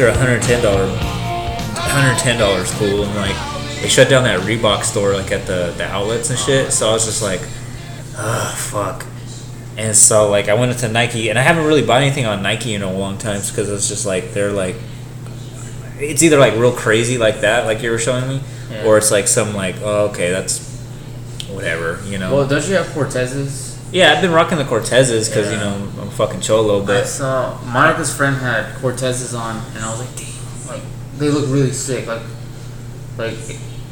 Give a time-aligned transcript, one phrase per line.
[0.00, 0.62] they're $110.
[1.74, 3.04] $110 cool.
[3.04, 3.36] And like,
[3.82, 6.72] they shut down that Reebok store like at the, the outlets and shit.
[6.72, 7.40] So I was just like,
[8.16, 9.04] oh, fuck.
[9.76, 12.74] And so like I went into Nike, and I haven't really bought anything on Nike
[12.74, 14.76] in a long time because it's just like they're like,
[15.98, 18.84] it's either like real crazy like that, like you were showing me, Yeah.
[18.84, 20.66] or it's like some like, oh okay, that's
[21.48, 22.34] whatever, you know.
[22.34, 23.69] Well, don't you have Cortezes?
[23.92, 27.60] Yeah, I've been rocking the Cortezes because you know I'm fucking cholo, But I saw
[27.64, 30.82] Monica's friend had Cortezes on, and I was like, damn, like
[31.18, 32.06] they look really sick.
[32.06, 32.22] Like,
[33.18, 33.34] like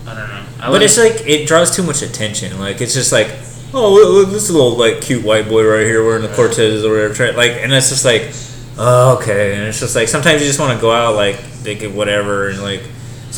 [0.07, 0.45] I don't know.
[0.61, 2.59] I but like- it's like it draws too much attention.
[2.59, 3.29] Like it's just like,
[3.75, 7.37] oh look, this little like cute white boy right here wearing the Cortezes or whatever.
[7.37, 8.31] Like, and it's just like,
[8.79, 11.95] oh okay, and it's just like sometimes you just want to go out like thinking
[11.97, 12.83] whatever and like.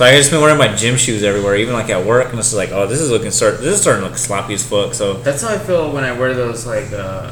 [0.01, 2.55] So I just been wearing my gym shoes everywhere, even like at work, and it's
[2.55, 3.59] like, oh, this is looking start.
[3.59, 4.95] This is starting to look sloppy as fuck.
[4.95, 7.31] So That's how I feel when I wear those like uh,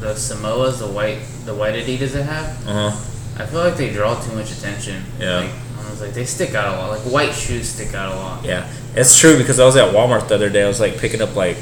[0.00, 2.68] the Samoas, the white, the white Adidas I have.
[2.68, 3.42] uh huh.
[3.42, 5.02] I feel like they draw too much attention.
[5.18, 5.38] Yeah.
[5.38, 6.90] Like, I was like, they stick out a lot.
[6.90, 8.44] Like white shoes stick out a lot.
[8.44, 10.62] Yeah, it's true because I was at Walmart the other day.
[10.62, 11.56] I was like picking up like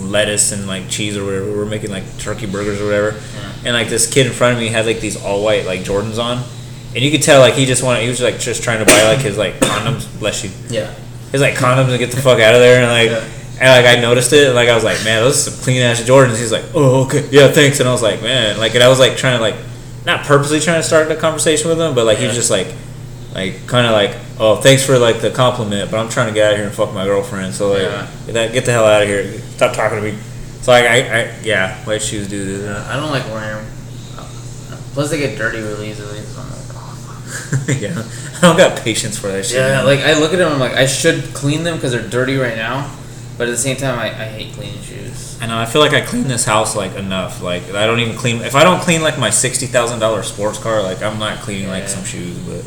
[0.00, 1.44] lettuce and like cheese or whatever.
[1.52, 3.52] We were making like turkey burgers or whatever, Yeah.
[3.66, 6.18] and like this kid in front of me had like these all white like Jordans
[6.20, 6.42] on,
[6.94, 8.02] and you could tell like he just wanted.
[8.02, 10.06] He was like just trying to buy like his like condoms.
[10.18, 10.50] Bless you.
[10.68, 10.92] Yeah.
[11.32, 13.10] His like condoms and get the fuck out of there and like.
[13.22, 13.36] Yeah.
[13.62, 15.82] And like I noticed it, and like I was like, man, those are some clean
[15.82, 16.38] ass Jordans.
[16.38, 17.78] He's like, oh okay, yeah, thanks.
[17.78, 19.54] And I was like, man, like, and I was like trying to like,
[20.06, 22.68] not purposely trying to start the conversation with him, but like he was just like,
[23.34, 26.46] like kind of like, oh, thanks for like the compliment, but I'm trying to get
[26.46, 27.52] out of here and fuck my girlfriend.
[27.52, 28.08] So like, Yeah.
[28.24, 29.30] get, that, get the hell out of here.
[29.40, 30.18] Stop talking to me.
[30.62, 32.86] So like, I, I yeah, white shoes do that.
[32.86, 33.66] I don't like wearing them.
[34.94, 36.20] Plus, they get dirty really easily.
[36.20, 36.39] So.
[37.68, 38.02] yeah,
[38.36, 39.58] I don't got patience for that shit.
[39.58, 42.36] Yeah, like I look at them, I'm like, I should clean them because they're dirty
[42.36, 42.94] right now.
[43.38, 45.38] But at the same time, I, I hate cleaning shoes.
[45.40, 45.56] I know.
[45.58, 47.42] I feel like I clean this house like enough.
[47.42, 48.42] Like I don't even clean.
[48.42, 51.68] If I don't clean like my sixty thousand dollars sports car, like I'm not cleaning
[51.68, 52.36] like some shoes.
[52.40, 52.64] But,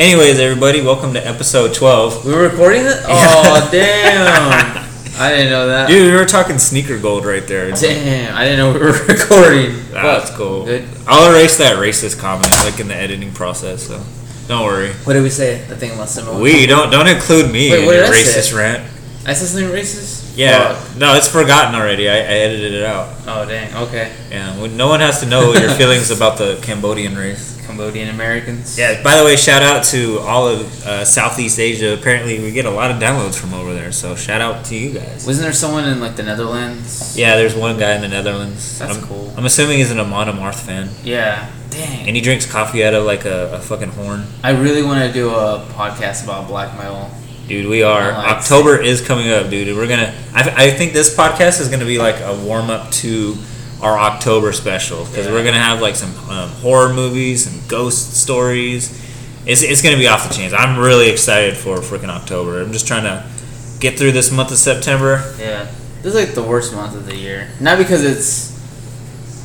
[0.00, 2.24] anyways, everybody, welcome to episode twelve.
[2.24, 3.02] We're recording it?
[3.08, 4.83] Oh, damn.
[5.16, 5.88] I didn't know that.
[5.88, 7.70] Dude, we were talking sneaker gold right there.
[7.70, 9.76] Damn, I didn't know we were recording.
[9.90, 10.64] That's cool.
[10.64, 10.88] Good.
[11.06, 13.86] I'll erase that racist comment like in the editing process.
[13.86, 14.02] So
[14.48, 14.92] don't worry.
[15.04, 15.64] What did we say?
[15.68, 16.40] The thing about Samoa?
[16.40, 18.82] We don't don't include me Wait, in your racist rant.
[19.26, 20.23] I said something racist?
[20.34, 20.96] Yeah, Fuck.
[20.98, 22.08] no, it's forgotten already.
[22.08, 23.14] I, I edited it out.
[23.26, 23.74] Oh, dang.
[23.88, 24.12] Okay.
[24.30, 27.52] Yeah, well, no one has to know your feelings about the Cambodian race.
[27.66, 28.76] Cambodian Americans.
[28.78, 29.02] Yeah.
[29.02, 31.94] By the way, shout out to all of uh, Southeast Asia.
[31.94, 33.90] Apparently, we get a lot of downloads from over there.
[33.90, 35.26] So shout out to you guys.
[35.26, 37.16] Wasn't there someone in like the Netherlands?
[37.16, 38.78] Yeah, there's one guy in the Netherlands.
[38.80, 39.32] That's I'm, cool.
[39.36, 41.50] I'm assuming he's an Amon Amarth fan, Yeah.
[41.70, 42.06] Dang.
[42.06, 44.26] and he drinks coffee out of like a, a fucking horn.
[44.44, 47.10] I really want to do a podcast about black metal.
[47.48, 48.12] Dude, we are.
[48.12, 49.76] Like October is coming up, dude.
[49.76, 50.14] We're gonna.
[50.32, 53.36] I, I think this podcast is gonna be like a warm up to
[53.82, 55.32] our October special because Yeah.
[55.32, 59.02] we're gonna have like some um, horror movies and ghost stories.
[59.46, 60.54] It's, it's gonna be off the chains.
[60.54, 62.62] I'm really excited for freaking October.
[62.62, 63.26] I'm just trying to
[63.78, 65.34] get through this month of September.
[65.38, 65.64] Yeah.
[66.02, 67.48] This is like the worst month of the year.
[67.60, 68.52] Not because it's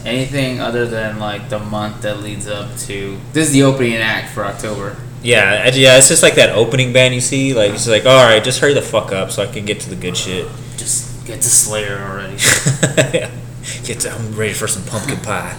[0.06, 3.20] anything other than like the month that leads up to.
[3.34, 4.96] This is the opening act for October.
[5.22, 5.98] Yeah, yeah.
[5.98, 7.54] It's just like that opening band you see.
[7.54, 9.90] Like it's like, all right, just hurry the fuck up so I can get to
[9.90, 10.48] the good shit.
[10.78, 12.38] Just get to Slayer already.
[13.84, 15.58] get to, I'm ready for some pumpkin pie.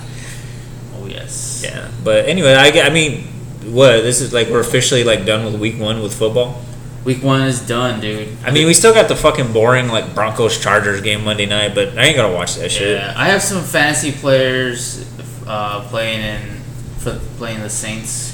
[0.97, 1.63] oh, yes.
[1.65, 3.25] Yeah, but anyway, I, I mean,
[3.65, 6.63] what this is like we're officially like done with week one with football.
[7.05, 8.29] Week one is done, dude.
[8.45, 11.97] I mean, we still got the fucking boring like Broncos Chargers game Monday night, but
[11.97, 12.99] I ain't gonna watch that shit.
[12.99, 15.07] Yeah, I have some fantasy players
[15.47, 16.61] uh, playing in
[16.99, 18.30] for playing the Saints.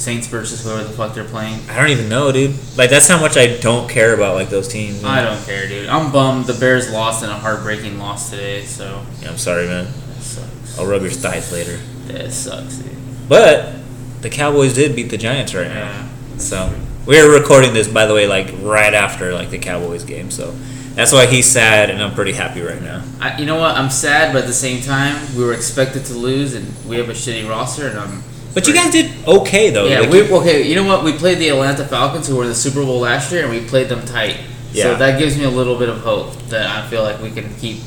[0.00, 1.60] Saints versus whoever the fuck they're playing.
[1.68, 2.54] I don't even know, dude.
[2.78, 5.04] Like that's how much I don't care about like those teams.
[5.04, 5.88] I don't care, dude.
[5.90, 6.46] I'm bummed.
[6.46, 9.84] The Bears lost in a heartbreaking loss today, so Yeah, I'm sorry, man.
[9.84, 10.78] that sucks.
[10.78, 11.76] I'll rub your thighs later.
[12.06, 12.96] That sucks, dude.
[13.28, 13.74] But
[14.22, 16.08] the Cowboys did beat the Giants right now,
[16.38, 16.72] so
[17.06, 20.30] we're recording this by the way, like right after like the Cowboys game.
[20.30, 20.52] So
[20.94, 23.04] that's why he's sad, and I'm pretty happy right now.
[23.20, 23.76] I, you know what?
[23.76, 27.10] I'm sad, but at the same time, we were expected to lose, and we have
[27.10, 28.22] a shitty roster, and I'm.
[28.54, 29.86] But you guys did okay though.
[29.86, 30.62] Yeah, Like, we okay.
[30.62, 31.04] You know what?
[31.04, 33.60] We played the Atlanta Falcons, who were in the Super Bowl last year, and we
[33.66, 34.36] played them tight.
[34.72, 34.84] Yeah.
[34.84, 37.52] So that gives me a little bit of hope that I feel like we can
[37.56, 37.78] keep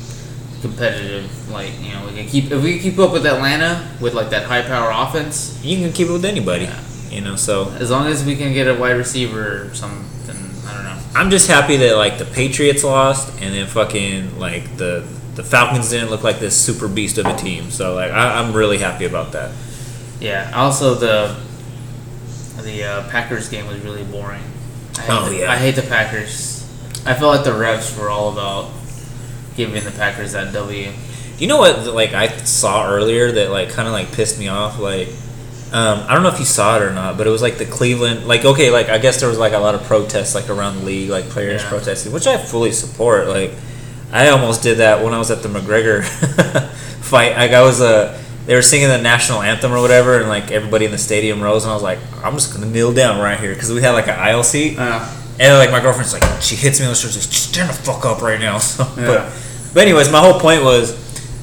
[0.62, 1.50] competitive.
[1.50, 4.44] Like you know, we can keep if we keep up with Atlanta with like that
[4.44, 5.58] high power offense.
[5.62, 6.64] you can keep it with anybody.
[6.64, 6.80] Yeah.
[7.10, 10.34] You know, so As long as we can get a wide receiver or something,
[10.66, 10.98] I don't know.
[11.14, 15.06] I'm just happy that like the Patriots lost and then fucking like the
[15.36, 17.70] the Falcons didn't look like this super beast of a team.
[17.70, 19.52] So like I, I'm really happy about that.
[20.24, 20.50] Yeah.
[20.54, 21.36] Also, the
[22.62, 24.42] the uh, Packers game was really boring.
[24.96, 25.52] I hate Oh, the, yeah.
[25.52, 26.62] I hate the Packers.
[27.06, 28.70] I felt like the refs were all about
[29.56, 30.90] giving the Packers that W.
[31.38, 31.86] You know what?
[31.92, 34.78] Like I saw earlier that like kind of like pissed me off.
[34.78, 35.08] Like
[35.72, 37.66] um, I don't know if you saw it or not, but it was like the
[37.66, 38.26] Cleveland.
[38.26, 40.84] Like okay, like I guess there was like a lot of protests like around the
[40.86, 41.68] league, like players Yeah.
[41.68, 43.26] protesting, which I fully support.
[43.28, 43.50] Like
[44.12, 46.04] I almost did that when I was at the McGregor
[47.02, 47.36] fight.
[47.36, 50.84] Like I was Uh, they were singing the national anthem or whatever, and like everybody
[50.84, 53.54] in the stadium rose, and I was like, I'm just gonna kneel down right here
[53.54, 54.78] because we had like an aisle seat.
[54.78, 55.04] Uh,
[55.40, 57.72] And like my girlfriend's like, she hits me on the shoulder, like, just stand the
[57.74, 58.58] fuck up right now.
[58.70, 59.06] So, Yeah.
[59.06, 59.32] but,
[59.74, 60.94] but anyways, my whole point was,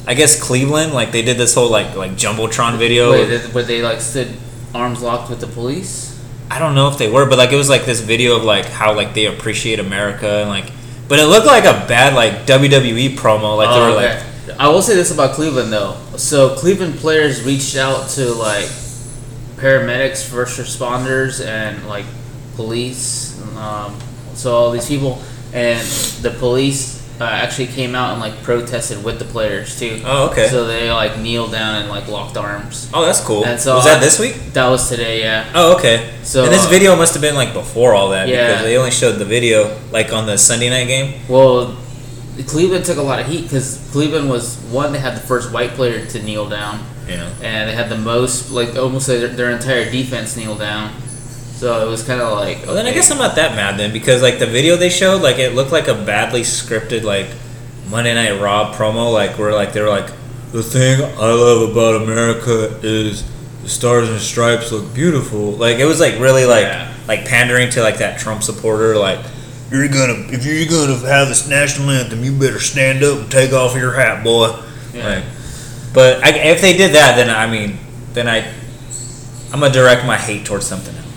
[0.08, 3.12] I guess Cleveland, like they did this whole like like jumbotron video.
[3.12, 4.30] wait, did, were they like stood
[4.74, 6.10] arms locked with the police?
[6.50, 8.66] I don't know if they were, but like it was like this video of like
[8.66, 10.72] how like they appreciate America and like,
[11.08, 13.58] but it looked like a bad like WWE promo.
[13.58, 14.26] Like they Oh, were like, okay.
[14.60, 15.98] I will say this about Cleveland though.
[16.18, 18.66] So Cleveland players reached out to like
[19.58, 22.06] paramedics, first responders, and like
[22.56, 23.40] police.
[23.58, 23.98] Um,
[24.34, 25.22] so all these people,
[25.54, 25.80] and
[26.24, 30.02] the police uh, actually came out and like protested with the players too.
[30.06, 30.48] Oh, okay.
[30.48, 32.90] So they like kneeled down and like locked arms.
[32.94, 33.46] oh, that's cool.
[33.46, 34.36] And so was that this week?
[34.54, 35.52] That was today, yeah.
[35.54, 36.14] Oh, okay.
[36.24, 38.48] So, and this uh, video must have been like before all that Yeah.
[38.48, 41.22] because they only showed the video like on the Sunday night game.
[41.30, 41.78] Well,
[42.48, 44.94] Cleveland took a lot of heat because Cleveland was one.
[44.94, 46.86] They had the first white player to kneel down.
[47.08, 47.30] Yeah.
[47.42, 50.94] and they had the most like almost their, their entire defense kneel down.
[51.56, 52.66] So it was kind of like.
[52.66, 55.22] Well, then I guess I'm not that mad then because like the video they showed,
[55.22, 57.28] like it looked like a badly scripted like
[57.90, 60.10] Monday Night Raw promo, like where like they were like,
[60.54, 63.24] the thing I love about America is
[63.64, 65.52] the stars and stripes look beautiful.
[65.52, 66.94] Like it was like really like Yeah.
[67.08, 69.20] like pandering to like that Trump supporter, like
[69.72, 73.54] you're gonna if you're gonna have this national anthem, you better stand up and take
[73.54, 74.62] off your hat, boy.
[74.94, 75.16] Yeah.
[75.16, 75.24] Like,
[75.94, 77.78] but I, if they did that, then I mean,
[78.14, 78.40] then I
[79.54, 81.08] I'm gonna direct my hate towards something else.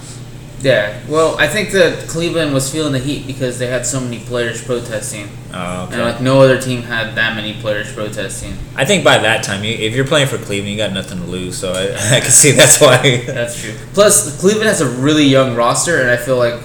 [0.61, 4.21] Yeah, well, I think that Cleveland was feeling the heat because they had so many
[4.21, 5.95] players protesting, Oh, okay.
[5.95, 8.57] and like no other team had that many players protesting.
[8.75, 11.27] I think by that time, you, if you're playing for Cleveland, you got nothing to
[11.27, 11.59] lose.
[11.59, 11.83] So I,
[12.17, 13.25] I can see that's why.
[13.27, 13.75] That's true.
[13.93, 16.59] Plus, Cleveland has a really young roster, and I feel like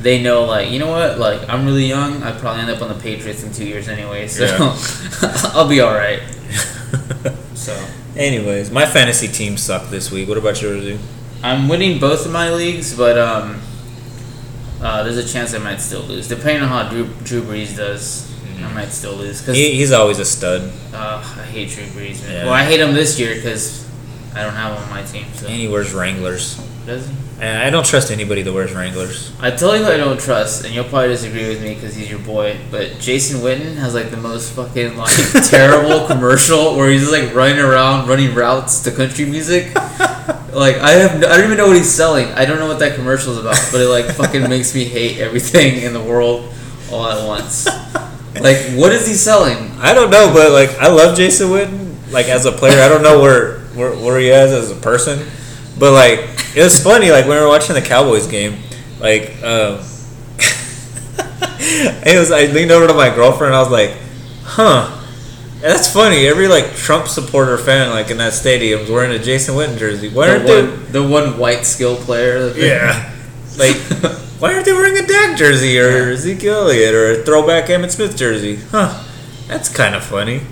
[0.00, 1.18] they know, like, you know what?
[1.18, 2.22] Like, I'm really young.
[2.22, 4.46] I probably end up on the Patriots in two years anyway, so
[5.54, 6.20] I'll be all right.
[7.54, 7.74] So
[8.16, 10.28] Anyways, my fantasy team sucked this week.
[10.28, 10.82] What about yours?
[10.82, 11.00] dude?
[11.42, 13.60] I'm winning both of my leagues, but um,
[14.80, 18.32] uh, there's a chance I might still lose, depending on how Drew, Drew Brees does.
[18.62, 22.22] I might still lose because He, he's always a stud, uh, I hate Drew Brees.
[22.22, 22.32] Man.
[22.32, 22.44] Yeah.
[22.44, 23.86] Well, I hate him this year because
[24.34, 25.26] I don't have him on my team.
[25.34, 26.56] So and he wears Wranglers.
[26.86, 27.14] does he?
[27.38, 29.30] And I don't trust anybody that wears Wranglers.
[29.40, 32.08] I tell you who I don't trust, and you'll probably disagree with me because he's
[32.08, 32.58] your boy.
[32.70, 35.14] But Jason Witten has like the most fucking like
[35.50, 39.76] terrible commercial where he's just like running around, running routes to country music.
[40.56, 42.28] Like I have, no, I don't even know what he's selling.
[42.28, 45.18] I don't know what that commercial is about, but it like fucking makes me hate
[45.18, 46.50] everything in the world
[46.90, 47.66] all at once.
[47.66, 49.72] Like, what is he selling?
[49.78, 52.10] I don't know, but like I love Jason Witten.
[52.10, 55.28] Like as a player, I don't know where where, where he is as a person,
[55.78, 57.10] but like it was funny.
[57.12, 58.58] Like when we were watching the Cowboys game,
[58.98, 59.78] like um,
[62.08, 62.30] it was.
[62.30, 63.54] I leaned over to my girlfriend.
[63.54, 63.92] and I was like,
[64.42, 64.92] "Huh."
[65.60, 66.26] That's funny.
[66.26, 70.10] Every like Trump supporter fan, like in that stadium, is wearing a Jason Witten jersey.
[70.10, 70.62] Why The aren't they?
[70.62, 72.52] one, the one white skill player.
[72.56, 73.12] Yeah.
[73.58, 73.76] Like,
[74.38, 78.14] why aren't they wearing a Dak jersey or Ezekiel Elliott or a throwback Emmitt Smith
[78.14, 78.56] jersey?
[78.56, 79.02] Huh.
[79.48, 80.42] That's kind of funny.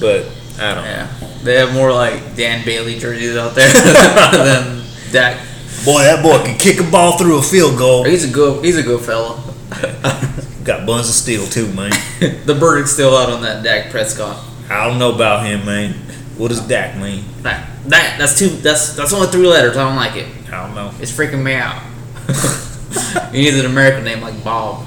[0.00, 0.24] But,
[0.58, 0.90] I don't know.
[0.90, 3.70] Yeah, they have more like Dan Bailey jerseys out there
[4.32, 4.80] than
[5.12, 5.36] Dak.
[5.84, 8.04] Boy, that boy can kick a ball through a field goal.
[8.04, 8.64] He's a good.
[8.64, 9.42] He's a good fella.
[10.64, 11.90] Got buns of steel, too, man.
[12.44, 14.44] the verdict's still out on that Dak Prescott.
[14.68, 15.94] I don't know about him, man.
[16.36, 17.24] What does Dak mean?
[17.42, 18.48] That, that that's two.
[18.48, 19.76] That's that's only three letters.
[19.76, 20.26] I don't like it.
[20.52, 20.92] I don't know.
[21.00, 21.82] It's freaking me out.
[23.32, 24.84] you need an American name like Bob.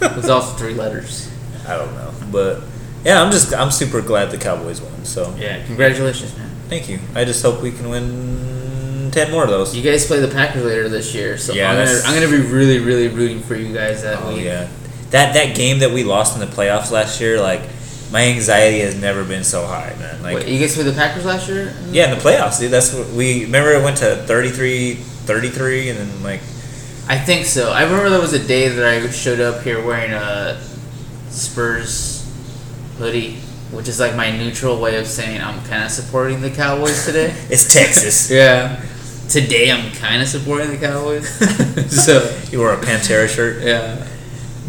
[0.00, 1.30] It's also three letters.
[1.66, 2.12] I don't know.
[2.30, 2.62] But,
[3.04, 5.04] yeah, I'm just, I'm super glad the Cowboys won.
[5.04, 6.50] So, Yeah, congratulations, man.
[6.68, 7.00] thank you.
[7.14, 8.67] I just hope we can win
[9.10, 9.76] 10 more of those.
[9.76, 12.46] You guys play the Packers later this year, so Yeah, I'm gonna I'm gonna be
[12.50, 14.44] really really rooting for you guys that Oh week.
[14.44, 14.68] yeah,
[15.10, 17.62] that that game that we lost in the playoffs last year, like
[18.10, 20.22] my anxiety has never been so high, man.
[20.22, 21.74] Like Wait, you guys played the Packers last year?
[21.90, 22.70] yeah, in the playoffs, dude.
[22.70, 23.72] That's what we remember.
[23.72, 26.40] It went to 33, 33, and then like
[27.06, 27.70] I think so.
[27.72, 30.60] I remember there was a day that I showed up here wearing a
[31.30, 32.24] Spurs
[32.98, 33.36] hoodie,
[33.70, 37.34] which is like my neutral way of saying I'm kind of supporting the Cowboys today.
[37.50, 38.30] it's Texas.
[38.30, 38.82] yeah.
[39.28, 41.28] Today I'm kind of supporting the Cowboys.
[42.04, 44.06] so, you wore a Pantera shirt, yeah.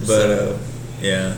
[0.06, 0.58] but uh,
[1.02, 1.38] yeah.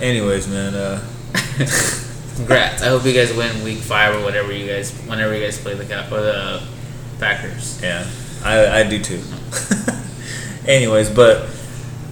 [0.00, 0.74] Anyways, man.
[0.74, 1.04] Uh,
[2.36, 2.82] Congrats.
[2.82, 5.74] I hope you guys win week 5 or whatever you guys whenever you guys play
[5.74, 6.62] the Cow- or the
[7.18, 7.80] Packers.
[7.82, 8.08] yeah,
[8.44, 9.20] I I do too.
[10.66, 11.50] Anyways, but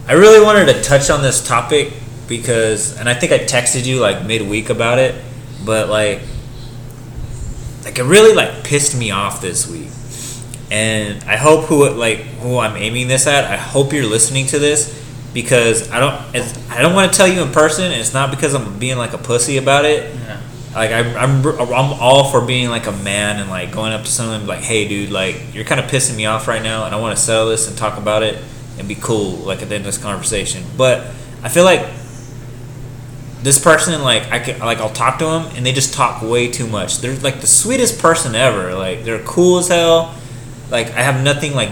[0.09, 1.93] I really wanted to touch on this topic
[2.29, 5.15] because, and I think I texted you like midweek about it.
[5.65, 6.21] but like
[7.85, 9.89] like it really like pissed me off this week
[10.71, 14.59] and i hope who like who i'm aiming this at i hope you're listening to
[14.59, 14.97] this
[15.35, 16.15] because i don't
[16.71, 19.13] i don't want to tell you in person and it's not because i'm being like
[19.13, 20.15] a pussy about it.
[20.15, 20.41] Yeah.
[20.75, 24.11] like I'm, I'm, I'm all for being like a man and like going up to
[24.11, 26.85] someone and be like hey dude like you're kind of pissing me off right now
[26.85, 28.43] and i want to settle this and talk about it
[28.79, 30.65] and be cool like at the end of this conversation.
[30.77, 31.07] But
[31.43, 31.89] i feel like
[33.43, 36.51] this person like i can like i'll talk to them and they just talk way
[36.51, 36.99] too much.
[36.99, 38.75] They're like the sweetest person ever.
[38.75, 40.15] Like they're cool as hell
[40.71, 41.71] like i have nothing like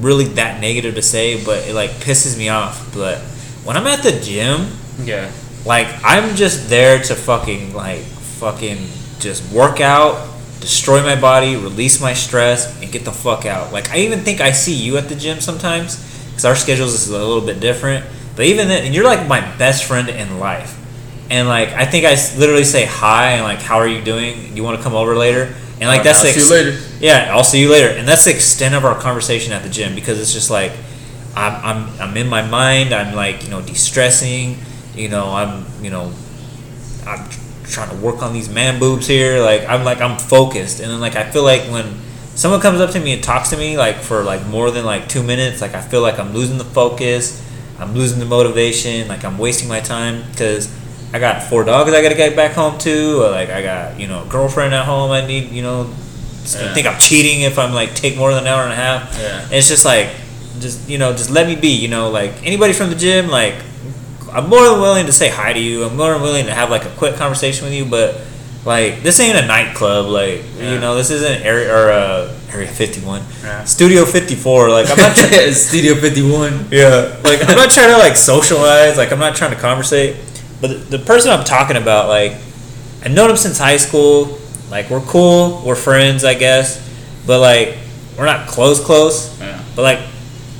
[0.00, 3.18] really that negative to say but it like pisses me off but
[3.64, 4.66] when i'm at the gym
[5.04, 5.30] Yeah.
[5.66, 8.02] like I'm just there to fucking like
[8.40, 8.78] fucking
[9.20, 10.16] just work out,
[10.60, 13.70] destroy my body, release my stress, and get the fuck out.
[13.72, 15.96] Like I even think I see you at the gym sometimes
[16.30, 18.04] because our schedules is a little bit different.
[18.36, 20.72] But even then, and you're like my best friend in life.
[21.30, 24.56] And like I think I literally say hi and like how are you doing?
[24.56, 25.54] You want to come over later?
[25.80, 26.78] And like that's I'll the see you later.
[27.00, 27.88] yeah, I'll see you later.
[27.88, 30.72] And that's the extent of our conversation at the gym because it's just like
[31.34, 32.92] I'm I'm I'm in my mind.
[32.92, 34.58] I'm like you know de-stressing.
[34.94, 36.12] You know I'm you know
[37.06, 37.28] I'm
[37.64, 39.40] trying to work on these man boobs here.
[39.42, 41.94] Like I'm like I'm focused, and then like I feel like when
[42.34, 45.08] someone comes up to me and talks to me like for like more than like
[45.08, 47.46] two minutes, like I feel like I'm losing the focus.
[47.78, 49.08] I'm losing the motivation.
[49.08, 50.68] Like I'm wasting my time because
[51.12, 53.24] I got four dogs I gotta get back home to.
[53.24, 55.10] Or like I got you know a girlfriend at home.
[55.10, 55.92] I need you know.
[56.54, 56.70] Yeah.
[56.70, 59.16] I think I'm cheating if I'm like take more than an hour and a half.
[59.18, 59.42] Yeah.
[59.44, 60.08] And it's just like,
[60.60, 61.68] just you know, just let me be.
[61.76, 63.54] You know, like anybody from the gym, like
[64.32, 65.84] I'm more than willing to say hi to you.
[65.84, 67.84] I'm more than willing to have like a quick conversation with you.
[67.84, 68.20] But
[68.64, 70.06] like this ain't a nightclub.
[70.06, 70.72] Like Yeah.
[70.74, 73.64] you know, this isn't area or uh, area 51, Yeah.
[73.64, 74.70] Studio 54.
[74.70, 75.16] Like I'm not.
[75.16, 76.68] Try- Studio 51.
[76.70, 77.16] yeah.
[77.24, 78.96] Like I'm not trying to like socialize.
[78.96, 80.16] Like I'm not trying to conversate.
[80.60, 82.32] But the, person I'm talking about, like
[83.02, 84.38] I've known him since high school.
[84.70, 85.62] Like we're cool.
[85.64, 86.78] We're friends, I guess.
[87.26, 87.76] But like
[88.18, 89.38] we're not close, close.
[89.40, 89.62] Yeah.
[89.74, 90.00] But like,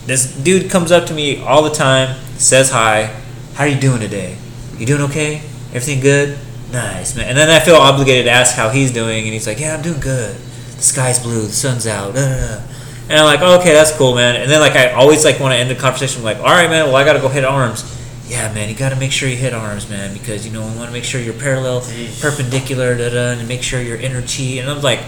[0.06, 3.14] this dude comes up to me all the time, says hi.
[3.54, 4.38] How are you doing today?
[4.78, 5.36] You doing okay?
[5.68, 6.38] Everything good?
[6.72, 7.28] Nice, man.
[7.28, 9.82] And then I feel obligated to ask how he's doing, and he's like, Yeah, I'm
[9.82, 10.36] doing good.
[10.36, 12.14] The sky's blue, the sun's out.
[12.14, 12.62] da, da, da."
[13.10, 14.36] And I'm like, okay, that's cool, man.
[14.36, 16.86] And then like I always like want to end the conversation like, all right, man.
[16.86, 17.82] Well, I gotta go hit arms.
[18.30, 18.68] Yeah, man.
[18.68, 21.02] You gotta make sure you hit arms, man, because you know we want to make
[21.02, 22.22] sure you're parallel, Jeez.
[22.22, 24.60] perpendicular, da da, and make sure your inner chi.
[24.60, 25.00] And I'm like,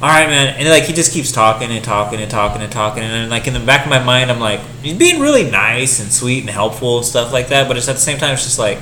[0.00, 0.54] all right, man.
[0.56, 3.48] And like he just keeps talking and talking and talking and talking, and then like
[3.48, 6.50] in the back of my mind, I'm like, he's being really nice and sweet and
[6.50, 7.66] helpful and stuff like that.
[7.66, 8.78] But it's at the same time, it's just like,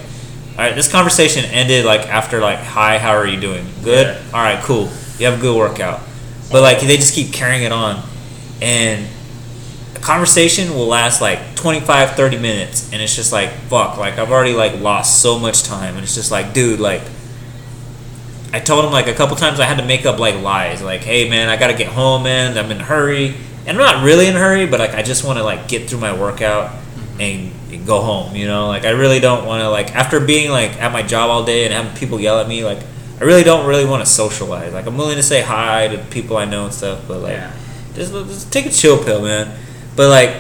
[0.53, 3.67] all right, this conversation ended like after like, hi, how are you doing?
[3.83, 4.07] Good.
[4.07, 4.23] Yeah.
[4.35, 4.91] All right, cool.
[5.19, 6.01] You have a good workout.
[6.53, 8.03] But like they just keep carrying it on,
[8.61, 9.07] and
[9.97, 14.31] a conversation will last like 25 30 minutes and it's just like fuck like i've
[14.31, 17.03] already like lost so much time and it's just like dude like
[18.53, 21.03] i told him like a couple times i had to make up like lies like
[21.03, 23.35] hey man i gotta get home man i'm in a hurry
[23.67, 25.89] and i'm not really in a hurry but like i just want to like get
[25.89, 27.21] through my workout mm-hmm.
[27.21, 30.51] and, and go home you know like i really don't want to like after being
[30.51, 32.79] like at my job all day and having people yell at me like
[33.21, 36.37] i really don't really want to socialize like i'm willing to say hi to people
[36.39, 37.53] i know and stuff but like Yeah.
[37.95, 39.55] just, just take a chill pill, man.
[39.97, 40.31] But like,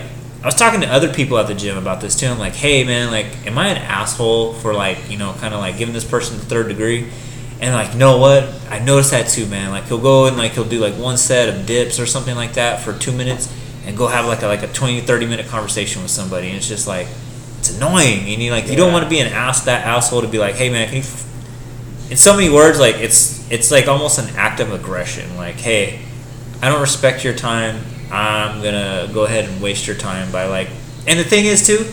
[0.42, 2.26] I was talking to other people at the gym about this too.
[2.26, 5.60] I'm like, hey, man, like, am I an asshole for like, you know, kind of
[5.60, 7.10] like giving this person the third degree?
[7.60, 8.44] And like, you know what?
[8.70, 9.70] I noticed that too, man.
[9.70, 12.54] Like, he'll go and like he'll do like one set of dips or something like
[12.54, 13.54] that for two minutes,
[13.84, 16.68] and go have like a like a 20, 30 minute conversation with somebody, and it's
[16.68, 17.06] just like,
[17.58, 18.20] it's annoying.
[18.20, 20.54] And you like, you don't want to be an ass that asshole to be like,
[20.54, 21.02] hey, man, can you?
[21.02, 21.26] F-?
[22.10, 25.36] In so many words, like it's it's like almost an act of aggression.
[25.36, 26.00] Like, hey,
[26.62, 27.84] I don't respect your time.
[28.12, 30.68] I'm gonna go ahead and waste your time by like.
[31.06, 31.86] And the thing is too,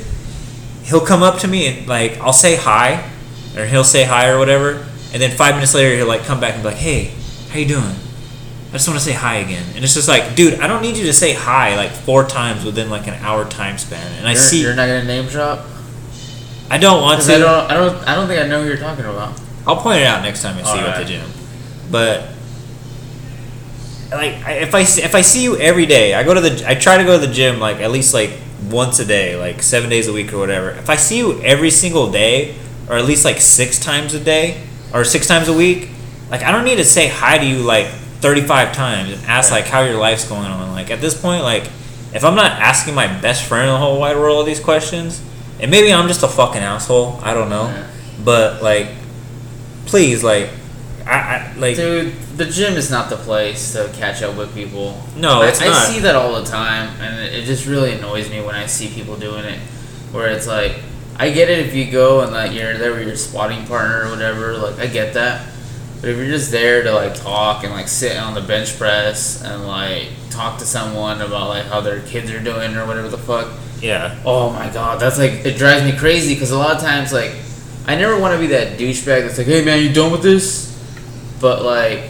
[0.84, 3.10] he'll come up to me and like I'll say hi,
[3.56, 6.54] or he'll say hi or whatever, and then five minutes later he'll like come back
[6.54, 7.12] and be like, "Hey,
[7.52, 7.96] how you doing?
[8.70, 10.98] I just want to say hi again." And it's just like, dude, I don't need
[10.98, 14.12] you to say hi like four times within like an hour time span.
[14.18, 15.66] And I You're, see, you're not gonna name drop.
[16.70, 17.34] I don't want to.
[17.34, 17.72] I don't.
[17.72, 18.08] I don't.
[18.08, 19.40] I don't think I know who you're talking about.
[19.66, 21.30] I'll point it out next time I see you at the gym.
[21.92, 22.30] But
[24.12, 26.76] like if I see- if I see you every day, I go to the I
[26.76, 28.32] try to go to the gym like at least like
[28.70, 30.72] once a day, like 7 days a week or whatever.
[30.72, 32.56] If I see you every single day
[32.90, 34.62] or at least like 6 times a day
[34.94, 35.90] or 6 times a week,
[36.32, 37.88] like I don't need to say hi to you like
[38.20, 40.72] 35 times and ask like how your life's going on.
[40.72, 41.64] Like at this point like
[42.14, 45.22] if I'm not asking my best friend in the whole wide world these questions,
[45.60, 47.68] and maybe I'm just a fucking asshole, I don't know.
[48.24, 48.88] But like
[49.86, 50.50] please like
[51.08, 55.02] I, I like Dude, the gym is not the place to catch up with people.
[55.16, 55.88] No, I, it's I not.
[55.88, 59.16] see that all the time, and it, just really annoys me when I see people
[59.16, 59.60] doing it.
[60.12, 60.80] Where it's like,
[61.18, 64.10] I get it if you go and like you're there with your spotting partner or
[64.12, 64.54] whatever.
[64.58, 65.48] Like I get that,
[66.02, 69.42] But if you're just there to like talk and like sit on the bench press
[69.44, 73.18] and like talk to someone about like how their kids are doing or whatever the
[73.18, 73.48] fuck,
[73.82, 74.16] Yeah.
[74.26, 77.32] oh my god, that's like it drives me crazy because a lot of times like
[77.88, 80.77] I never want to be that douchebag that's like, hey man, you done with this?
[81.40, 82.10] But like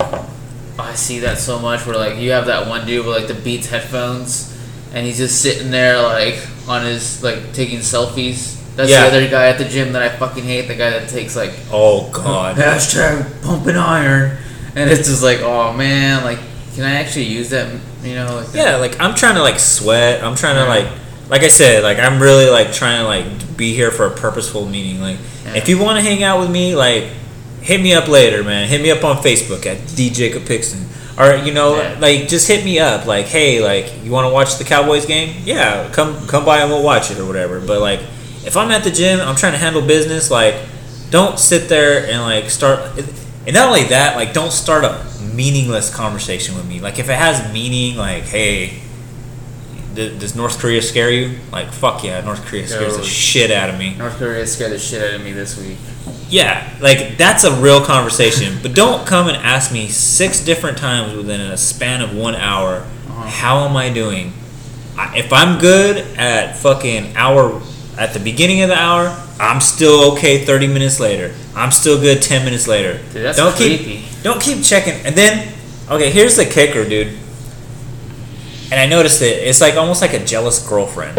[0.80, 3.34] I see that so much where like you have that one dude with like the
[3.34, 4.54] Beats headphones
[4.94, 8.56] and he's just sitting there like on his like taking selfies.
[8.76, 9.10] That's Yeah.
[9.10, 10.68] the other guy at the gym that I fucking hate.
[10.68, 12.56] The guy that takes like Oh God.
[12.58, 14.38] hashtag pumping iron,
[14.76, 16.40] and it's just like, oh man, like
[16.76, 17.68] can I actually use that?
[18.04, 20.24] You know, like Yeah, like I'm trying to like sweat.
[20.24, 20.88] I'm trying to like,
[21.30, 24.68] like I said, like I'm really like trying to like be here for a purposeful
[24.68, 25.02] meeting.
[25.02, 25.56] Like, Yeah.
[25.56, 27.06] if you want to hang out with me, like,
[27.62, 28.68] hit me up later, man.
[28.68, 30.44] Hit me up on Facebook at D Jacob
[31.18, 31.96] or you know, Yeah.
[32.00, 33.06] like just hit me up.
[33.06, 35.36] Like, hey, like you want to watch the Cowboys game?
[35.46, 37.60] Yeah, come come by and we'll watch it or whatever.
[37.60, 38.00] But like,
[38.46, 40.30] if I'm at the gym, I'm trying to handle business.
[40.32, 40.56] Like,
[41.10, 42.80] don't sit there and like start.
[43.46, 46.82] And not only that, like, don't start a meaningless conversation with me.
[46.82, 48.82] Like, if it has meaning, like, hey,
[49.98, 51.38] th- does North Korea scare you?
[51.52, 53.96] Like, fuck yeah, North Korea scares the shit out of me.
[53.96, 55.78] North Korea scared the shit out of me this week.
[56.30, 58.58] Yeah, like that's a real conversation.
[58.62, 62.78] but don't come and ask me six different times within a span of one hour.
[62.78, 63.28] Uh-huh.
[63.28, 64.32] How am I doing?
[64.98, 67.62] I, if I'm good at fucking hour
[67.98, 69.08] at the beginning of the hour,
[69.40, 70.46] I'm still okay.
[70.46, 72.22] Thirty minutes later, I'm still good.
[72.22, 74.02] Ten minutes later, Dude, that's don't creepy.
[74.02, 74.94] keep don't keep checking.
[75.06, 75.54] And then,
[75.90, 77.18] okay, here's the kicker, dude.
[78.72, 79.48] And I noticed it.
[79.48, 81.18] It's like almost like a jealous girlfriend.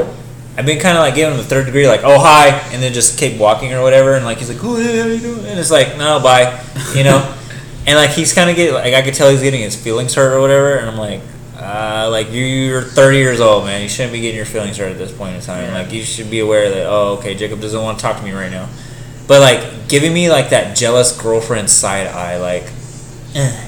[0.56, 2.92] I've been kind of like giving him a third degree, like, oh hi, and then
[2.92, 5.46] just keep walking or whatever, and like he's like, oh how you doing?
[5.46, 6.61] And it's like, no, bye,
[6.96, 7.34] you know.
[7.87, 10.34] and like he's kind of getting, like I could tell he's getting his feelings hurt
[10.37, 11.20] or whatever, and I'm like,
[11.56, 13.82] uh, like you- you're 30 years old, man.
[13.82, 15.64] You shouldn't be getting your feelings hurt at this point in time.
[15.72, 15.78] Yeah.
[15.82, 18.32] Like you should be aware that, oh, okay, Jacob doesn't want to talk to me
[18.32, 18.68] right now.
[19.28, 22.64] But like giving me like that jealous girlfriend side eye, like,
[23.37, 23.67] eh,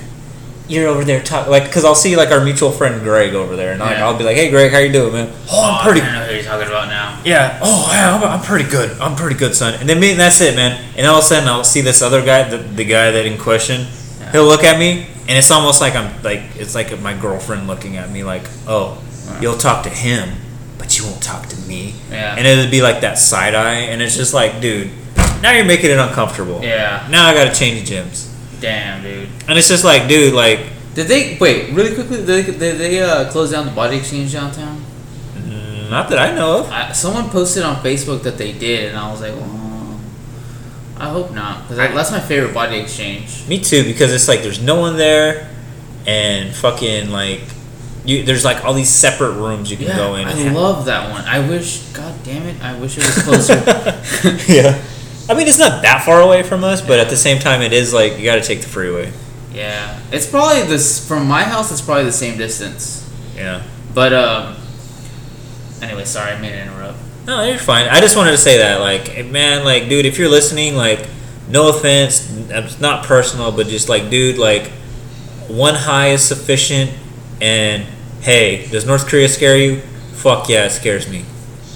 [0.70, 3.72] you're over there talking, like, cause I'll see like our mutual friend Greg over there,
[3.72, 4.06] and like, Yeah.
[4.06, 5.28] I'll be like, hey Greg, how you doing, man?
[5.50, 6.00] Oh, I'm oh, pretty.
[6.00, 7.20] I know who you're talking about now.
[7.24, 7.59] Yeah.
[7.61, 8.98] Oh, yeah, I'm, I'm pretty good.
[9.00, 9.74] I'm pretty good, son.
[9.80, 10.83] And then me, and that's it, man.
[10.96, 13.37] And all of a sudden, I'll see this other guy, the, the guy that in
[13.37, 13.87] question.
[14.20, 14.33] Yeah.
[14.33, 17.96] He'll look at me, and it's almost like I'm like it's like my girlfriend looking
[17.96, 19.40] at me, like, oh, Wow.
[19.40, 20.28] you'll talk to him,
[20.78, 21.94] but you won't talk to me.
[22.11, 22.37] Yeah.
[22.37, 24.90] And it'd be like that side eye, and it's just like, dude,
[25.42, 26.61] now you're making it uncomfortable.
[26.62, 27.06] Yeah.
[27.11, 28.29] Now I gotta change gyms,
[28.60, 29.28] Damn, dude.
[29.48, 30.60] and it's just like, dude, like,
[30.94, 32.18] Did they wait really quickly?
[32.18, 34.84] Did they, did they uh, close down the body exchange downtown?
[35.90, 36.70] not that I know of.
[36.70, 40.00] I, someone posted on Facebook that they did, and I was like, oh,
[40.98, 43.48] I hope not, because that's my favorite body exchange.
[43.48, 45.50] Me too, because it's like there's no one there,
[46.06, 47.40] and fucking like,
[48.04, 50.28] you there's like all these separate rooms you can Yeah, go in.
[50.28, 51.24] I love that one.
[51.24, 53.54] I wish, god damn it, I wish it was closer.
[54.52, 54.80] yeah,
[55.30, 57.72] I mean it's not that far away from us, but at the same time it
[57.72, 59.12] is like you got to take the freeway.
[59.52, 61.70] yeah, it's probably this from my house.
[61.70, 63.08] It's probably the same distance.
[63.36, 63.62] Yeah.
[63.94, 64.56] But um,
[65.82, 66.98] anyway, sorry, I made an interrupt.
[67.26, 67.86] No, you're fine.
[67.88, 71.06] I just wanted to say that, like, eh, man, like, dude, if you're listening, like,
[71.48, 74.68] no offense, it's not personal, but just like, dude, like,
[75.48, 76.90] one high is sufficient,
[77.40, 77.84] and
[78.20, 79.80] hey, does North Korea scare you?
[80.14, 81.24] Fuck yeah, it scares me.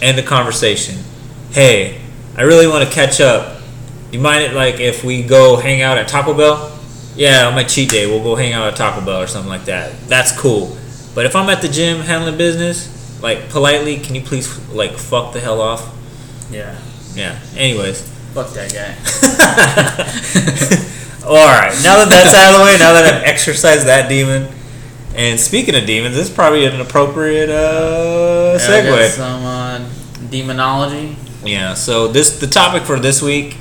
[0.00, 0.96] End the conversation.
[1.50, 2.00] Hey,
[2.36, 3.60] I really want to catch up.
[4.10, 6.70] You mind it, like, if we go hang out at Taco Bell?
[7.16, 9.64] Yeah, on my cheat day, we'll go hang out at Taco Bell or something like
[9.66, 9.92] that.
[10.08, 10.76] That's cool.
[11.14, 12.90] But if I'm at the gym handling business,
[13.22, 15.92] like politely, can you please like fuck the hell off?
[16.50, 16.76] Yeah,
[17.14, 17.38] Yeah.
[17.56, 18.02] Anyways.
[18.34, 18.94] fuck that guy.
[21.26, 21.72] All right.
[21.82, 24.48] Now that that's out of the way, now that I've exercised that demon,
[25.14, 29.08] and speaking of demons, this is probably an appropriate uh, Yeah, segue.
[29.10, 29.88] some uh,
[30.30, 31.16] demonology.
[31.44, 31.74] Yeah.
[31.74, 33.56] So this the topic for this week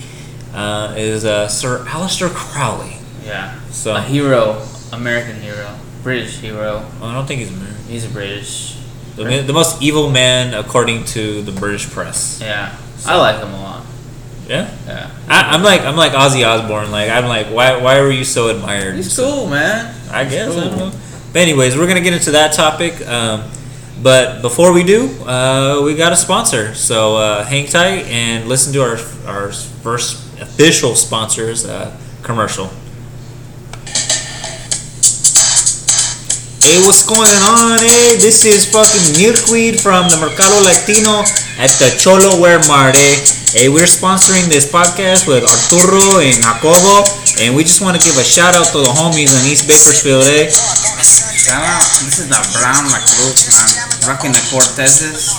[0.54, 2.98] uh, is uh, Sir Aleister Crowley.
[3.26, 6.86] Yeah, So a hero, American hero, British hero.
[7.00, 7.84] well, I don't think he's American.
[7.88, 8.78] He's a British.
[9.16, 12.40] The, the most evil man according to the British press.
[12.42, 13.86] Yeah, I like him a lot.
[14.48, 14.70] Yeah.
[14.86, 16.92] Yeah, I, I'm like I'm like Ozzy Osbourne.
[16.92, 18.96] Like I'm like why why were you so admired?
[18.96, 19.96] he's cool, man.
[20.12, 20.52] I guess.
[20.52, 20.88] I don't Cool.
[20.90, 21.00] know.
[21.32, 23.00] But anyways, we're gonna get into that topic.
[23.08, 23.44] Um,
[24.04, 26.76] but before we do, uh, we got a sponsor.
[26.76, 32.68] So uh, hang tight and listen to our our first official sponsors uh, commercial.
[36.64, 37.80] Hey, what's going on?
[37.80, 41.24] Hey, this is fucking Milkweed from the Mercado Latino
[41.60, 42.96] at the Cholo Wear Mart.
[42.96, 43.16] Eh?
[43.52, 47.04] Hey, we're sponsoring this podcast with Arturo and Jacobo,
[47.42, 50.26] and we just want to give a shout out to the homies in East Bakersfield.
[50.28, 50.50] Eh?
[50.50, 53.70] Shout out, this is the Brown McLuth, man.
[54.06, 55.34] Rocking the Cortezes.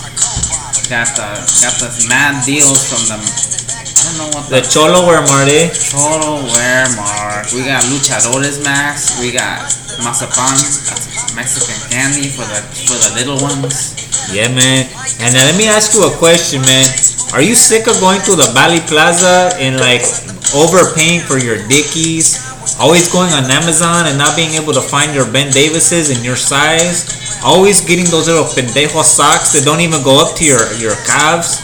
[0.91, 1.29] Got the
[1.65, 3.64] got the mad deals from the
[4.05, 5.73] don't know what The Cholo Wear Mart, eh?
[5.73, 7.49] Cholo Wear Mart.
[7.57, 9.17] We got Luchadores Max.
[9.21, 9.65] We got
[10.05, 10.53] Mazapan.
[10.61, 13.97] That's Mexican candy for the for the little ones.
[14.29, 14.87] Yeah, man.
[15.25, 16.87] And now let me ask you a question, man.
[17.33, 20.05] Are you sick of going to the Valley Plaza and like
[20.53, 22.39] overpaying for your Dickies?
[22.79, 26.37] Always going on Amazon and not being able to find your Ben Davises in your
[26.37, 27.41] size?
[27.45, 31.63] Always getting those little pendejo socks that don't even go up to your, your calves?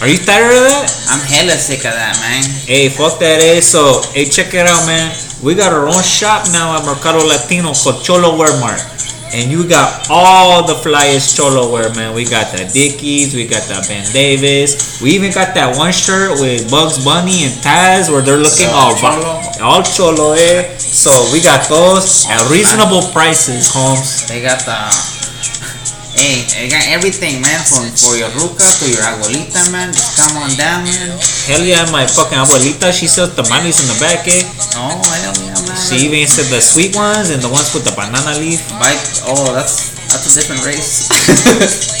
[0.00, 0.88] Are you tired of that?
[1.12, 2.40] I'm hella sick of that, man.
[2.64, 3.60] Hey, fuck that, eh?
[3.60, 5.12] So, hey, check it out, man.
[5.44, 8.80] We got our own shop now at Mercado Latino called Cholo Wear Mart.
[9.36, 12.14] And you got all the flyest cholo wear, man.
[12.14, 15.00] We got the Dickies, we got the Ben Davis.
[15.00, 18.96] We even got that one shirt with Bugs Bunny and Taz where they're looking all
[18.96, 19.38] cholo.
[19.62, 20.74] all cholo, eh?
[20.78, 24.26] So we got those at reasonable prices, Holmes.
[24.26, 25.19] They got the.
[26.20, 27.56] Hey, I got everything, man.
[27.64, 29.88] From for your ruca to your abuelita, man.
[29.88, 31.16] Just come on down, man.
[31.48, 34.44] Hell yeah, my fucking abuelita, she sells tamales in the back, eh?
[34.76, 35.80] Oh hell yeah, man.
[35.80, 38.60] She even said the sweet ones and the ones with the banana leaf.
[38.76, 39.00] Bite.
[39.24, 41.08] Oh, that's that's a different race.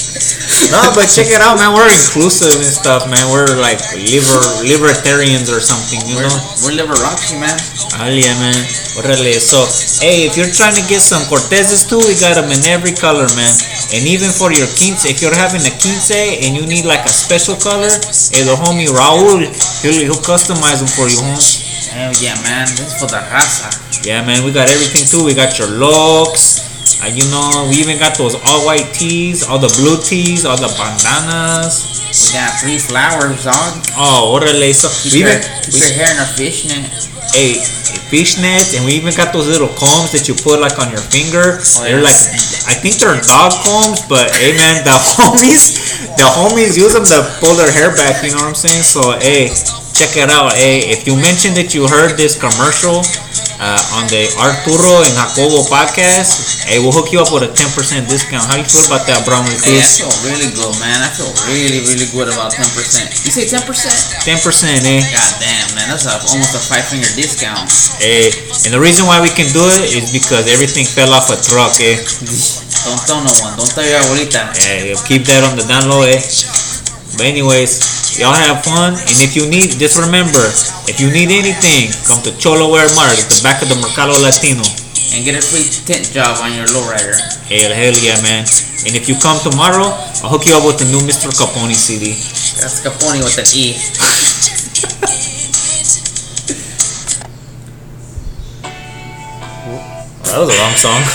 [0.70, 1.74] No, but check it out, man.
[1.74, 3.22] We're inclusive and stuff, man.
[3.34, 6.38] We're like liber libertarians or something, you we're, know?
[6.62, 7.56] we're Liberace, man.
[7.98, 8.54] Oh yeah, man.
[8.94, 9.34] Órale.
[9.42, 9.66] So,
[9.98, 13.26] hey, if you're trying to get some Cortezes too, we got them in every color,
[13.34, 13.54] man.
[13.96, 17.14] And even for your quince, if you're having a quince and you need like a
[17.14, 17.90] special color,
[18.30, 19.42] hey, the homie Raul,
[19.82, 21.40] he'll, he'll customize them for you, home.
[21.90, 22.70] Hell yeah, man.
[22.78, 23.74] This is for the raza.
[24.06, 24.46] Yeah, man.
[24.46, 25.26] We got everything too.
[25.26, 26.69] We got your looks.
[26.98, 30.58] Uh, you know, we even got those all white tees, all the blue tees, all
[30.58, 31.86] the bandanas.
[32.10, 33.70] We got three flowers, on.
[33.94, 34.74] Oh, órale.
[34.74, 36.90] So, Keep, we your, even, keep we, your hair in a fishnet.
[37.30, 37.62] hey,
[38.10, 41.62] fishnets, and we even got those little combs that you put like on your finger.
[41.62, 42.10] Oh, they're yeah.
[42.10, 42.20] like,
[42.66, 45.78] I think they're dog combs, but hey man, the homies,
[46.18, 48.26] the homies use them to pull their hair back.
[48.26, 48.82] You know what I'm saying?
[48.82, 49.46] So hey,
[49.94, 50.58] check it out.
[50.58, 53.06] Hey, if you mentioned that you heard this commercial
[53.60, 58.08] uh, on the Arturo and Jacobo podcast, hey, we'll hook you up with a 10%
[58.08, 58.48] discount.
[58.48, 61.04] How you feel about that, Bromley Hey, I feel really good, man.
[61.04, 62.64] I feel really, really good about 10%.
[63.20, 63.60] You say 10%?
[63.68, 64.32] 10%,
[64.88, 65.04] eh?
[65.12, 65.92] God damn, man.
[65.92, 67.68] That's a, almost a five finger discount.
[68.00, 68.32] Hey,
[68.64, 71.76] and the reason why we can do it is because everything fell off a truck,
[71.84, 72.00] eh?
[72.88, 73.60] Don't tell no one.
[73.60, 74.56] Don't tell your abuelita.
[74.56, 76.16] Yeah, keep that on the down low, eh?
[77.20, 80.40] But anyways, y'all have fun, and if you need, just remember,
[80.88, 84.16] if you need anything, come to Cholo Wear Mart at the back of the Mercado
[84.24, 84.64] Latino.
[85.12, 87.12] And get a free tint job on your lowrider.
[87.44, 88.48] Hell, hell yeah, man.
[88.88, 89.92] And if you come tomorrow,
[90.24, 91.28] I'll hook you up with the new Mr.
[91.28, 92.16] Capone CD.
[92.56, 93.76] That's Capone with an E.
[100.24, 101.02] that was a long song.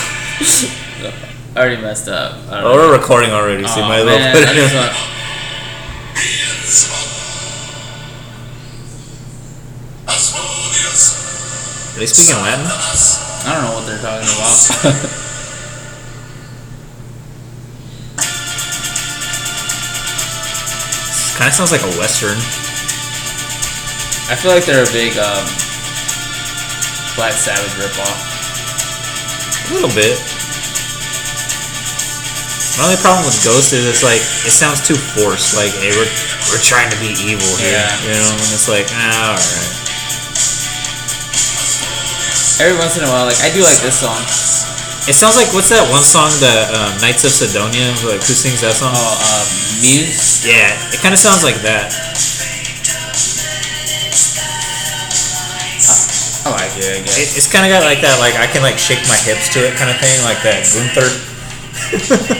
[1.56, 2.38] I already messed up.
[2.46, 5.02] I Oh, we're recording already, so you Aw, might as well man, put I it
[5.02, 5.15] in.
[11.96, 12.66] Are they speaking Latin?
[12.66, 15.22] I don't know what they're talking about.
[21.06, 22.36] This kind of sounds like a western.
[24.28, 25.44] I feel like they're a big um,
[27.14, 28.18] Black Sabbath ripoff.
[29.70, 30.18] A little bit.
[32.76, 35.56] My only problem with Ghost is it's like it sounds too forced.
[35.56, 36.08] Like, hey, we're
[36.52, 37.88] we're trying to be evil here, Yeah.
[38.04, 39.72] you know, and it's like, ah, all right.
[42.60, 44.20] Every once in a while, like I do like this song.
[45.08, 47.94] It sounds like what's that one song, the um, Knights of Cydonia?
[48.04, 48.92] Like, who sings that song?
[48.92, 49.46] Oh, um,
[49.80, 50.44] Muse.
[50.44, 51.94] Yeah, it kind of sounds like that.
[56.44, 56.90] I like it.
[56.92, 57.16] I guess.
[57.18, 59.64] It, it's kind of got like that, like I can like shake my hips to
[59.64, 61.35] it kind of thing, like that Gunther.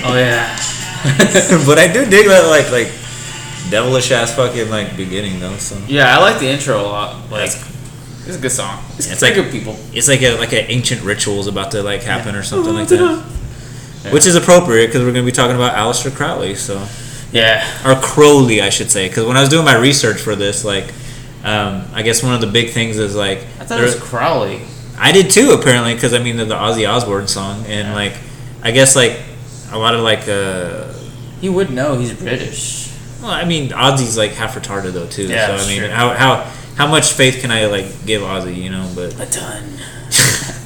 [0.04, 0.56] Oh yeah.
[1.66, 2.92] but I do dig that like like
[3.70, 5.56] devilish ass fucking like beginning though.
[5.56, 7.14] So yeah, I like the intro a lot.
[7.30, 7.72] Like, That's-
[8.26, 8.82] it's a good song.
[8.98, 9.76] It's, It's like- good people.
[9.92, 12.88] it's like a like an ancient ritual is about to like happen or something like
[12.88, 13.24] that.
[14.12, 16.84] Which is appropriate because we're gonna be talking about Aleister Crowley, so
[17.32, 17.64] Yeah.
[17.84, 19.08] or Crowley, I should say.
[19.08, 20.92] Because when I was doing my research for this, like,
[21.44, 24.60] um, I guess one of the big things is like I thought it was Crowley.
[24.98, 27.94] I did too, apparently, because I mean the, the Ozzy Osbourne song, and Yeah.
[27.94, 28.12] like
[28.62, 29.18] I guess like
[29.72, 30.92] a lot of like uh,
[31.40, 32.90] You would know he's British.
[33.20, 35.26] well, I mean Ozzy's like half retarded though too.
[35.26, 35.88] Yeah, so I mean, true.
[35.90, 38.90] how how how much faith can I like give Ozzy, you know?
[38.94, 39.64] But A ton.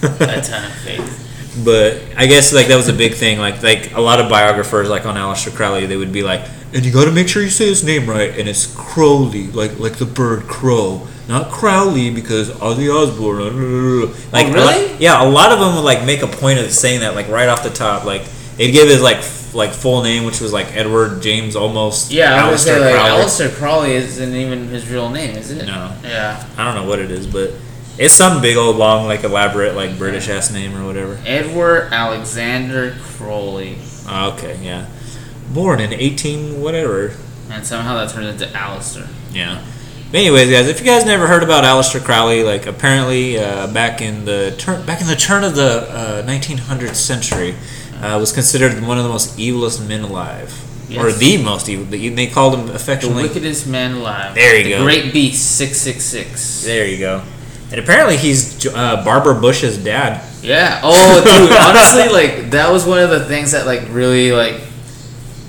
[0.02, 1.16] a ton of faith.
[1.64, 3.38] but I guess like that was a big thing.
[3.38, 6.84] Like like a lot of biographers like on Aleister Crowley, they would be like, and
[6.84, 9.94] you got to make sure you say his name right, and it's Crowley, like like
[9.94, 14.14] the bird crow, not Crowley because Ozzy Osbourne.
[14.32, 14.96] Like a lot- really?
[14.98, 17.48] yeah, a lot of them would like make a point of saying that like right
[17.48, 18.22] off the top, like
[18.60, 22.10] They'd give his like f- like full name, which was like Edward James almost.
[22.10, 23.22] Yeah, I was gonna say like Crowley.
[23.24, 25.64] Aleister Crowley isn't even his real name, is it?
[25.64, 25.96] No.
[26.04, 26.46] Yeah.
[26.58, 27.52] I don't know what it is, but
[27.96, 31.18] it's some big old long like elaborate like British ass name or whatever.
[31.24, 33.78] Edward Alexander Crowley.
[34.06, 34.90] Oh, okay, yeah.
[35.54, 37.14] Born in eighteen whatever.
[37.50, 39.08] And somehow that turned into Aleister.
[39.32, 39.64] Yeah.
[40.10, 44.02] But anyways, guys, if you guys never heard about Aleister Crowley, like apparently uh, back
[44.02, 47.54] in the turn back in the turn of the uh, 1900th century,
[48.00, 50.52] uh, was considered one of the most evilest men alive,
[50.96, 51.84] or the most evil.
[51.84, 54.34] They called him effectively The wickedest man alive.
[54.34, 54.82] There you the go.
[54.84, 56.64] Great Beast six six six.
[56.64, 57.22] There you go.
[57.70, 60.26] And apparently he's uh, Barbara Bush's dad.
[60.42, 60.80] Yeah.
[60.82, 61.56] Oh, dude.
[61.56, 64.60] honestly, like that was one of the things that like really like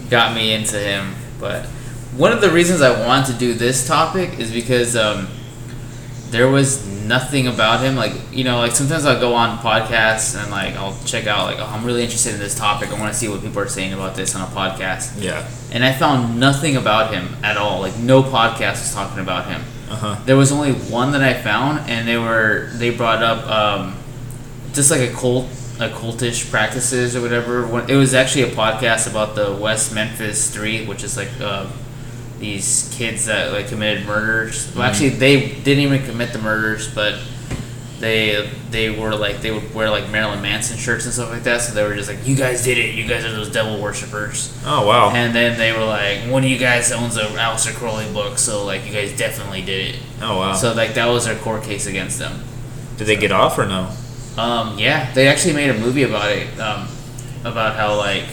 [0.10, 1.16] got me into him.
[1.40, 1.66] But
[2.16, 5.28] one of the reasons I wanted to do this topic is because um,
[6.32, 7.96] there was nothing about him.
[7.96, 11.60] Like you know, like sometimes I'll go on podcasts and like I'll check out like
[11.60, 12.90] oh, I'm really interested in this topic.
[12.90, 15.22] I want to see what people are saying about this on a podcast.
[15.22, 15.48] Yeah.
[15.72, 17.82] And I found nothing about him at all.
[17.82, 19.62] Like no podcast was talking about him.
[19.90, 20.16] Uh huh.
[20.26, 23.96] There was only one that I found, and they were they brought up um,
[24.74, 25.48] just like a cult,
[25.82, 27.68] a cultish practices or whatever.
[27.68, 31.68] When- It was actually a podcast about the West Memphis Three, which is like uh,
[32.42, 34.74] these kids that like committed murders.
[34.76, 37.18] Well, actually, they didn't even commit the murders, but
[38.00, 41.62] they they were like they would wear like Marilyn Manson shirts and stuff like that.
[41.62, 42.96] So they were just like, "You guys did it.
[42.96, 45.12] You guys are those devil worshippers." Oh wow.
[45.12, 48.66] And then they were like, "One of you guys owns a Aleister Crowley book, so
[48.66, 50.54] like you guys definitely did it." Oh wow.
[50.54, 52.44] So like that was their court case against them.
[52.98, 53.90] Did they get off or no?
[54.38, 56.60] Um, yeah, they actually made a movie about it.
[56.60, 56.88] Um,
[57.44, 58.26] about how like,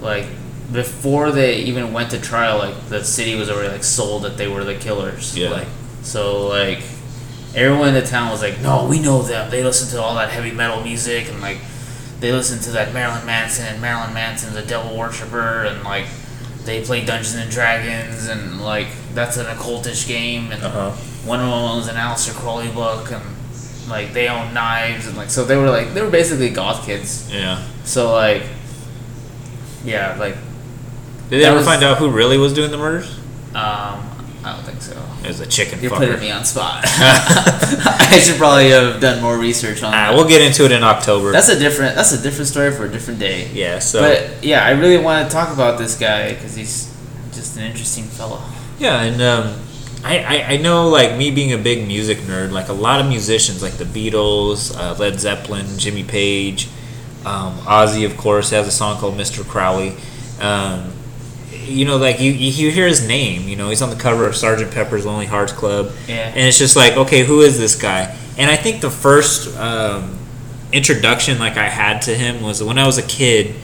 [0.00, 0.26] like
[0.72, 4.48] before they even went to trial, like the city was already like sold that they
[4.48, 5.36] were the killers.
[5.36, 5.50] Yeah.
[5.50, 5.68] Like
[6.02, 6.82] so like
[7.54, 9.50] everyone in the town was like, no, we know them.
[9.50, 11.58] They listen to all that heavy metal music and like
[12.20, 16.06] they listen to that Marilyn Manson and Marilyn Manson's a devil worshiper and like
[16.64, 20.90] they play Dungeons and Dragons and like that's an occultish game and Uh huh.
[21.26, 23.22] one of them owns an Aleister Crowley book and
[23.90, 27.30] like they own knives and like so they were like they were basically goth kids.
[27.30, 27.62] Yeah.
[27.84, 28.42] So like
[29.84, 30.36] yeah, like
[31.30, 33.18] Did they That ever was- find out who really was doing the murders?
[33.54, 34.00] um
[34.46, 34.92] I don't think so.
[35.22, 36.00] It was a chicken You're fucker.
[36.00, 36.84] putting me on spot.
[36.86, 40.14] I should probably have done more research on Ah, that.
[40.14, 41.32] we'll get into it in October.
[41.32, 43.48] That's a different that's a different story for a different day.
[43.54, 43.78] yeah.
[43.78, 46.94] So But yeah, I really want to talk about this guy because he's
[47.32, 48.42] just an interesting fellow.
[48.78, 49.56] Yeah, and um,
[50.04, 53.06] I, I, I know like me being a big music nerd, like a lot of
[53.08, 56.68] musicians like the Beatles, uh, Led Zeppelin, Jimmy Page,
[57.24, 59.42] um, Ozzy of course has a song called Mr.
[59.48, 59.94] Crowley.
[60.38, 60.92] Um,
[61.66, 63.48] you know, like you, you hear his name.
[63.48, 66.14] You know, he's on the cover of Sergeant Pepper's Lonely Hearts Club, Yeah.
[66.28, 68.16] and it's just like, okay, who is this guy?
[68.38, 70.18] And I think the first um,
[70.72, 73.54] introduction like I had to him was when I was a kid.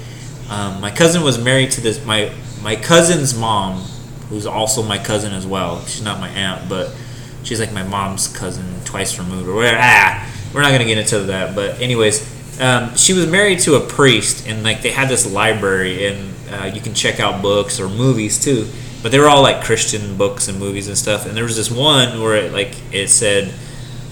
[0.49, 2.33] Um, my cousin was married to this my
[2.63, 3.81] my cousin's mom,
[4.29, 5.85] who's also my cousin as well.
[5.87, 6.95] She's not my aunt, but
[7.43, 9.79] she's like my mom's cousin twice removed or whatever.
[9.81, 11.55] Ah, we're not gonna get into that.
[11.55, 16.07] But anyways, um, she was married to a priest, and like they had this library,
[16.07, 18.69] and uh, you can check out books or movies too.
[19.03, 21.27] But they were all like Christian books and movies and stuff.
[21.27, 23.53] And there was this one where it like it said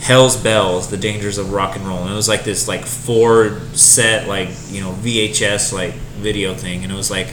[0.00, 3.60] Hell's Bells: The Dangers of Rock and Roll, and it was like this like four
[3.74, 7.28] set like you know VHS like video thing, and it was like,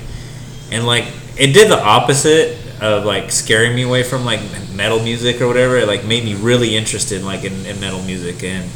[0.72, 1.06] and like
[1.38, 4.41] it did the opposite of like scaring me away from like
[4.74, 5.78] metal music or whatever.
[5.78, 8.70] It like made me really interested like in, in metal music and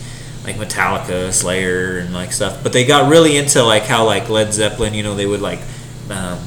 [0.46, 2.63] like Metallica, Slayer, and like stuff.
[2.63, 5.60] But they got really into like how like Led Zeppelin, you know, they would like.
[6.10, 6.39] Um,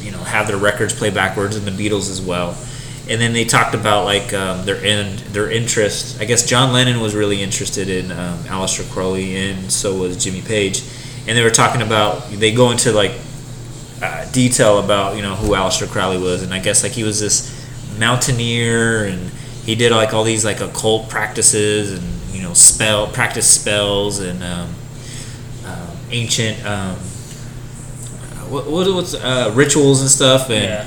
[0.00, 2.56] you know have their records play backwards and the Beatles as well.
[3.08, 6.20] And then they talked about like um, their in, their interest.
[6.20, 10.42] I guess John Lennon was really interested in um, Aleister Crowley, and so was Jimmy
[10.42, 10.82] Page.
[11.26, 13.12] And they were talking about they go into like
[14.02, 17.18] uh, detail about you know who Aleister Crowley was, and I guess like he was
[17.18, 17.54] this
[17.98, 19.30] mountaineer, and
[19.64, 24.42] he did like all these like occult practices, and you know spell practice spells and
[24.42, 24.74] um,
[25.64, 26.96] um, ancient um,
[28.50, 30.86] what, what what's uh, rituals and stuff, and Yeah.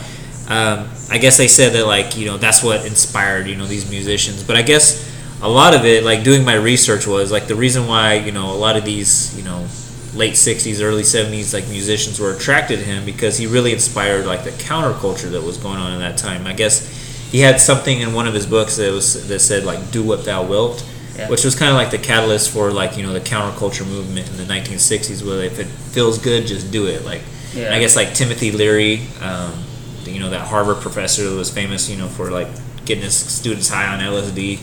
[0.80, 3.89] um, I guess they said that like you know that's what inspired you know these
[3.89, 4.43] musicians.
[4.43, 5.10] But I guess
[5.41, 8.52] a lot of it, like doing my research, was like the reason why you know
[8.52, 9.67] a lot of these you know
[10.13, 14.43] late '60s, early '70s like musicians were attracted to him because he really inspired like
[14.43, 16.45] the counterculture that was going on in that time.
[16.47, 16.88] I guess
[17.32, 20.26] he had something in one of his books that was that said like "Do what
[20.26, 20.86] thou wilt."
[21.17, 21.30] Yeah.
[21.30, 24.38] Which was kind of like the catalyst for like you know the counterculture movement in
[24.38, 27.04] the 1960s, where if it feels good, just do it.
[27.04, 27.21] Like
[27.53, 27.73] Yeah.
[27.73, 29.63] I guess like Timothy Leary, um,
[30.05, 32.47] you know that Harvard professor that was famous, you know, for like
[32.85, 34.59] getting his students high on LSD.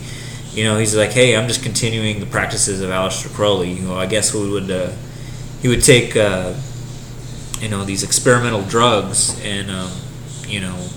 [0.54, 3.70] You know, he's like, hey, I'm just continuing the practices of Aleister Crowley.
[3.70, 4.90] You know, I guess we would uh,
[5.60, 6.54] he would take uh,
[7.60, 9.90] you know these experimental drugs and um,
[10.46, 10.88] you know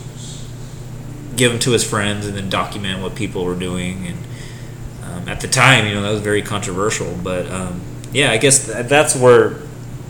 [1.35, 4.17] give them to his friends and then document what people were doing and
[5.03, 8.65] um, at the time you know that was very controversial but um, yeah i guess
[8.67, 9.55] th- that's where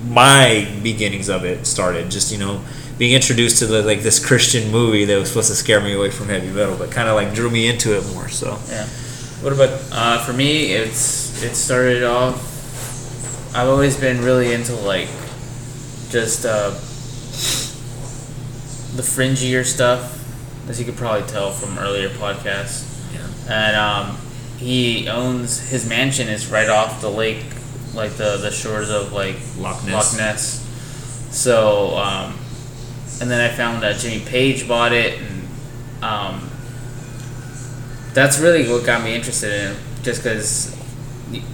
[0.07, 2.61] my beginnings of it started just you know
[2.97, 6.09] being introduced to the, like this christian movie that was supposed to scare me away
[6.09, 8.85] from heavy metal but kind of like drew me into it more so Yeah.
[9.41, 12.35] what about Uh, for me, it's it started off.
[13.55, 15.07] I've always been really into like
[16.09, 16.71] just uh,
[18.95, 20.19] the fringier stuff,
[20.69, 22.85] as you could probably tell from earlier podcasts.
[23.13, 24.17] yeah And um,
[24.57, 27.45] he owns his mansion is right off the lake,
[27.93, 30.13] like the the shores of like Loch Ness.
[30.13, 30.67] Loch Ness.
[31.31, 32.37] So, um,
[33.21, 35.47] and then I found that Jimmy Page bought it, and
[36.03, 36.49] um,
[38.13, 39.77] that's really what got me interested in it.
[40.03, 40.75] Just because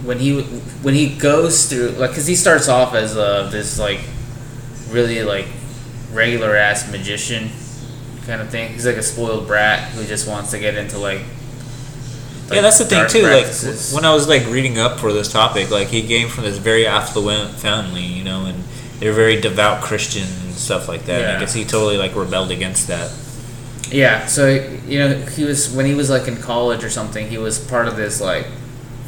[0.04, 0.42] when he
[0.82, 4.00] when he goes through like, because he starts off as uh, this like
[4.90, 5.46] really like
[6.12, 7.50] regular ass magician
[8.26, 8.72] kind of thing.
[8.72, 11.20] He's like a spoiled brat who just wants to get into like.
[12.56, 13.22] Yeah, that's the thing too.
[13.22, 13.92] practices.
[13.92, 16.58] Like when I was like reading up for this topic, like he came from this
[16.58, 18.64] very affluent family, you know, and
[19.00, 21.20] they're very devout Christian and stuff like that.
[21.20, 21.40] And I Yeah.
[21.40, 23.10] guess he totally like rebelled against that.
[23.90, 24.48] Yeah, so
[24.86, 27.28] you know, he was when he was like in college or something.
[27.28, 28.46] He was part of this like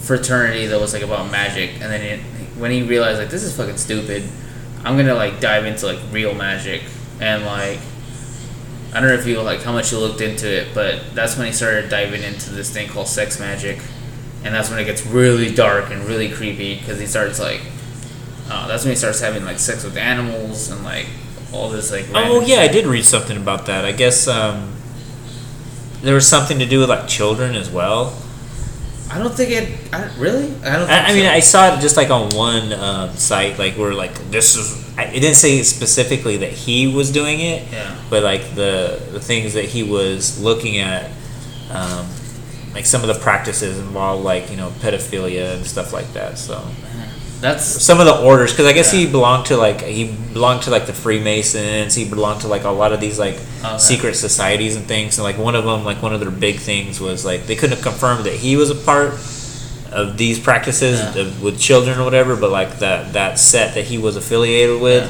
[0.00, 2.20] fraternity that was like about magic, and then it,
[2.57, 4.22] when he realized like this is fucking stupid,
[4.85, 6.83] I'm gonna like dive into like real magic
[7.20, 7.79] and like
[8.92, 11.46] I don't know if you like how much you looked into it, but that's when
[11.46, 13.79] he started diving into this thing called sex magic,
[14.44, 17.61] and that's when it gets really dark and really creepy because he starts like
[18.50, 21.07] uh, that's when he starts having like sex with animals and like
[21.53, 22.07] all this like.
[22.14, 23.85] Oh yeah, I did read something about that.
[23.85, 24.72] I guess um,
[26.03, 28.16] there was something to do with like children as well.
[29.12, 29.92] I don't think it.
[29.92, 30.44] I, really?
[30.62, 30.87] I don't.
[30.87, 31.31] Think I, I mean, so.
[31.31, 34.88] I saw it just like on one um, site, like where like this is.
[34.96, 37.96] I- It didn't say specifically that he was doing it, Yeah.
[38.09, 41.11] but like the the things that he was looking at,
[41.70, 42.07] um,
[42.75, 46.38] like some of the practices involve like you know pedophilia and stuff like that.
[46.38, 46.62] So
[47.40, 50.70] That's some of the orders, because I guess he belonged to like he belonged to
[50.70, 51.94] like the Freemasons.
[51.94, 53.79] He belonged to like a lot of these like oh, Okay.
[53.79, 55.16] secret societies and things.
[55.18, 57.83] And like one of them, like one of their big things was like they couldn't
[57.83, 59.14] confirm that he was a part
[59.92, 61.22] of these practices Yeah.
[61.22, 62.37] of, with children or whatever.
[62.37, 65.05] But like that that set that he was affiliated with,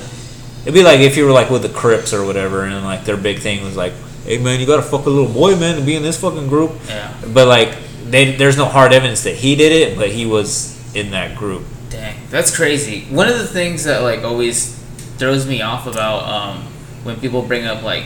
[0.63, 3.17] it'd be like if you were like with the Crips or whatever, and like their
[3.17, 3.93] big thing was like,
[4.25, 6.73] hey man, you gotta fuck a little boy man to be in this fucking group.
[6.87, 7.13] yeah.
[7.35, 11.11] But like they, there's no hard evidence that he did it, but he was in
[11.11, 11.65] that group.
[11.91, 13.03] Dang, that's crazy.
[13.15, 14.77] One of the things that like always
[15.19, 16.63] throws me off about um,
[17.05, 18.05] when people bring up like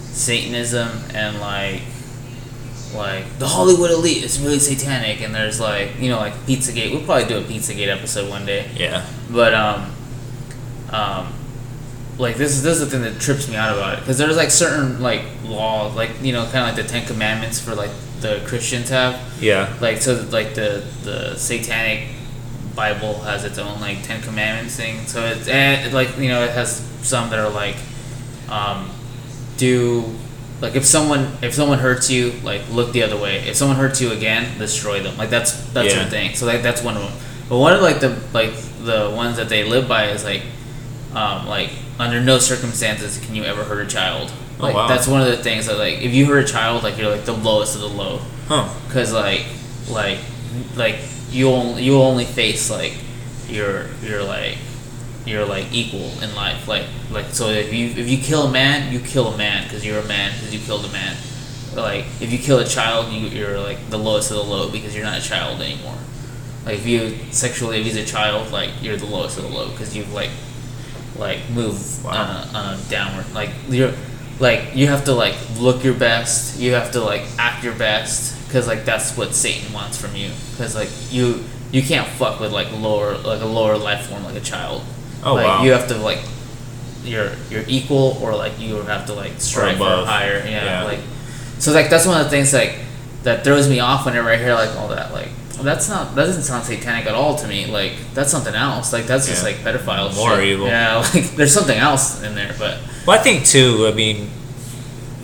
[0.00, 1.82] Satanism and like
[2.94, 6.90] like the Hollywood elite is really satanic, and there's like you know like PizzaGate.
[6.90, 8.68] We'll probably do a PizzaGate episode one day.
[8.74, 9.06] Yeah.
[9.30, 9.92] But um,
[10.90, 11.32] um,
[12.18, 14.36] like this is this is the thing that trips me out about it because there's
[14.36, 17.90] like certain like laws, like you know, kind of like the Ten Commandments for like
[18.20, 19.20] the Christians have.
[19.40, 19.74] Yeah.
[19.80, 22.08] Like so, like the the Satanic
[22.74, 25.06] Bible has its own like Ten Commandments thing.
[25.06, 27.76] So it's and like you know it has some that are like,
[28.48, 28.90] um,
[29.56, 30.04] do
[30.60, 33.38] like if someone if someone hurts you like look the other way.
[33.48, 35.16] If someone hurts you again, destroy them.
[35.16, 36.00] Like that's that's Yeah.
[36.02, 36.34] their thing.
[36.34, 37.12] So like that's one of them.
[37.48, 38.52] But one of like the like
[38.82, 40.42] the ones that they live by is like,
[41.14, 44.30] um, like under no circumstances can you ever hurt a child.
[44.58, 44.86] Oh, Like wow.
[44.88, 47.24] that's one of the things that like if you hurt a child like you're like
[47.24, 48.68] the lowest of the low Huh.
[48.86, 49.44] because like
[49.88, 50.18] like
[50.76, 50.96] like
[51.30, 52.94] you only you only face like
[53.48, 54.58] your your like
[55.26, 56.66] you're like equal in life.
[56.68, 59.84] Like like so if you if you kill a man you kill a man because
[59.84, 61.16] you're a man because you killed a man.
[61.74, 64.94] Like if you kill a child you, you're like the lowest of the low because
[64.94, 65.96] you're not a child anymore.
[66.64, 69.96] Like if you sexually abuse a child like you're the lowest of the low because
[69.96, 70.30] you've like
[71.16, 72.12] like move Wow.
[72.12, 73.32] on, a, on a downward.
[73.34, 73.92] Like you're
[74.40, 78.34] like you have to like look your best you have to like act your best
[78.50, 82.50] because like that's what satan wants from you because like you you can't fuck with
[82.52, 84.82] like lower like a lower life form like a child
[85.22, 85.62] Oh, like wow.
[85.64, 86.18] you have to like
[87.04, 90.84] you're you're equal or like you have to like strive for higher yeah, Yeah.
[90.84, 91.00] like
[91.58, 92.74] so like that's one of the things like
[93.22, 95.28] that throws me off whenever I hear like all that like
[95.62, 99.06] that's not that doesn't sound satanic at all to me like that's something else like
[99.06, 100.44] that's just like pedophile More shit.
[100.44, 100.66] evil.
[100.68, 103.86] yeah like there's something else in there but Well, I think too.
[103.86, 104.30] I mean,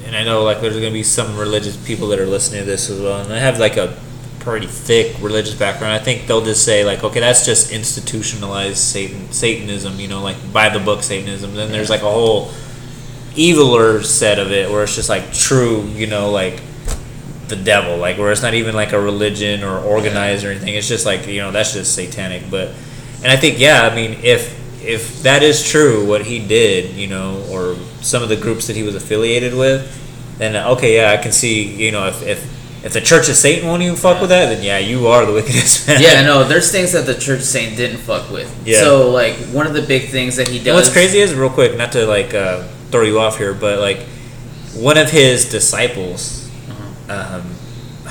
[0.07, 2.88] and I know like there's gonna be some religious people that are listening to this
[2.88, 3.96] as well, and they have like a
[4.40, 5.92] pretty thick religious background.
[5.92, 9.98] I think they'll just say like, okay, that's just institutionalized Satan Satanism.
[9.98, 11.54] You know, like by the book Satanism.
[11.54, 12.46] Then there's like a whole
[13.34, 15.82] eviler set of it where it's just like true.
[15.88, 16.62] You know, like
[17.48, 20.74] the devil, like where it's not even like a religion or organized or anything.
[20.74, 22.44] It's just like you know that's just satanic.
[22.50, 22.68] But
[23.22, 27.07] and I think yeah, I mean if if that is true, what he did, you
[27.09, 29.82] know, or some of the groups that he was affiliated with,
[30.39, 33.66] then okay, yeah, I can see, you know, if if, if the Church of Satan
[33.68, 36.01] won't even fuck with that, then yeah, you are the wickedest man.
[36.01, 38.49] Yeah, no, there's things that the Church of Satan didn't fuck with.
[38.66, 38.80] Yeah.
[38.80, 40.66] So like one of the big things that he does.
[40.68, 43.80] And what's crazy is real quick, not to like uh, throw you off here, but
[43.80, 43.99] like
[44.74, 47.37] one of his disciples Uh-huh.
[47.41, 47.55] um,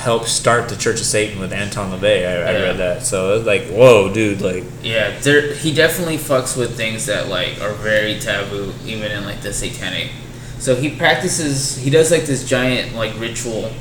[0.06, 2.28] helped start the Church of Satan with Anton LaVey.
[2.28, 6.18] I, I read that, so it was like, whoa, dude, like, Yeah, there he definitely
[6.18, 10.12] fucks with things that like are very taboo, even in like the satanic.
[10.60, 11.76] So he practices.
[11.78, 13.72] He does like this giant like ritual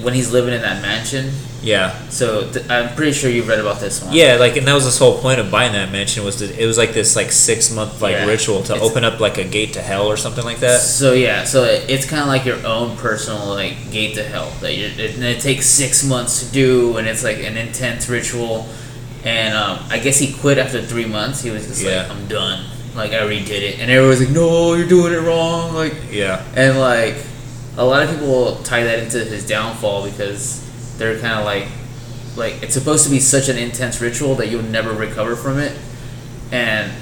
[0.00, 1.30] when he's living in that mansion.
[1.62, 4.12] yeah, So th- I'm pretty sure you've read about this one.
[4.14, 6.66] yeah, like, and that was this whole point of buying that mansion was that it
[6.66, 8.24] was like this like six month like Yeah.
[8.26, 10.80] ritual to It's- open up like a gate to hell or something like that.
[10.80, 14.50] So yeah, so it- it's kind of like your own personal like gate to hell
[14.60, 18.08] that you it, and it takes six months to do, and it's like an intense
[18.08, 18.66] ritual.
[19.24, 21.42] And um, I guess he quit after three months.
[21.42, 21.98] He was just Yeah.
[22.02, 22.64] like, "I'm done.
[22.96, 26.80] Like I redid it," and everyone's like, "No, you're doing it wrong." Like Yeah, And
[26.80, 27.14] like
[27.76, 30.60] a lot of people tie that into his downfall because
[30.98, 31.68] they're kind of like
[32.36, 35.76] like it's supposed to be such an intense ritual that you'll never recover from it.
[36.50, 36.92] And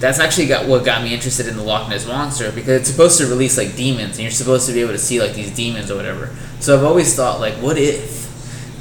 [0.00, 3.18] that's actually got what got me interested in the Loch Ness monster because it's supposed
[3.18, 5.90] to release like demons and you're supposed to be able to see like these demons
[5.90, 6.34] or whatever.
[6.60, 8.23] So I've always thought like what if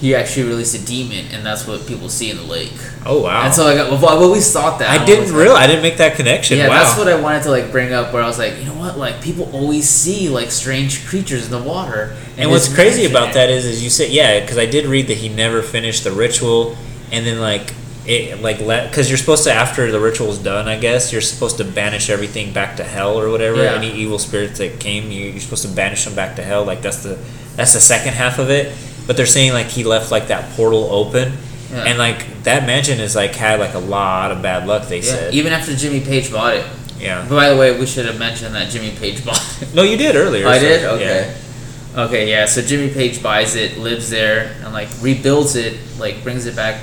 [0.03, 2.73] he actually released a demon and that's what people see in the lake.
[3.05, 3.45] Oh wow.
[3.45, 4.89] And so like I've always thought that.
[4.89, 6.57] I I'm didn't always like- I didn't make that connection.
[6.57, 6.83] yeah, wow.
[6.83, 8.11] that's what I wanted to like bring up.
[8.11, 8.97] Where I was like, you know what?
[8.97, 12.17] Like people always see like strange creatures in the water.
[12.35, 15.15] and what's crazy about that is, is you said yeah, because I did read that
[15.19, 16.75] he never finished the ritual,
[17.09, 17.73] and then like
[18.05, 21.55] it like let because you're supposed to after the ritual's done, I guess you're supposed
[21.59, 23.63] to banish everything back to hell or whatever.
[23.63, 23.75] Yeah.
[23.75, 26.65] Any evil spirits that came, you, you're supposed to banish them back to hell.
[26.65, 27.17] Like that's the
[27.55, 28.75] that's the second half of it.
[29.07, 31.33] But they're saying like he left like that portal open.
[31.71, 31.83] Yeah.
[31.85, 34.87] And like that mansion has like had like a lot of bad luck.
[34.87, 36.65] They Yeah, said, even after Jimmy Page bought it.
[36.99, 37.27] yeah.
[37.27, 39.73] By the way, we should have mentioned that Jimmy Page bought it.
[39.73, 40.47] No, you did earlier.
[40.47, 40.81] I so, did.
[40.81, 40.87] yeah.
[40.91, 41.35] Okay.
[41.95, 42.29] Okay.
[42.29, 42.45] Yeah.
[42.45, 46.81] So Jimmy Page buys it, lives there, and like rebuilds it, like brings it back,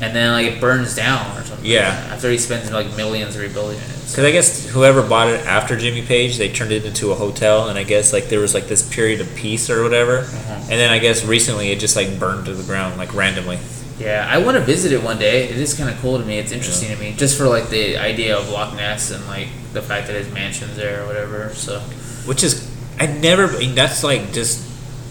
[0.00, 1.66] and then like it burns down or something.
[1.66, 1.88] Yeah.
[2.12, 3.88] After he spends like millions rebuilding it.
[4.08, 7.68] Because I guess whoever bought it after Jimmy Page, they turned it into a hotel,
[7.68, 10.54] and I guess like there was like this period of peace or whatever, Uh-huh.
[10.62, 13.58] and then I guess recently it just like burned to the ground like randomly.
[13.98, 15.44] Yeah, I want to visit it one day.
[15.48, 16.38] It is kind of cool to me.
[16.38, 19.82] It's interesting to me, just for like the idea of Loch Ness and like the
[19.82, 21.50] fact that his mansion's there or whatever.
[21.54, 21.80] So
[22.24, 22.70] Which is
[23.00, 23.48] I never.
[23.48, 24.64] That's like just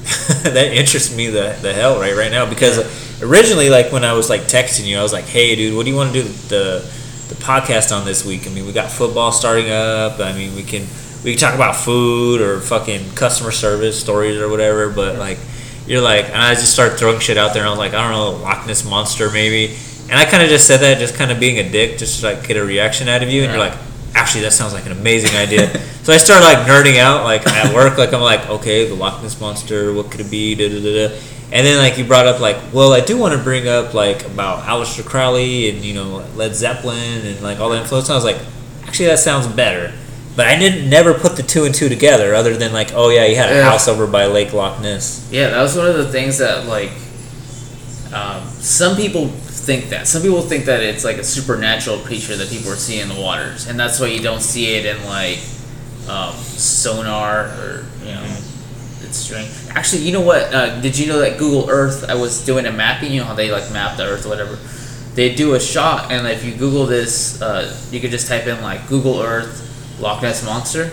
[0.43, 2.77] that interests me the the hell right right now because
[3.21, 5.91] originally like when I was like texting you, I was like, hey dude, what do
[5.91, 6.91] you want to do the
[7.29, 8.47] the podcast on this week?
[8.47, 10.19] I mean, we got football starting up.
[10.19, 10.85] I mean, we can
[11.23, 14.89] we can talk about food or fucking customer service stories or whatever.
[14.89, 15.37] But like,
[15.85, 17.63] you're like, and I just started throwing shit out there.
[17.63, 19.75] and I was like, I don't know, Loch Ness monster maybe.
[20.09, 22.27] And I kind of just said that, just kind of being a dick, just to
[22.27, 23.43] like get a reaction out of you.
[23.43, 23.77] And you're like,
[24.13, 25.67] actually, that sounds like an amazing idea.
[26.03, 27.97] so I started like nerding out, like at work.
[27.97, 29.93] Like I'm like, okay, the Loch Ness monster.
[29.93, 30.55] What could it be?
[30.55, 31.19] Da, da, da, da.
[31.51, 34.25] And then like you brought up like, well, I do want to bring up like
[34.25, 38.09] about Aleister Crowley and you know Led Zeppelin and like all the influence.
[38.09, 38.37] And I was like,
[38.85, 39.93] actually, that sounds better.
[40.35, 43.25] But I didn't never put the two and two together, other than like, oh yeah,
[43.27, 43.63] he had a Yeah.
[43.63, 45.27] house over by Lake Loch Ness.
[45.31, 46.91] yeah, that was one of the things that like
[48.13, 52.49] um, some people think that some people think that it's like a supernatural creature that
[52.49, 55.39] people are seeing in the waters, and that's why you don't see it in like
[56.09, 58.23] um, sonar or you know.
[58.25, 58.56] It's
[59.69, 60.53] Actually, you know what?
[60.53, 62.05] Uh, did you know that Google Earth?
[62.09, 63.11] I was doing a mapping.
[63.11, 64.57] You know how they like map the Earth or whatever.
[65.15, 68.61] They do a shot, and if you Google this, uh, you could just type in
[68.61, 70.91] like Google Earth Loch Ness monster.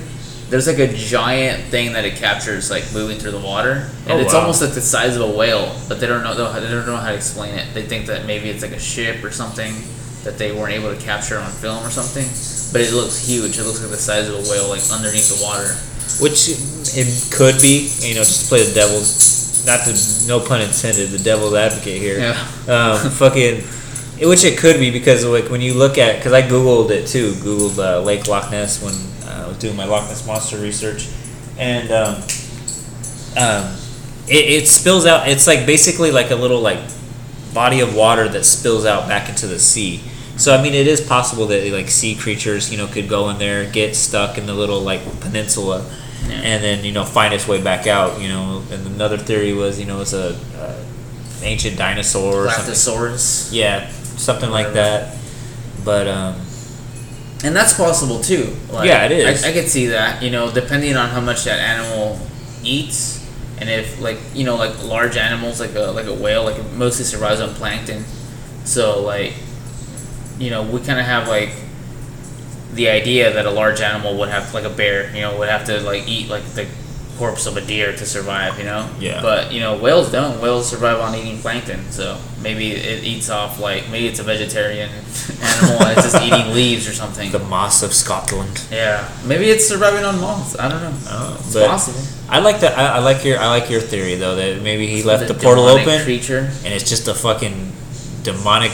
[0.49, 4.19] There's like a giant thing that it captures, like moving through the water, and Oh,
[4.19, 4.41] it's wow.
[4.41, 5.75] almost like the size of a whale.
[5.89, 7.73] But they don't know they don't know how to explain it.
[7.75, 9.75] They think that maybe it's like a ship or something
[10.25, 12.25] that they weren't able to capture on film or something.
[12.73, 13.59] But it looks huge.
[13.59, 15.69] It looks like the size of a whale, like underneath the water.
[16.21, 16.49] Which
[16.97, 21.11] it could be, you know, just to play the devil's, not to, no pun intended,
[21.11, 22.19] the devil's advocate here.
[22.19, 22.33] Yeah.
[22.69, 23.63] Um, fucking,
[24.21, 27.33] which it could be because like when you look at, because I googled it too,
[27.33, 28.95] googled uh, Lake Loch Ness when
[29.29, 31.09] uh, I was doing my Loch Ness monster research,
[31.59, 32.15] and um,
[33.37, 33.77] um,
[34.29, 35.29] it, it spills out.
[35.29, 36.79] It's like basically like a little like
[37.53, 40.03] body of water that spills out back into the sea.
[40.37, 43.39] So I mean, it is possible that like sea creatures, you know, could go in
[43.39, 45.85] there, get stuck in the little like peninsula,
[46.29, 46.35] Yeah.
[46.35, 48.21] and then you know find its way back out.
[48.21, 50.81] You know, and another theory was you know it's a, uh
[51.43, 52.75] ancient dinosaur or something.
[53.53, 55.17] Yeah, something like that.
[55.85, 56.35] But um,
[57.45, 58.57] And that's possible too.
[58.73, 59.45] Like, Yeah, it is.
[59.45, 60.23] I, I could see that.
[60.23, 62.19] You know, depending on how much that animal
[62.63, 63.21] eats,
[63.59, 66.73] and if like you know like large animals like a like a whale like it
[66.73, 68.05] mostly survives on plankton,
[68.65, 69.35] so like
[70.39, 71.51] you know we kind of have like
[72.75, 75.65] the idea that a large animal would have like a bear, you know, would have
[75.67, 76.67] to like eat like the
[77.17, 78.91] corpse of a deer to survive, you know.
[78.99, 79.23] Yeah.
[79.23, 80.41] But you know, whales don't.
[80.41, 84.91] Whales survive on eating plankton, so maybe it eats off like maybe it's a vegetarian
[85.41, 87.31] animal and it's just eating leaves or something.
[87.31, 88.65] The moss of Scotland.
[88.73, 90.59] Yeah, maybe it's surviving on moss.
[90.59, 90.93] I don't know.
[91.07, 92.01] Oh, It's possible.
[92.29, 92.77] I like that.
[92.77, 93.39] I, I like your.
[93.39, 96.51] I like your theory though that maybe he left the, The portal open creature.
[96.65, 97.71] and it's just a fucking
[98.25, 98.73] demonic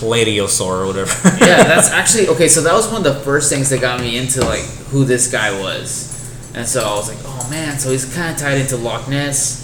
[0.00, 1.10] plateosaur or whatever.
[1.44, 2.48] yeah, that's actually okay.
[2.48, 5.30] So that was one of the first things that got me into like who this
[5.30, 6.10] guy was,
[6.54, 9.62] and so I was like, oh man, so he's kind of tied into Loch Ness,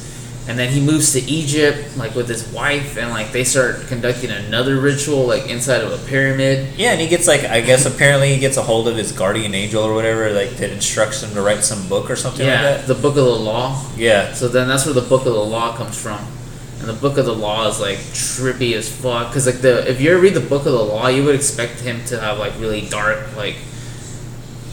[0.48, 4.30] and then he moves to Egypt like with his wife, and like they start conducting
[4.30, 6.76] another ritual like inside of a pyramid.
[6.78, 9.54] Yeah, and he gets like I guess apparently he gets a hold of his guardian
[9.54, 12.76] angel or whatever, like that instructs him to write some book or something Yeah, like
[12.78, 12.86] that.
[12.88, 13.80] the Book of the Law.
[13.96, 14.32] Yeah.
[14.32, 16.18] So then that's where the Book of the Law comes from.
[16.80, 19.32] And the Book of the Law is like trippy as fuck.
[19.32, 21.80] Cause like the if you ever read the Book of the Law, you would expect
[21.80, 23.56] him to have like really dark, like,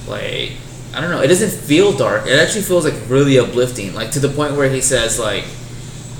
[0.07, 0.51] like
[0.93, 1.21] I don't know.
[1.21, 2.25] It doesn't feel dark.
[2.27, 3.93] It actually feels like really uplifting.
[3.93, 5.43] Like to the point where he says like,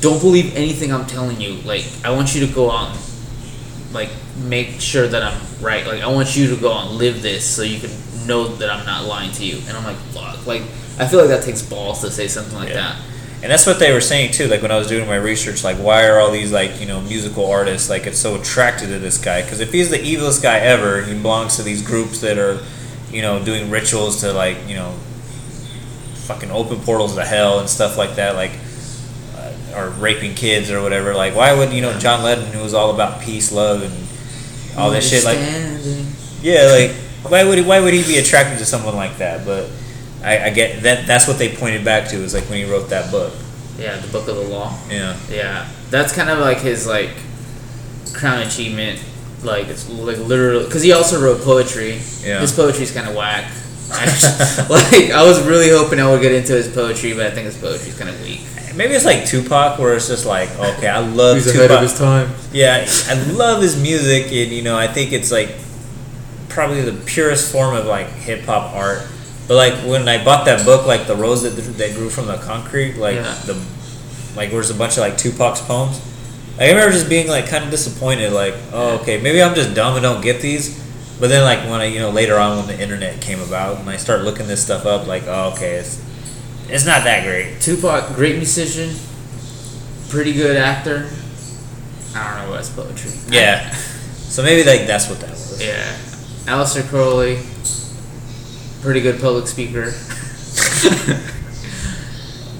[0.01, 1.55] "Don't believe anything I'm telling you.
[1.61, 5.87] Like I want you to go out and like make sure that I'm right.
[5.87, 7.91] Like I want you to go out and live this so you can
[8.27, 10.63] know that I'm not lying to you." And I'm like, "Fuck!" Like
[10.99, 12.75] I feel like that takes balls to say something like Yeah.
[12.75, 12.95] that.
[13.43, 14.47] And that's what they were saying too.
[14.47, 17.01] Like when I was doing my research, like why are all these like you know
[17.01, 19.43] musical artists like it's so attracted to this guy?
[19.43, 22.59] Because if he's the evilest guy ever, he belongs to these groups that are,
[23.11, 24.91] you know, doing rituals to like you know,
[26.25, 28.35] fucking open portals to hell and stuff like that.
[28.35, 28.51] Like,
[29.35, 31.13] uh, or raping kids or whatever.
[31.13, 34.89] Like why would you know John Lennon, who was all about peace, love, and all
[34.89, 35.37] this shit, like
[36.41, 36.91] yeah, like
[37.31, 39.45] why would he, why would he be attracted to someone like that?
[39.45, 39.69] But
[40.23, 41.07] I, I get that.
[41.07, 43.33] That's what they pointed back to is like when he wrote that book.
[43.77, 44.75] Yeah, the Book of the Law.
[44.89, 45.17] Yeah.
[45.29, 47.11] Yeah, that's kind of like his like
[48.13, 49.03] crown achievement.
[49.43, 51.99] Like it's like literally because he also wrote poetry.
[52.23, 52.39] Yeah.
[52.39, 53.51] His poetry's kind of whack.
[54.69, 57.57] Like I was really hoping I would get into his poetry, but I think his
[57.57, 58.41] poetry's kind of weak.
[58.75, 61.55] Maybe it's like Tupac, where it's just like, okay, I love Tupac.
[61.55, 62.29] Ahead of his time.
[62.51, 65.55] Yeah, I love his music, and you know, I think it's like
[66.49, 69.07] probably the purest form of like hip hop art.
[69.47, 72.37] But like when I bought that book, like the rose that that grew from the
[72.37, 73.33] concrete, like Yeah.
[73.45, 73.57] the
[74.35, 75.99] like where's a bunch of like Tupac's poems.
[76.59, 79.93] I remember just being like kind of disappointed, like, oh, okay, maybe I'm just dumb
[79.95, 80.83] and don't get these.
[81.19, 83.89] But then like when I you know later on when the internet came about and
[83.89, 86.01] I started looking this stuff up, like, oh, okay, it's
[86.69, 87.61] it's not that great.
[87.61, 88.93] Tupac, great musician,
[90.09, 91.09] pretty good actor.
[92.15, 93.11] I don't know what's poetry.
[93.29, 93.73] Yeah.
[94.27, 95.63] So maybe like that's what that was.
[95.63, 95.95] Yeah.
[96.45, 97.39] Aleister Crowley,
[98.81, 99.93] pretty good public speaker.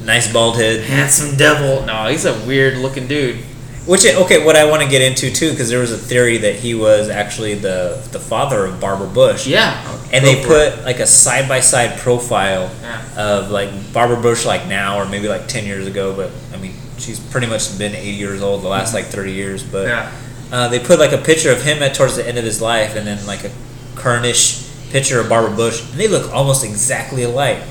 [0.04, 0.86] Nice bald head.
[0.86, 1.86] Handsome devil.
[1.86, 3.44] No, he's a weird looking dude.
[3.86, 6.56] Which okay, what I want to get into too, because there was a theory that
[6.56, 9.46] he was actually the the father of Barbara Bush.
[9.48, 9.74] Yeah.
[10.14, 13.02] And they for put like a side by side profile Yeah.
[13.18, 16.74] of like Barbara Bush like now or maybe like ten years ago, but I mean
[16.98, 19.62] she's pretty much been eighty years old the last like thirty years.
[19.64, 20.54] But Mm-hmm.
[20.54, 20.58] Yeah.
[20.58, 22.96] uh, they put like a picture of him at towards the end of his life,
[22.96, 23.52] and then like a
[23.96, 27.62] currentish picture of Barbara Bush, and they look almost exactly alike.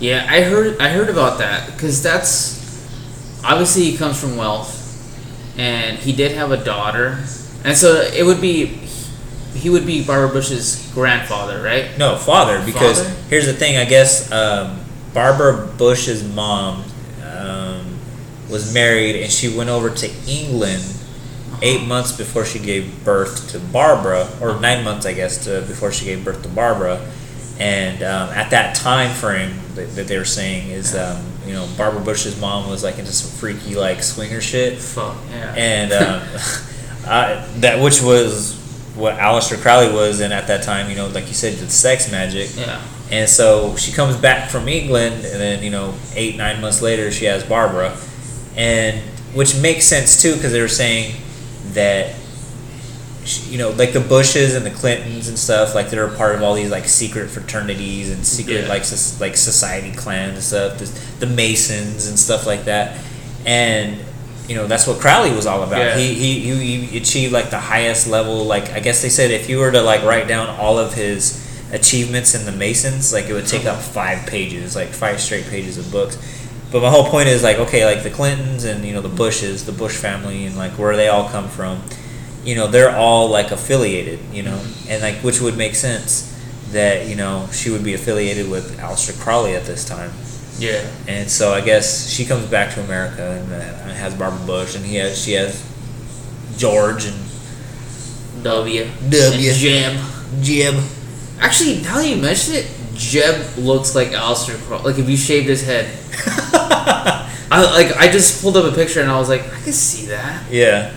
[0.00, 2.60] Yeah, I heard I heard about that because that's
[3.44, 4.78] obviously he comes from wealth,
[5.58, 7.24] and he did have a daughter,
[7.64, 8.66] and so it would be
[9.54, 11.96] he would be Barbara Bush's grandfather, right?
[11.98, 12.64] No, father.
[12.64, 13.14] Because Father?
[13.28, 13.76] here's the thing.
[13.76, 14.80] I guess um,
[15.14, 16.84] Barbara Bush's mom
[17.24, 17.98] um,
[18.50, 20.82] was married, and she went over to England
[21.62, 25.92] eight months before she gave birth to Barbara, or nine months, I guess, to, before
[25.92, 27.00] she gave birth to Barbara.
[27.58, 31.68] And um, at that time frame that, that they were saying is, um, you know,
[31.76, 35.54] Barbara Bush's mom was like into some freaky like swinger shit Fuck yeah.
[35.56, 36.22] and um,
[37.06, 38.58] I, that which was
[38.94, 42.10] what Aleister Crowley was, and at that time, you know, like you said, the sex
[42.10, 42.50] magic.
[42.56, 42.80] yeah.
[43.10, 47.10] And so she comes back from England, and then you know, eight nine months later,
[47.10, 47.96] she has Barbara,
[48.56, 49.00] and
[49.34, 51.14] which makes sense too, because they were saying
[51.74, 52.14] that.
[53.48, 56.42] You know, like the Bushes and the Clintons and stuff, like they're a part of
[56.42, 58.68] all these like secret fraternities and secret Yeah.
[58.68, 60.78] like soc- like society clans and stuff.
[60.78, 62.98] The, the Masons and stuff like that,
[63.46, 63.96] and
[64.48, 65.78] you know that's what Crowley was all about.
[65.78, 65.96] Yeah.
[65.96, 68.44] He, he he he achieved like the highest level.
[68.44, 71.38] Like I guess they said if you were to like write down all of his
[71.72, 73.78] achievements in the Masons, like it would take uh-huh.
[73.78, 76.18] up five pages, like five straight pages of books.
[76.72, 79.66] But my whole point is like okay, like the Clintons and you know the Bushes,
[79.66, 81.82] the Bush family, and like where they all come from.
[82.44, 84.20] You know they're all like affiliated.
[84.32, 86.28] You know, and like which would make sense
[86.72, 90.10] that you know she would be affiliated with Aleister Crowley at this time.
[90.58, 90.88] Yeah.
[91.06, 94.84] And so I guess she comes back to America and uh, has Barbara Bush, and
[94.84, 95.62] he has she has
[96.56, 97.16] George and
[98.42, 98.84] W.
[98.84, 99.50] W.
[99.50, 99.98] And Jim.
[100.40, 100.84] Jim.
[101.38, 104.82] Actually, now that you mention it, Jeb looks like Aleister Crowe.
[104.82, 105.98] Like if you shaved his head.
[107.54, 110.06] I like I just pulled up a picture and I was like, I could see
[110.06, 110.50] that.
[110.50, 110.92] yeah.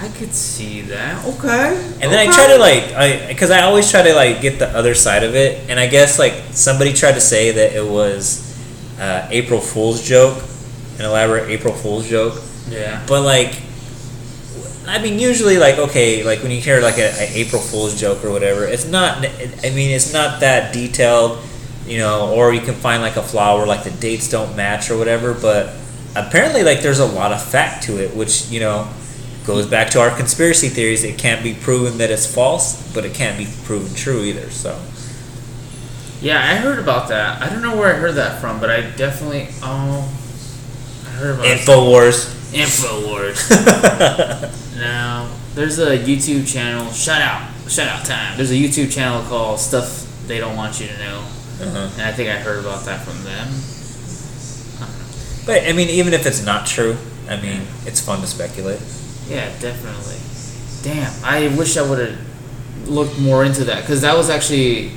[0.00, 1.24] I could see that.
[1.26, 1.74] Okay.
[2.00, 4.68] And then I try to like, I because I always try to like get the
[4.68, 8.56] other side of it, and I guess like somebody tried to say that it was
[9.00, 10.40] uh, April Fool's joke,
[11.00, 13.04] an elaborate April Fool's joke, Yeah.
[13.08, 13.60] but like,
[14.86, 18.24] I mean, usually like okay, like when you hear like a, a April Fool's joke
[18.24, 19.18] or whatever, it's not.
[19.18, 21.40] I mean, it's not that detailed,
[21.88, 24.90] you know, or you can find like a flaw where like the dates don't match
[24.90, 25.74] or whatever, but
[26.14, 28.88] apparently like there's a lot of fact to it, which you know
[29.46, 31.04] goes back to our conspiracy theories.
[31.04, 34.50] It can't be proven that it's false, but it can't be proven true either.
[34.50, 34.78] So
[36.20, 37.40] Yeah, I heard about that.
[37.42, 40.14] I don't know where I heard that from, but I definitely oh
[41.06, 41.58] I heard about it.
[41.60, 42.34] Infowars.
[42.52, 43.48] Infowars.
[44.76, 46.90] now, there's a YouTube channel.
[46.92, 48.36] Shout out, shout out time.
[48.36, 51.24] There's a YouTube channel called Stuff They Don't Want You to Know,
[51.60, 51.90] uh-huh.
[51.94, 53.48] and I think I heard about that from them.
[55.46, 56.96] But I mean, even if it's not true,
[57.28, 58.80] I mean, it's fun to speculate.
[59.28, 60.18] Yeah, definitely.
[60.82, 64.92] Damn, I wish I would have looked more into that because that was actually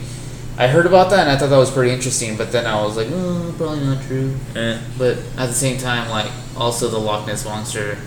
[0.57, 2.37] I heard about that and I thought that was pretty interesting.
[2.37, 4.35] But then I was like, oh, probably not true.
[4.55, 4.79] Eh.
[4.97, 7.97] But at the same time, like also the Loch Ness monster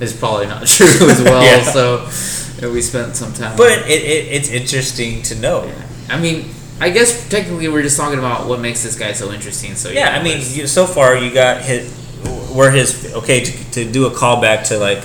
[0.00, 1.42] is probably not true as well.
[1.42, 1.62] Yeah.
[1.62, 2.08] So
[2.56, 3.56] you know, we spent some time.
[3.56, 5.64] But it, it, it's interesting to know.
[5.64, 5.86] Yeah.
[6.10, 6.50] I mean,
[6.80, 9.74] I guess technically we're just talking about what makes this guy so interesting.
[9.76, 11.90] So Yeah, I mean, you, so far you got his,
[12.54, 15.02] where his okay to, to do a callback to like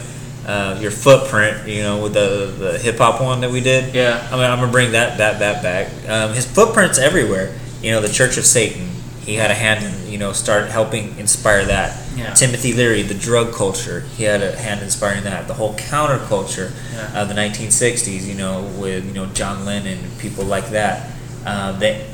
[0.47, 3.93] uh, your footprint, you know, with the the hip hop one that we did.
[3.93, 5.91] yeah, I mean, I'm gonna bring that that that back.
[6.09, 7.55] Um, his footprints everywhere.
[7.83, 8.87] You know, the Church of Satan.
[9.21, 12.03] He had a hand in, you know, start helping inspire that.
[12.15, 12.33] Yeah.
[12.33, 13.99] Timothy Leary, the drug culture.
[14.17, 15.47] He had a hand inspiring that.
[15.47, 17.21] The whole counterculture Yeah.
[17.21, 18.25] of the 1960s.
[18.25, 21.11] You know, with you know John Lennon and people like that.
[21.45, 22.05] Uh, that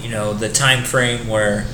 [0.00, 1.66] you know the time frame where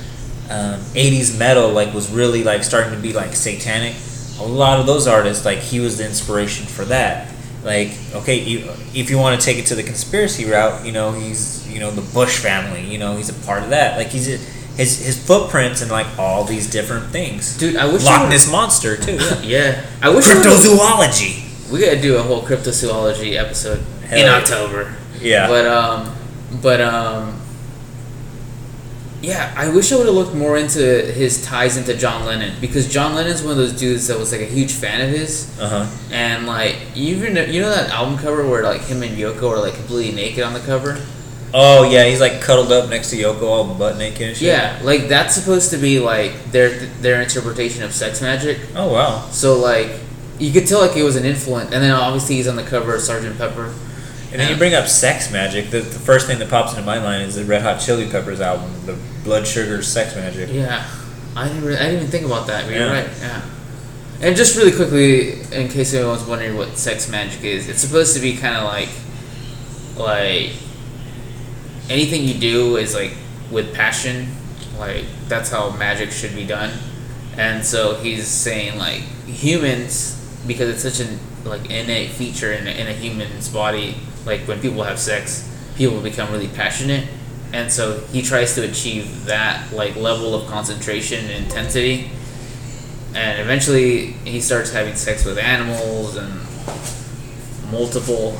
[0.49, 3.95] um, 80s metal like was really like starting to be like satanic.
[4.39, 7.31] A lot of those artists like he was the inspiration for that.
[7.63, 11.13] Like okay you, if you want to take it to the conspiracy route you know
[11.13, 13.97] he's you know the bush family you know he's a part of that.
[13.97, 14.37] Like he's a,
[14.77, 17.57] his his footprints and like all these different things.
[17.57, 19.15] Dude, I wish loch ness monster too.
[19.15, 19.41] Yeah.
[19.43, 21.71] Yeah, I wish cryptozoology.
[21.71, 24.35] We gotta do a whole cryptozoology episode Hell in yeah.
[24.35, 24.93] October.
[25.19, 25.47] yeah.
[25.47, 26.14] But um,
[26.61, 27.39] but um,
[29.21, 32.87] yeah, I wish I would have looked more into his ties into John Lennon because
[32.91, 35.89] John Lennon's one of those dudes that was like a huge fan of his, uh-huh
[36.11, 39.59] and like you even you know that album cover where like him and Yoko are
[39.59, 41.03] like completely naked on the cover.
[41.53, 44.79] oh yeah he's like cuddled up next to yoko all butt naked and shit Yeah,
[44.83, 46.69] like that's supposed to be like their
[47.01, 48.59] their interpretation of sex magic.
[48.75, 49.89] oh wow So like
[50.37, 52.93] you could tell like it was an influence, and then obviously he's on the cover
[52.93, 53.73] of Sergeant Pepper.
[54.35, 55.69] And then you bring up sex magic.
[55.69, 58.41] The, the first thing that pops into my mind is the Red Hot Chili Peppers
[58.41, 60.53] album, the Blood Sugar Sex Magik.
[60.53, 60.85] Yeah,
[61.37, 61.63] I didn't.
[61.63, 62.65] Really, I didn't even think about that.
[62.65, 63.01] But you're Yeah.
[63.01, 63.09] right.
[63.21, 63.41] Yeah.
[64.21, 68.21] And just really quickly, in case anyone's wondering what sex magic is, it's supposed to
[68.21, 68.89] be kind of like,
[69.97, 70.51] like,
[71.89, 73.13] anything you do is like
[73.51, 74.27] with passion.
[74.77, 76.71] Like that's how magic should be done.
[77.37, 82.87] And so he's saying like humans, because it's such an like innate feature in in
[82.87, 83.95] a human's body.
[84.25, 87.07] Like when people have sex, people become really passionate,
[87.53, 92.09] and so he tries to achieve that like level of concentration and intensity.
[93.13, 96.33] And eventually, he starts having sex with animals and
[97.71, 98.37] multiple,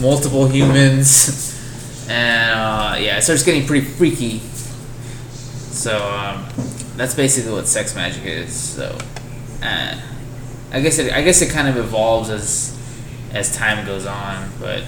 [0.00, 4.40] multiple humans, and uh, yeah, it starts getting pretty freaky.
[5.74, 6.46] So um,
[6.96, 8.52] that's basically what sex magic is.
[8.54, 8.96] So,
[9.62, 10.00] uh,
[10.72, 12.78] I guess it, I guess it kind of evolves as
[13.32, 14.84] as time goes on, but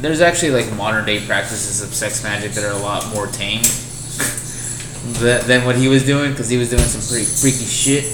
[0.00, 3.62] there's actually like modern day practices of sex magic that are a lot more tame
[5.46, 8.04] than, what he was doing because he was doing some pretty freaky shit.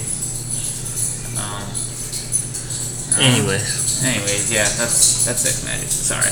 [1.39, 1.63] Um,
[3.23, 4.05] Anyways.
[4.05, 5.89] anyways, yeah, that's that's sex magic.
[5.89, 6.31] Sorry,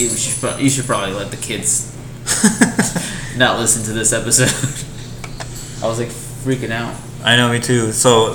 [0.00, 1.92] you should pro- you should probably let the kids
[3.36, 4.52] not listen to this episode.
[5.82, 6.94] I was like freaking out.
[7.24, 7.92] I know, me too.
[7.92, 8.34] So,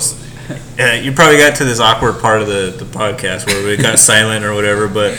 [0.78, 3.98] uh, you probably got to this awkward part of the, the podcast where we got
[3.98, 5.14] silent or whatever, but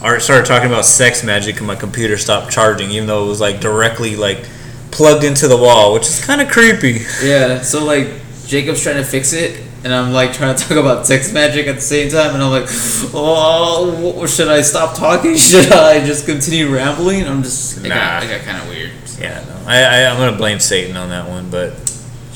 [0.00, 3.40] Art started talking about sex magic and my computer stopped charging, even though it was
[3.40, 4.46] like directly like
[4.90, 7.04] plugged into the wall, which is kind of creepy.
[7.22, 8.08] Yeah, so like
[8.46, 11.74] Jacob's trying to fix it, and I'm like trying to talk about sex magic at
[11.76, 12.68] the same time, and I'm like,
[13.12, 15.36] oh, should I stop talking?
[15.36, 17.26] Should I just continue rambling?
[17.26, 18.28] I'm just, it got, Nah.
[18.28, 18.92] it got kind of weird.
[19.18, 19.62] Yeah, no.
[19.66, 21.70] I, I, I'm going to blame Satan on that one, but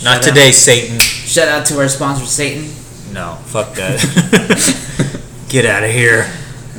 [0.02, 0.98] not Shut today, Satan.
[0.98, 2.64] Shout out to our sponsor, Satan.
[3.14, 4.00] No, fuck that.
[5.48, 6.24] Get out of here.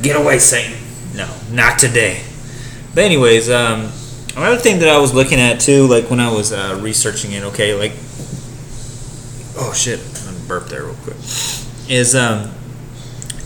[0.04, 0.78] Get away, Satan.
[1.14, 2.22] No, not today.
[2.94, 3.90] But anyways, um,
[4.36, 7.42] another thing that I was looking at too, like when I was uh, researching it,
[7.44, 7.92] okay, like
[9.56, 11.16] oh shit, I'm gonna burp there real quick,
[11.88, 12.50] is um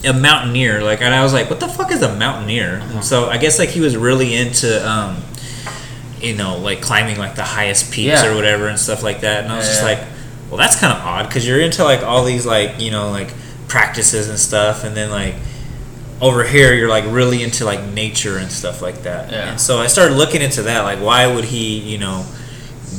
[0.04, 0.82] a mountaineer.
[0.82, 2.80] Like, and I was like, what the fuck is a mountaineer?
[2.82, 3.00] Uh-huh.
[3.02, 5.22] So I guess like he was really into um,
[6.20, 8.32] you know, like climbing like the highest peaks Yeah.
[8.32, 9.44] or whatever and stuff like that.
[9.44, 9.98] And I was just like,
[10.48, 13.32] well, that's kind of odd because you're into like all these like you know like
[13.68, 15.34] practices and stuff, and then like
[16.21, 19.31] over here you're like really into like nature and stuff like that.
[19.31, 19.51] Yeah.
[19.51, 20.83] And so I started looking into that.
[20.83, 22.27] Like, why would he, you know,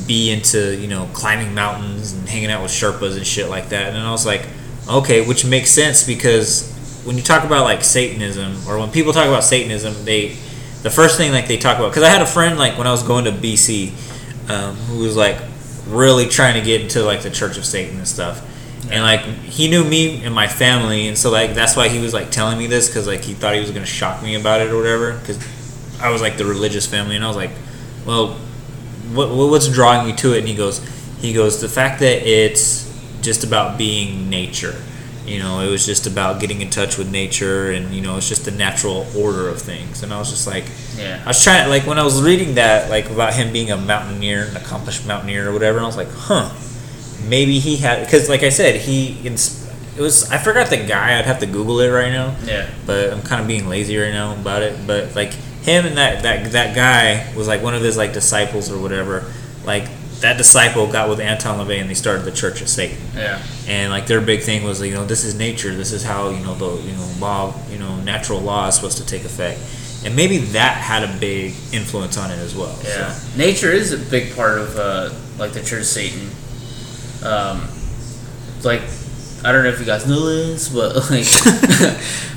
[0.08, 3.94] be into you know climbing mountains and hanging out with Sherpas and shit like that?
[3.94, 4.48] And I was like,
[4.90, 6.74] okay, which makes sense because
[7.06, 10.30] when you talk about like Satanism or when people talk about Satanism, they
[10.82, 12.92] the first thing like they talk about because I had a friend like when I
[12.92, 13.92] was going to BC
[14.50, 15.38] um, who was like
[15.88, 18.46] really trying to get into like the Church of Satan and stuff.
[18.92, 22.14] And like he knew me and my family, and so like that's why he was
[22.14, 24.70] like telling me this because like he thought he was gonna shock me about it
[24.72, 25.18] or whatever.
[25.18, 25.38] Because
[26.02, 27.52] I was like the religious family, and I was like,
[28.06, 28.36] well,
[29.14, 30.40] what what's drawing you to it?
[30.40, 30.80] And he goes,
[31.20, 32.88] he goes, the fact that it's
[33.22, 34.82] just about being nature.
[35.26, 38.28] You know, it was just about getting in touch with nature, and you know, it's
[38.28, 40.02] just the natural order of things.
[40.02, 40.64] And I was just like,
[40.98, 41.22] Yeah.
[41.24, 44.46] I was trying like when I was reading that like about him being a mountaineer,
[44.46, 45.78] an accomplished mountaineer or whatever.
[45.78, 46.50] And I was like, huh,
[47.30, 51.18] maybe he had because like I said, he it was I forgot the guy.
[51.20, 52.70] I'd have to Google it right now, Yeah.
[52.86, 54.86] but I'm kind of being lazy right now about it.
[54.88, 58.72] But like him and that that that guy was like one of his like disciples
[58.72, 59.32] or whatever.
[59.66, 59.88] Like
[60.22, 63.42] that disciple got with Anton LaVey and they started the Church of Satan Yeah.
[63.70, 66.44] and like their big thing was you know this is nature this is how you
[66.44, 69.62] know the you know law you know natural law is supposed to take effect
[70.04, 73.38] and maybe that had a big influence on it as well Yeah, so.
[73.38, 76.30] nature is a big part of uh, like the Church of Satan.
[77.24, 77.68] Um,
[78.64, 78.82] like,
[79.44, 81.28] I don't know if you guys know this, but like,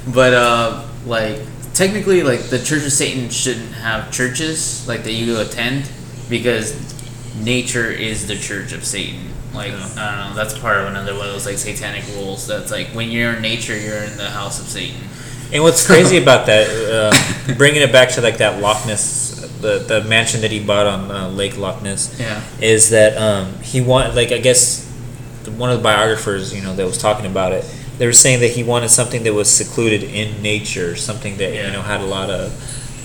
[0.14, 1.40] but uh, like
[1.74, 5.90] technically, like the Church of Satan shouldn't have churches like that you go attend
[6.28, 6.74] because
[7.42, 9.28] nature is the Church of Satan.
[9.54, 9.86] Like, Yeah.
[9.98, 12.46] I don't know, that's part of another one of those like satanic rules.
[12.46, 15.00] That's like when you're in nature, you're in the house of Satan.
[15.52, 19.31] and what's crazy about that uh, bringing it back to like that Loch Ness
[19.62, 22.42] the, the mansion that he bought on uh, Lake Loch Ness Yeah.
[22.60, 24.86] is that um, he wanted like I guess
[25.56, 27.64] one of the biographers you know that was talking about it
[27.98, 31.66] they were saying that he wanted something that was secluded in nature something that Yeah.
[31.66, 32.52] you know had a lot of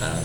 [0.02, 0.24] um,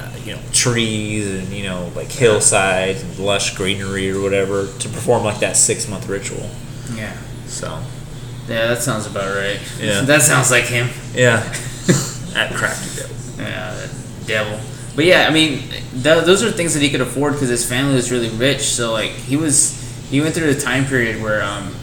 [0.00, 4.88] uh, you know trees and you know like hillsides and lush greenery or whatever to
[4.88, 6.48] perform like that six month ritual
[6.94, 7.16] Yeah.
[7.46, 7.68] so
[8.48, 9.58] Yeah, that sounds about right.
[9.80, 10.02] Yeah.
[10.02, 10.88] that sounds like him.
[11.14, 11.40] yeah
[12.34, 13.90] that crafty devil Yeah, that
[14.26, 14.60] devil.
[14.96, 17.94] But yeah, I mean, th- those are things that he could afford because his family
[17.94, 18.62] was really rich.
[18.62, 19.80] So like, he was
[20.10, 21.74] he went through a time period where um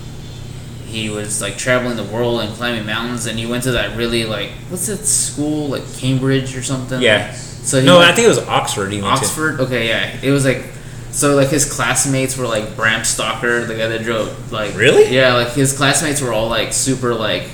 [0.85, 4.25] he was like traveling the world and climbing mountains, and he went to that really
[4.25, 7.01] like what's that school like Cambridge or something?
[7.01, 9.25] yeah So he no went- I think it was Oxford he went to.
[9.25, 9.59] Oxford.
[9.61, 10.63] Okay, yeah, it was like.
[11.11, 15.13] So like his classmates were like Bram Stoker, the guy that drove like Really?
[15.13, 17.49] yeah, like his classmates were all like super like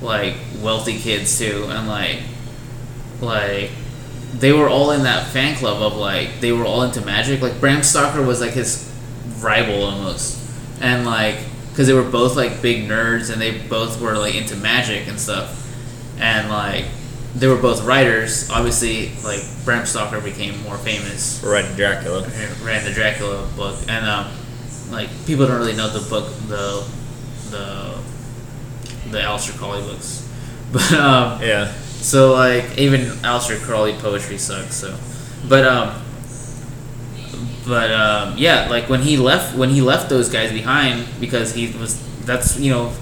[0.00, 2.18] like wealthy kids too, and like
[3.20, 3.70] like
[4.32, 7.40] they were all in that fan club of like they were all into magic.
[7.40, 8.90] Like Bram Stoker was like his
[9.40, 10.40] rival almost,
[10.80, 11.36] and like
[11.70, 15.20] because they were both like big nerds and they both were like into magic and
[15.20, 15.70] stuff,
[16.18, 16.86] and like
[17.34, 18.50] they were both writers.
[18.50, 21.42] Obviously, like Bram Stoker became more famous.
[21.44, 22.22] Right Dracula.
[22.62, 24.32] Ran the Dracula book, and um,
[24.90, 26.86] like people don't really know the book, the
[27.50, 27.98] the
[29.10, 30.26] the Aleister Crowley books,
[30.72, 34.74] but um, yeah so like even Aleister Crowley poetry sucks.
[34.76, 34.96] So,
[35.48, 36.02] but um,
[37.66, 41.72] but um, yeah, like when he left, when he left those guys behind because he
[41.78, 42.92] was that's you know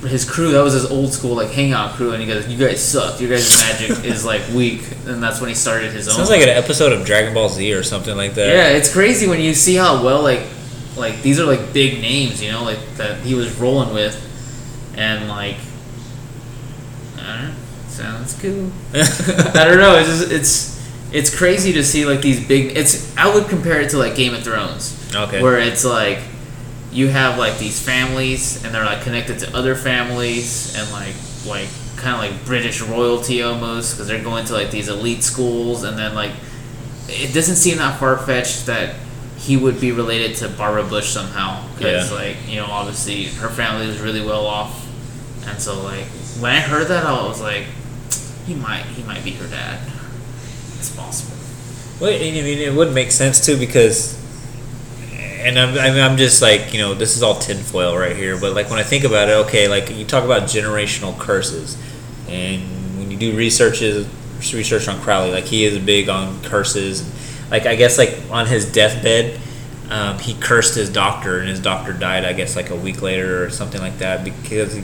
[0.00, 2.82] his crew that was his old school like hangout crew and he goes you guys
[2.82, 3.20] suck.
[3.20, 4.82] Your guys magic is like weak.
[5.06, 6.14] And that's when he started his own.
[6.14, 8.48] sounds like an episode of Dragon Ball Z or something like that.
[8.48, 10.42] Yeah, it's crazy when you see how well like
[10.96, 14.14] like these are like big names, you know, like that he was rolling with,
[14.96, 15.56] and like
[17.18, 17.54] I don't know,
[17.92, 18.70] sounds cool.
[18.94, 19.96] I don't know.
[19.98, 20.82] It's just, it's
[21.12, 22.76] it's crazy to see like these big.
[22.76, 26.18] It's I would compare it to like Game of Thrones, okay where it's like
[26.90, 31.14] you have like these families and they're like connected to other families and like
[31.46, 35.84] like kind of like British royalty almost because they're going to like these elite schools
[35.84, 36.32] and then like
[37.08, 38.96] it doesn't seem that far fetched that
[39.38, 42.16] he would be related to Barbara Bush somehow because Yeah.
[42.16, 44.86] like you know obviously her family was really well off
[45.46, 46.04] and so like
[46.40, 47.64] when I heard that I was like
[48.46, 49.80] he might he might be her dad
[50.82, 51.36] it's possible
[52.00, 54.18] Well, I mean, it would make sense too because,
[55.12, 58.36] and I'm, I'm, just like, you know, this is all tinfoil right here.
[58.36, 61.78] But like when I think about it, okay, like you talk about generational curses,
[62.26, 64.08] and when you do researches,
[64.52, 65.30] research on Crowley.
[65.30, 67.08] Like he is big on curses.
[67.48, 69.40] Like I guess like on his deathbed,
[69.88, 72.24] um, he cursed his doctor, and his doctor died.
[72.24, 74.80] I guess like a week later or something like that because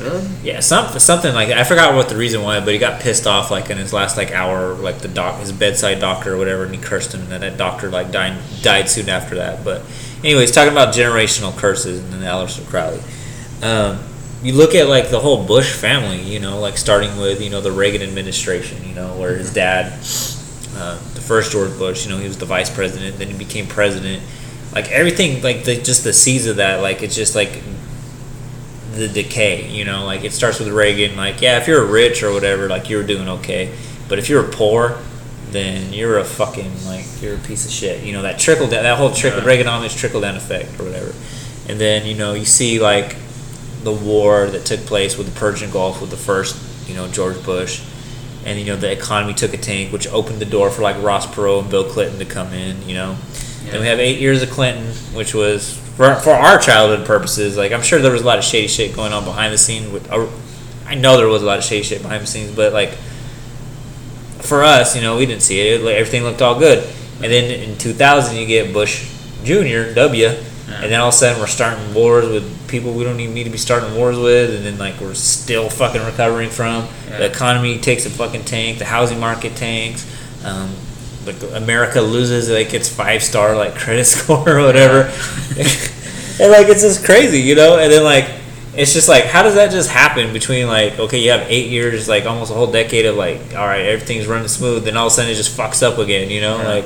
[0.00, 0.26] Really?
[0.42, 1.58] yeah, some, something like that.
[1.58, 4.16] I forgot what the reason was, but he got pissed off like in his last
[4.16, 7.30] like hour, like the doc, his bedside doctor or whatever, and he cursed him, and
[7.30, 9.64] then that doctor like died died soon after that.
[9.64, 9.82] But
[10.24, 13.00] anyways, talking about generational curses and then Aleister Crowley.
[13.62, 14.02] Um,
[14.42, 17.60] you look at like the whole Bush family, you know, like starting with you know
[17.60, 19.92] the Reagan administration, you know, where his dad,
[20.76, 23.66] uh, the first George Bush, you know, he was the vice president, then he became
[23.66, 24.22] president.
[24.72, 27.62] Like everything, like the, just the seeds of that, like it's just like
[28.94, 31.16] the decay, you know, like it starts with Reagan.
[31.16, 33.74] Like, yeah, if you're rich or whatever, like you're doing okay,
[34.08, 34.98] but if you're poor,
[35.50, 38.02] then you're a fucking like you're a piece of shit.
[38.02, 39.62] You know that trickle down, that whole trickle Yeah.
[39.62, 41.12] Reaganomics trickle down effect or whatever.
[41.68, 43.16] And then you know you see like
[43.82, 47.42] the war that took place with the Persian Gulf with the first you know George
[47.44, 47.82] Bush,
[48.44, 51.26] and you know the economy took a tank, which opened the door for like Ross
[51.26, 52.88] Perot and Bill Clinton to come in.
[52.88, 53.16] You know,
[53.64, 57.56] then we have eight years of Clinton, which was for, for our childhood purposes.
[57.56, 59.90] Like I'm sure there was a lot of shady shit going on behind the scenes.
[59.90, 60.28] With uh,
[60.86, 62.90] I know there was a lot of shady shit behind the scenes, but like
[64.42, 65.82] for us, you know, we didn't see it.
[65.82, 66.84] Like, everything looked all good.
[67.22, 69.08] And then in 2000, you get Bush
[69.44, 69.94] Jr.
[69.94, 70.26] W.
[70.26, 73.44] And then all of a sudden, we're starting wars with people we don't even need
[73.44, 74.54] to be starting wars with.
[74.54, 76.88] And then like we're still fucking recovering from.
[77.06, 78.78] The economy takes a fucking tank.
[78.78, 80.06] The housing market tanks.
[80.44, 80.74] Um,
[81.26, 85.02] like America loses like its five star like credit score or whatever.
[86.40, 87.78] and like it's just crazy, you know.
[87.78, 88.28] And then like
[88.74, 92.08] it's just like how does that just happen between like okay you have eight years
[92.08, 95.12] like almost a whole decade of like all right everything's running smooth then all of
[95.12, 96.68] a sudden it just fucks up again you know Yeah.
[96.68, 96.84] like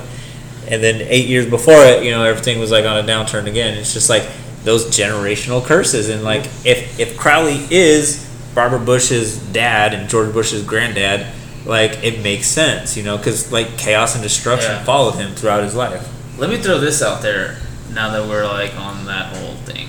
[0.66, 3.78] and then eight years before it you know everything was like on a downturn again
[3.78, 4.28] it's just like
[4.64, 10.64] those generational curses and like if if Crowley is Barbara Bush's dad and George Bush's
[10.64, 11.24] granddad
[11.66, 14.84] like it makes sense you know because like chaos and destruction Yeah.
[14.84, 16.06] followed him throughout his life
[16.38, 17.58] Let me throw this out there
[17.92, 19.88] now that we're like on that whole thing.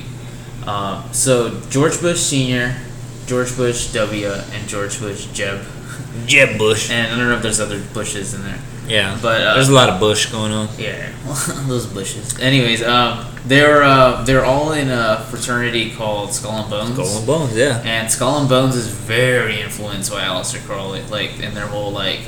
[0.65, 2.75] Um, so George Bush Senior,
[3.25, 5.59] George Bush W, and George Bush Jeb,
[6.25, 8.59] Jeb Bush and I don't know if there's other Bushes in there.
[8.87, 11.11] Yeah But, uh, there's a lot of Bush going on Yeah,
[11.67, 12.39] those Bushes.
[12.39, 16.93] Anyways, um, they're uh, they're all in a fraternity called Skull and Bones.
[16.95, 21.39] Skull and Bones yeah And Skull and Bones is very influenced by Aleister Crowley, like
[21.39, 22.21] in their whole like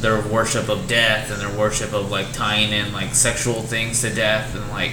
[0.00, 4.14] their worship of death and their worship of like tying in like sexual things to
[4.14, 4.92] death and like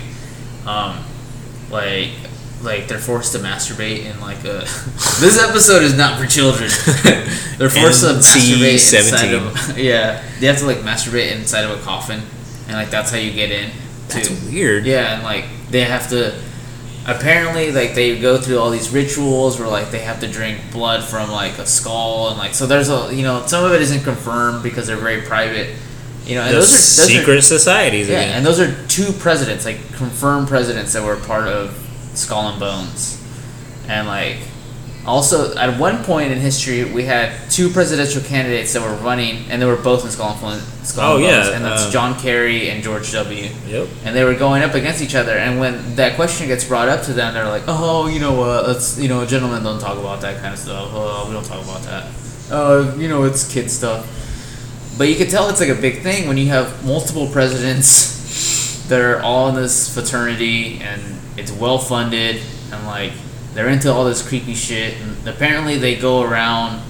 [0.65, 1.03] um
[1.69, 2.11] like
[2.63, 4.59] like they're forced to masturbate in like a
[5.19, 6.69] this episode is not for children.
[7.57, 11.81] they're forced to masturbate inside of yeah they have to like masturbate inside of a
[11.83, 12.21] coffin
[12.67, 13.71] and like that's how you get in.
[14.07, 16.39] that's weird yeah, and like they have to.
[17.07, 21.03] Apparently, like they go through all these rituals where like they have to drink blood
[21.03, 24.03] from like a skull and like so there's a you know some of it isn't
[24.03, 25.75] confirmed because they're very private.
[26.25, 28.37] You know, and those, those are those secret Are, societies yeah, again.
[28.37, 31.75] and those are two presidents, like confirmed presidents that were part of
[32.21, 33.17] Skull and Bones,
[33.87, 34.37] and like
[35.05, 39.59] also at one point in history we had two presidential candidates that were running and
[39.59, 41.91] they were both in Skull and, Bones- Skull Oh, and Bones, yeah, and that's um,
[41.91, 43.87] John Kerry and George W yep.
[44.05, 45.31] and they were going up against each other.
[45.31, 48.67] And when that question gets brought up to them, they're like, "Oh, you know what?
[48.67, 50.89] let's you know, gentlemen don't talk about that kind of stuff.
[50.93, 52.05] Oh, we don't talk about that.
[52.51, 54.05] Uh, you know, it's kid stuff."
[54.99, 58.99] But you can tell it's like a big thing when you have multiple presidents that
[59.01, 61.01] are all in this fraternity, and
[61.37, 63.13] it's well funded, and like
[63.53, 64.99] they're into all this creepy shit.
[65.01, 66.81] And apparently, they go around.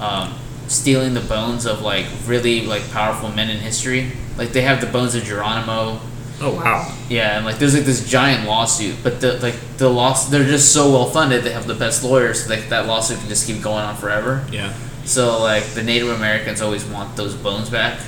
[0.00, 0.34] Um,
[0.68, 4.86] stealing the bones of like really like powerful men in history like they have the
[4.86, 6.00] bones of geronimo
[6.42, 6.92] Oh wow.
[7.08, 10.72] yeah, and like there's like this giant lawsuit, but the like the loss they're just
[10.72, 11.44] so well funded.
[11.44, 14.44] They have the best lawyers, so like that lawsuit can just keep going on forever.
[14.50, 14.72] Yeah.
[15.04, 18.00] So like the Native Americans always want those bones back,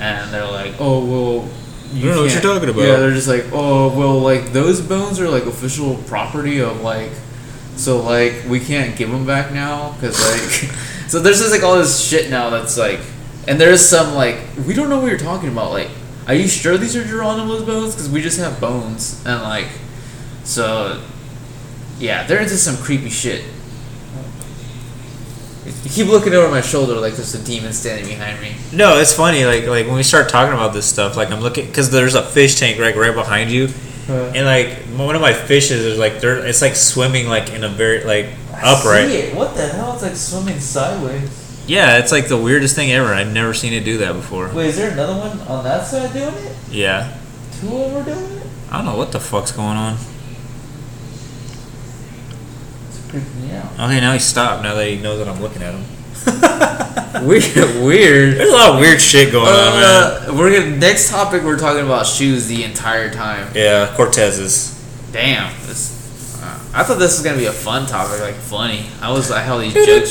[0.00, 1.48] and they're like, oh well.
[1.94, 2.82] You don't know what you're talking about.
[2.82, 7.10] Yeah, they're just like, oh well, like those bones are like official property of like,
[7.76, 10.70] so like we can't give them back now because like,
[11.08, 13.00] so there's just like all this shit now that's like,
[13.46, 15.70] and there's some like we don't know what you're talking about.
[15.70, 15.90] Like,
[16.26, 17.94] are you sure these are Geronimo's bones?
[17.94, 19.68] Because we just have bones and like,
[20.42, 21.02] so
[21.98, 23.44] yeah, they're into some creepy shit.
[25.64, 28.54] You keep looking over my shoulder like there's a demon standing behind me.
[28.72, 29.44] No, it's funny.
[29.46, 32.22] Like like when we start talking about this stuff, like I'm looking because there's a
[32.22, 33.68] fish tank right right behind you,
[34.08, 37.68] and like one of my fishes is like they're it's like swimming like in a
[37.68, 39.34] very like upright.
[39.34, 39.94] What the hell?
[39.94, 41.40] It's like swimming sideways.
[41.66, 43.14] Yeah, it's like the weirdest thing ever.
[43.14, 44.50] I've never seen it do that before.
[44.52, 46.56] Wait, is there another one on that side doing it?
[46.70, 47.16] Yeah,
[47.58, 48.46] Two of them doing it?
[48.70, 49.96] I don't know what the fuck's going on.
[52.88, 53.72] It's creeping me out.
[53.74, 54.62] Okay, now he stopped.
[54.62, 55.84] Now that he knows that I'm looking at him.
[57.26, 58.36] weird, weird.
[58.38, 59.84] There's a lot of weird shit going on, man.
[59.84, 61.42] Uh, we're gonna next topic.
[61.42, 63.48] We're talking about shoes the entire time.
[63.54, 64.72] Yeah, Cortez's.
[65.12, 66.40] Damn, this.
[66.42, 68.86] Uh, I thought this was gonna be a fun topic, like funny.
[69.00, 70.10] I was like, how these jokes.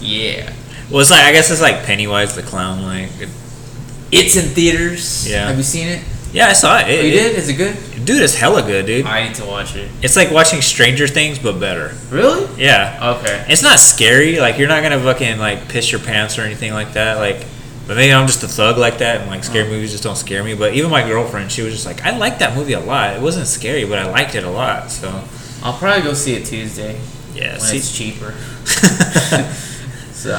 [0.00, 0.52] Yeah,
[0.90, 2.82] Well, it's like I guess it's like Pennywise the clown.
[2.82, 3.28] Like, it-
[4.12, 5.28] it's in theaters.
[5.30, 5.46] Yeah.
[5.46, 6.02] Have you seen it?
[6.32, 6.84] Yeah, I saw it.
[6.86, 7.36] Oh, It- you it- did?
[7.36, 7.76] Is it good?
[8.04, 9.06] dude, it's hella good, dude.
[9.06, 9.88] I need to watch it.
[10.02, 11.94] It's like watching Stranger Things, but better.
[12.10, 12.48] Really?
[12.60, 13.44] Yeah, Okay.
[13.48, 14.40] it's not scary.
[14.40, 17.18] Like you're not gonna fucking like piss your pants or anything like that.
[17.18, 17.44] Like,
[17.86, 19.70] but maybe I'm just a thug like that, and like scary Oh.
[19.70, 20.54] movies just don't scare me.
[20.54, 23.14] But even my girlfriend, she was just like, I liked that movie a lot.
[23.14, 24.90] It wasn't scary, but I liked it a lot.
[24.90, 25.22] So
[25.62, 26.96] I'll probably go see it Tuesday
[27.34, 28.34] yeah, when see, it's cheaper.
[30.12, 30.38] So,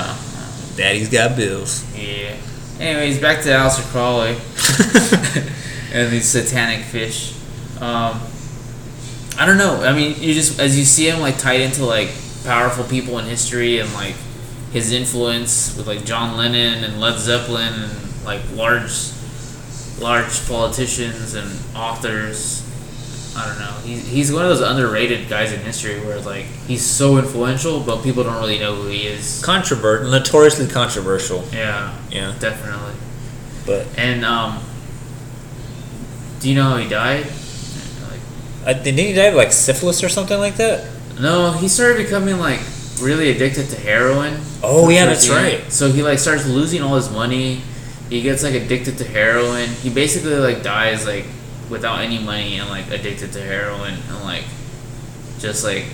[0.77, 1.83] Daddy's got bills.
[1.95, 2.35] yeah.
[2.79, 4.35] Anyways, back to Aleister Crowley
[5.91, 7.33] and these satanic fish.
[7.79, 8.21] Um,
[9.37, 9.81] I don't know.
[9.83, 12.09] I mean, you just as you see him like tied into like
[12.45, 14.15] powerful people in history and like
[14.71, 18.91] his influence with like John Lennon and Led Zeppelin and like large,
[19.99, 22.67] large politicians and authors.
[23.35, 23.71] I don't know.
[23.85, 28.03] He's, he's one of those underrated guys in history where like he's so influential, but
[28.03, 29.41] people don't really know who he is.
[29.43, 31.43] Controversial, notoriously controversial.
[31.53, 32.93] Yeah, Yeah, definitely.
[33.65, 34.61] but And um,
[36.41, 37.25] do you know how he died?
[37.25, 38.19] Like,
[38.65, 40.89] I, didn't he die of like syphilis or something like that?
[41.21, 42.59] no, he started becoming like
[42.99, 44.39] really addicted to heroin.
[44.63, 45.71] Oh, yeah, that's right.
[45.71, 47.61] So he like starts losing all his money.
[48.09, 49.69] He gets like addicted to heroin.
[49.69, 51.25] He basically like dies like
[51.69, 54.43] without any money and like addicted to heroin and like
[55.39, 55.85] just like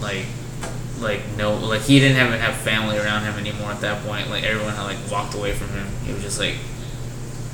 [0.00, 0.24] like
[1.00, 4.30] like no like he didn't even have family around him anymore at that point.
[4.30, 5.86] Like everyone had like walked away from him.
[6.04, 6.56] He was just like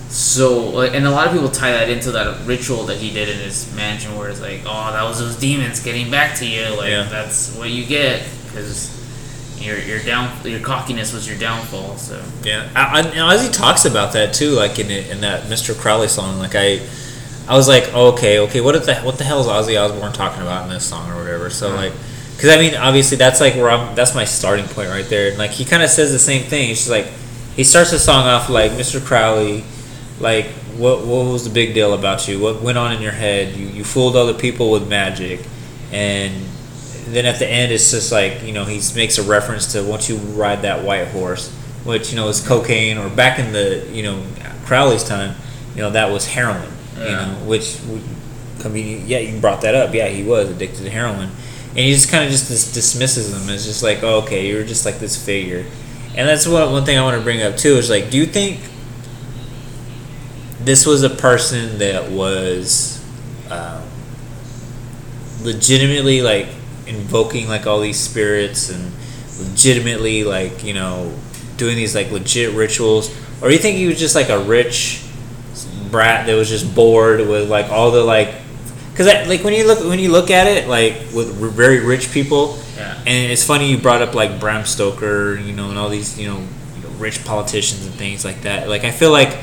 [0.09, 3.28] so like and a lot of people tie that into that ritual that he did
[3.28, 6.64] in his mansion where it's like oh that was those demons getting back to you
[6.76, 7.02] like Yeah.
[7.04, 8.96] that's what you get because
[9.61, 13.84] your your down your cockiness was your downfall so Yeah, I, I, as he talks
[13.84, 15.76] about that too, like in in that Mr.
[15.78, 16.80] Crowley song, like I,
[17.48, 20.42] I was like, oh, okay, okay, what the what the hell is Ozzy Osbourne talking
[20.42, 21.50] about in this song or whatever?
[21.50, 21.92] So like,
[22.36, 23.96] because I mean, obviously that's like where I'm.
[23.96, 25.30] That's my starting point right there.
[25.30, 26.68] And like he kind of says the same thing.
[26.68, 27.06] He's just like,
[27.56, 29.04] he starts the song off like Mr.
[29.04, 29.64] Crowley,
[30.20, 30.46] like
[30.76, 32.40] what what was the big deal about you?
[32.40, 33.56] What went on in your head?
[33.56, 35.40] You you fooled other people with magic,
[35.92, 36.34] and
[37.06, 40.08] then at the end it's just like you know he makes a reference to once
[40.08, 41.50] you ride that white horse?
[41.84, 44.22] Which you know is cocaine or back in the you know
[44.66, 45.34] crowley's time
[45.74, 48.02] you know that was heroin you know which would
[48.74, 49.94] yeah you brought that up.
[49.94, 51.30] Yeah he was addicted to heroin.
[51.70, 54.64] And he just kind of just dis- dismisses them as just like oh, okay you're
[54.64, 55.64] just like this figure.
[56.16, 58.26] And that's what one thing i want to bring up too is like do you
[58.26, 58.60] think
[60.68, 63.02] this was a person that was
[63.50, 63.82] um,
[65.42, 66.46] legitimately like
[66.86, 68.92] invoking like all these spirits and
[69.38, 71.12] legitimately like you know
[71.56, 75.02] doing these like legit rituals or you think he was just like a rich
[75.90, 78.34] brat that was just bored with like all the like
[78.90, 82.10] because like when you look when you look at it like with r- very rich
[82.12, 82.94] people Yeah.
[83.06, 86.26] and it's funny you brought up like Bram Stoker you know and all these you
[86.28, 86.38] know,
[86.76, 89.36] you know rich politicians and things like that like I feel like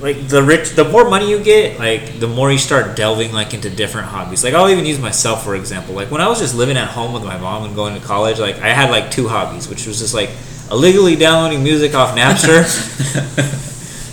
[0.00, 3.52] like the rich the more money you get like the more you start delving like
[3.54, 6.54] into different hobbies like i'll even use myself for example like when i was just
[6.54, 9.26] living at home with my mom and going to college like i had like two
[9.28, 10.30] hobbies which was just like
[10.70, 12.62] illegally downloading music off napster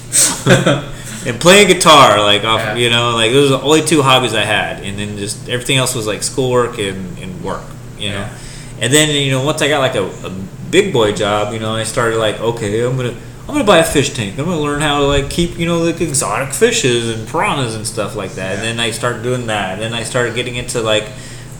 [1.28, 2.76] and playing guitar like off Yeah.
[2.76, 5.78] you know like those are the only two hobbies i had and then just everything
[5.78, 7.64] else was like schoolwork and, and work
[7.98, 8.38] you know Yeah.
[8.82, 10.30] and then you know once i got like a, a
[10.72, 13.16] big boy job you know i started like okay i'm gonna
[13.48, 14.40] i'm gonna buy a fish tank.
[14.40, 17.86] I'm gonna learn how to like keep you know like exotic fishes and piranhas and
[17.86, 18.56] stuff like that.
[18.56, 19.74] And then i started doing that.
[19.74, 21.06] And then i started getting into like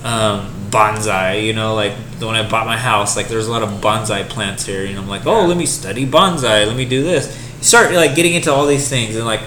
[0.04, 3.70] um, bonsai you know like when i bought my house like there's a lot of
[3.82, 6.66] bonsai plants here and i'm like oh let me study bonsai.
[6.68, 7.28] Let me do this.
[7.58, 9.42] You start like getting into all these things and like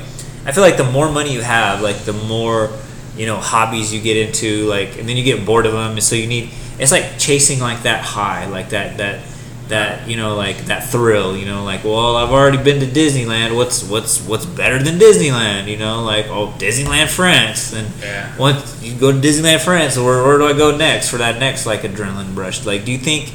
[0.46, 2.70] i feel like the more money you have like the more
[3.16, 6.02] you know hobbies you get into like and then you get bored of them and
[6.02, 9.20] so you need it's like chasing like that high like that that
[9.68, 13.54] that you know like that thrill you know like well i've already been to disneyland.
[13.54, 15.68] What's what's what's better than disneyland?
[15.68, 17.72] You know like oh disneyland france.
[17.74, 18.34] And Yeah.
[18.38, 21.66] once you go to disneyland france where, where do i go next for that next
[21.66, 22.64] like adrenaline rush?
[22.64, 23.32] Like do you think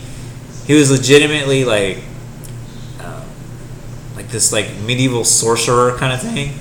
[0.65, 1.97] he was legitimately like
[2.99, 3.21] um,
[4.15, 6.53] like this like medieval sorcerer kind of thing?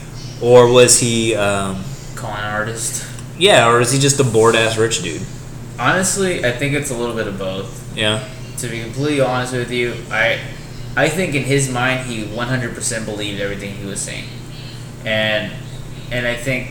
[0.42, 1.82] Or was he um,
[2.14, 3.06] con artist?
[3.38, 5.22] Yeah or is he just a bored ass rich dude?
[5.78, 7.96] Honestly i think it's a little bit of both.
[7.96, 8.28] Yeah
[8.62, 10.40] to be completely honest with you, I
[10.96, 14.24] I think in his mind he 100% believed everything he was saying.
[15.04, 15.52] And
[16.10, 16.70] and I think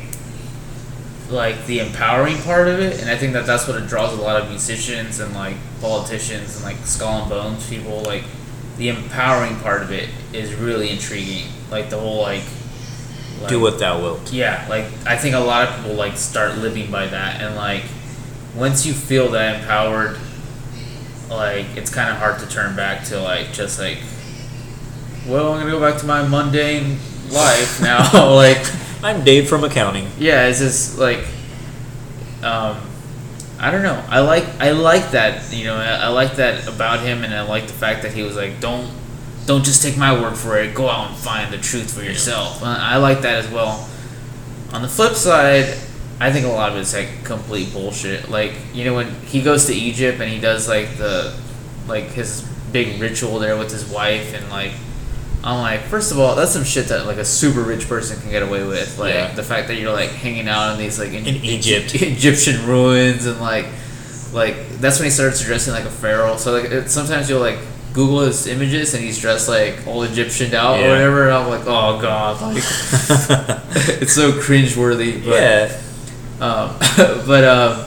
[1.30, 4.22] like the empowering part of it, and I think that that's what it draws a
[4.22, 8.02] lot of musicians and like politicians and like skull and bones people.
[8.02, 8.24] Like
[8.78, 11.48] the empowering part of it is really intriguing.
[11.70, 12.44] Like the whole like,
[13.40, 14.32] like Do what thou wilt.
[14.34, 17.84] yeah, like I think a lot of people like start living by that, and like
[18.56, 20.18] once you feel that empowered,
[21.32, 23.98] like it's kind of hard to turn back to like just like,
[25.28, 26.98] well, I'm gonna go back to my mundane
[27.30, 28.34] life now.
[28.36, 28.66] like,
[29.04, 30.08] I'm Dave from accounting.
[30.20, 31.26] yeah, it's just like,
[32.44, 32.80] um,
[33.60, 34.04] I don't know.
[34.10, 37.44] I like I like that you know I, I like that about him, and I
[37.44, 38.92] like the fact that he was like, don't
[39.46, 40.76] don't just take my word for it.
[40.76, 42.62] Go out and find the truth for yourself.
[42.64, 43.88] I I like that as well.
[44.74, 45.78] On the flip side,
[46.22, 48.30] I think a lot of it's like complete bullshit.
[48.30, 51.34] Like you know when he goes to Egypt and he does like the
[51.88, 52.42] like his
[52.72, 54.72] big ritual there with his wife and like
[55.44, 58.30] I'm like first of all that's some shit that like a super rich person can
[58.30, 58.98] get away with.
[59.00, 59.34] Like Yeah.
[59.34, 61.96] the fact that you're like hanging out in these like in, In Egypt.
[62.02, 63.66] Egyptian ruins and like
[64.32, 66.38] like that's when he starts dressing like a pharaoh.
[66.38, 67.58] So like it, sometimes you'll like
[67.94, 70.86] Google his images and he's dressed like all Egyptian out Yeah.
[70.86, 71.24] or whatever.
[71.30, 72.58] And I'm like, oh god, like
[74.02, 75.26] it's so cringeworthy.
[75.26, 75.82] But, yeah.
[76.42, 76.76] Um,
[77.28, 77.86] but um,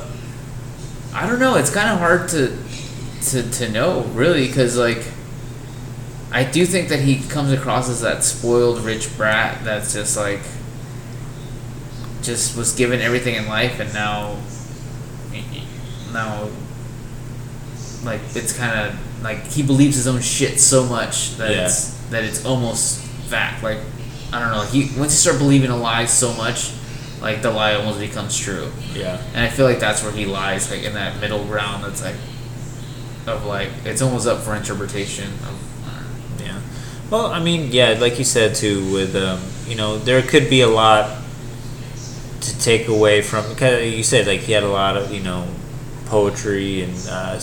[1.12, 1.56] I don't know.
[1.56, 2.56] It's kind of hard to
[3.30, 5.02] to to know really because like
[6.32, 10.40] I do think that he comes across as that spoiled rich brat that's just like
[12.22, 14.36] just was given everything in life and now
[16.12, 16.48] now
[18.04, 21.64] like it's kind of like he believes his own shit so much that Yeah.
[21.66, 23.78] it's that it's almost fact like
[24.32, 26.72] I don't know he once you start believing a lie so much
[27.24, 29.20] like the lie almost becomes true Yeah.
[29.34, 32.16] and I feel like that's where he lies like in that middle ground that's like
[33.26, 35.56] of like it's almost up for interpretation of
[35.86, 36.44] I don't know.
[36.44, 36.60] Yeah.
[37.10, 40.60] Well, I mean, yeah, like you said too, with um, you know, there could be
[40.60, 41.22] a lot
[42.42, 43.48] to take away from.
[43.48, 45.46] Because you said like he had a lot of you know
[46.06, 47.40] poetry and uh,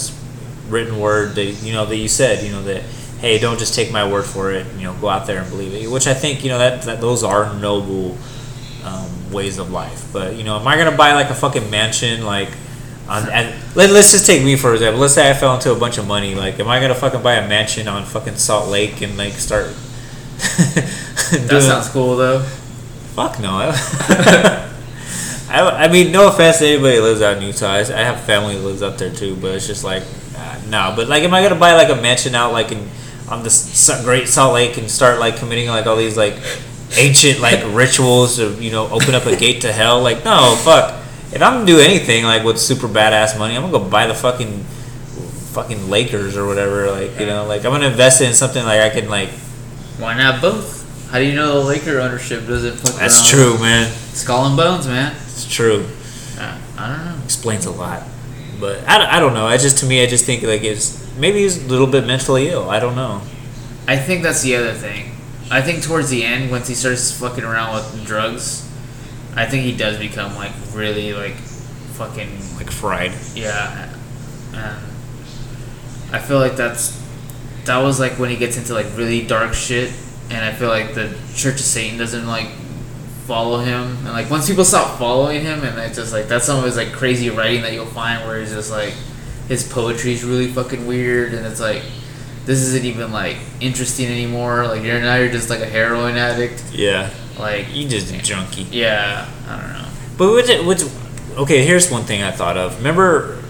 [0.69, 2.83] written word that you know that you said you know that
[3.19, 4.65] hey, don't just take my word for it.
[4.77, 5.89] You know, go out there and believe it.
[5.89, 8.17] Which I think you know that, that those are noble
[8.83, 10.11] um, ways of life.
[10.11, 12.49] But you know, am I gonna buy like a fucking mansion like?
[13.09, 15.01] On, and let, let's just take me for example.
[15.01, 16.35] Let's say I fell into a bunch of money.
[16.35, 19.67] Like, am I gonna fucking buy a mansion on fucking Salt Lake and like start?
[20.37, 22.43] that sounds cool though
[23.13, 23.49] Fuck no.
[25.49, 27.67] I, I mean, no offense to anybody who lives out in Utah.
[27.67, 30.03] I I have family that lives out there too, but it's just like,
[30.37, 30.93] uh, no.
[30.95, 32.87] But like, am I gonna buy like a mansion out like in
[33.27, 36.35] on the Great Salt Lake and start like committing like all these like
[36.97, 40.01] ancient like rituals to you know open up a gate to hell?
[40.01, 40.97] Like, no, fuck.
[41.33, 44.13] If I'm gonna do anything like with super badass money, I'm gonna go buy the
[44.15, 44.63] fucking
[45.53, 46.91] fucking Lakers or whatever.
[46.91, 49.29] Like, you know, like I'm gonna invest in something like I can like.
[49.99, 50.79] why not both
[51.11, 53.91] how do you know the Laker ownership doesn't fuck That's true, man.
[54.13, 55.85] skull and bones man It's true.
[56.39, 58.03] uh, I don't know explains a lot.
[58.61, 59.45] But I, I don't know.
[59.47, 62.47] I just to me, I just think like it's maybe he's a little bit mentally
[62.49, 62.69] ill.
[62.69, 63.21] I don't know.
[63.87, 65.10] I think that's the other thing.
[65.51, 68.67] I think towards the end, once he starts fucking around with drugs,
[69.35, 71.35] I think he does become like really like
[71.95, 73.11] fucking Like fried.
[73.35, 73.93] yeah.
[74.53, 74.77] And
[76.13, 76.99] I feel like that's
[77.65, 79.93] that was like when he gets into like really dark shit,
[80.29, 82.47] and I feel like the Church of Satan doesn't like
[83.27, 86.57] follow him, and like once people stop following him, and it's just like that's some
[86.59, 88.93] of his like crazy writing that you'll find where he's just like
[89.47, 91.83] his poetry is really fucking weird, and it's like
[92.45, 94.65] this isn't even like interesting anymore.
[94.67, 96.63] Like you're now you're just like a heroin addict.
[96.73, 97.09] Yeah.
[97.39, 98.63] Like You just a junkie.
[98.71, 99.87] yeah, I don't know.
[100.17, 100.91] But which, which
[101.37, 102.77] okay, here's one thing I thought of.
[102.77, 103.41] Remember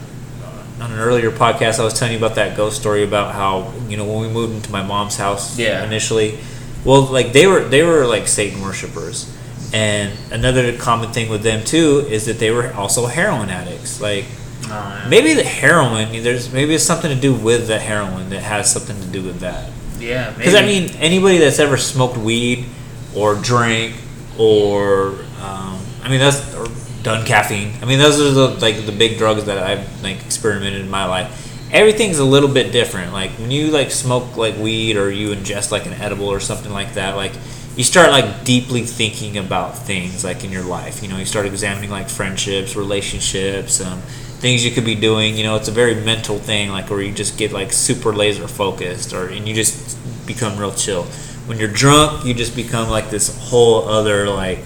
[0.43, 3.73] uh, on an earlier podcast, I was telling you about that ghost story about how
[3.89, 5.83] you know when we moved into my mom's house Yeah.
[5.83, 6.37] initially.
[6.85, 9.31] Well, like they were they were like Satan worshippers,
[9.73, 13.99] and another common thing with them too is that they were also heroin addicts.
[14.01, 14.25] Like
[15.09, 18.99] Maybe the heroin there's maybe it's something to do with the heroin that has something
[18.99, 19.69] to do with that.
[19.99, 22.65] Yeah, Because I mean, anybody that's ever smoked weed
[23.15, 23.95] or drank
[24.37, 26.67] or um, I mean that's or
[27.03, 27.73] done caffeine.
[27.81, 31.05] I mean those are the like the big drugs that I've like experimented in my
[31.05, 31.47] life.
[31.71, 33.13] Everything's a little bit different.
[33.13, 36.71] Like when you like smoke like weed or you ingest like an edible or something
[36.71, 37.31] like that, like
[37.75, 41.01] you start like deeply thinking about things like in your life.
[41.01, 44.01] You know, you start examining like friendships, relationships, um,
[44.41, 45.37] things you could be doing.
[45.37, 48.47] You know, it's a very mental thing, like where you just get like super laser
[48.47, 51.03] focused, or and you just become real chill.
[51.45, 54.59] When you're drunk, you just become like this whole other like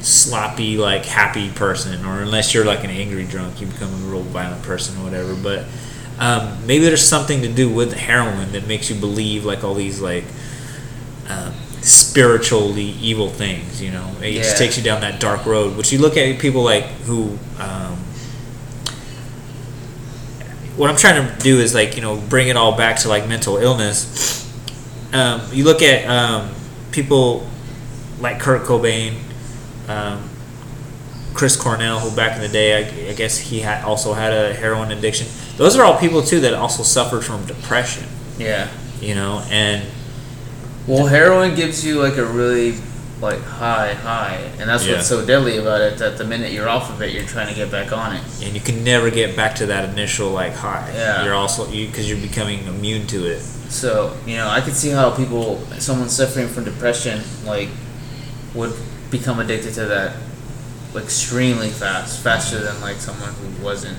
[0.00, 4.22] sloppy, like happy person, or unless you're like an angry drunk, you become a real
[4.22, 5.34] violent person or whatever.
[5.34, 5.66] But
[6.18, 10.00] um, maybe there's something to do with heroin that makes you believe like all these
[10.00, 10.24] like
[11.28, 13.82] um, spiritually evil things.
[13.82, 15.76] You know, it just takes you down that dark road.
[15.76, 17.36] Which you look at people like who.
[17.58, 17.98] Um,
[20.76, 23.28] what I'm trying to do is like you know bring it all back to like
[23.28, 24.40] mental illness.
[25.12, 26.54] Um, you look at um,
[26.90, 27.46] people
[28.20, 29.18] like Kurt Cobain,
[29.88, 30.28] um,
[31.34, 34.54] Chris Cornell, who back in the day, I, I guess he had also had a
[34.54, 35.26] heroin addiction.
[35.56, 38.06] Those are all people too that also suffered from depression.
[38.38, 38.68] Yeah.
[39.00, 39.86] You know, and
[40.86, 42.76] Well, heroin gives you like a really
[43.22, 44.96] like high high, and that's Yeah.
[44.96, 45.96] what's so deadly about it.
[45.98, 48.22] That the minute you're off of it, you're trying to get back on it.
[48.42, 50.90] and you can never get back to that initial like high.
[50.94, 51.24] Yeah.
[51.24, 53.40] You're also you because you're becoming immune to it.
[53.70, 57.68] So you know, I could see how people, someone suffering from depression, like,
[58.54, 58.74] would
[59.10, 60.16] become addicted to that
[60.96, 63.96] extremely fast, faster than like someone who wasn't,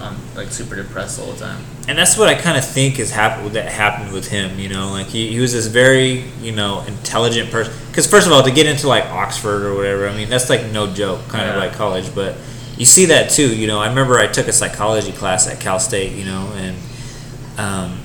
[0.00, 1.62] um, like super depressed all the time.
[1.88, 4.58] and that's what I kind of think has happened that happened with him.
[4.58, 7.72] You know, like he, he was this very you know intelligent person.
[7.88, 10.64] Because first of all, to get into like Oxford or whatever, I mean that's like
[10.72, 12.14] no joke, kind of like college.
[12.14, 12.36] But
[12.78, 13.54] you see that too.
[13.54, 16.16] You know, I remember I took a psychology class at Cal State.
[16.16, 16.76] You know, and
[17.58, 17.98] um,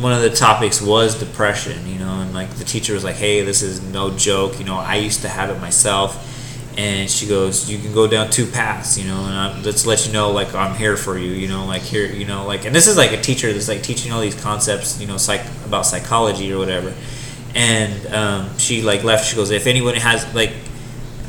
[0.00, 1.86] one of the topics was depression.
[1.88, 4.58] You know, and like the teacher was like, "Hey, this is no joke.
[4.60, 6.30] You know, I used to have it myself."
[6.76, 10.06] And she goes, "You can go down two paths, you know, and I'm, let's let
[10.06, 12.74] you know, like I'm here for you, you know, like here, you know, like." And
[12.74, 15.86] this is like a teacher that's like teaching all these concepts, you know, psych about
[15.86, 16.92] psychology or whatever.
[17.54, 19.28] And um, she like left.
[19.28, 20.52] She goes, "If anyone has like,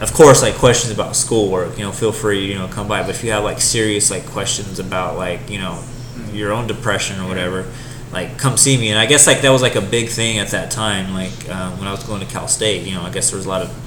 [0.01, 3.01] of course, like questions about schoolwork, you know, feel free, you know, come by.
[3.01, 5.84] But if you have like serious like questions about like, you know,
[6.31, 7.65] your own depression or whatever."
[8.11, 10.49] Like come see me, and I guess like that was like a big thing at
[10.49, 11.13] that time.
[11.13, 13.45] Like um, when I was going to Cal State, you know, I guess there was
[13.45, 13.85] a lot of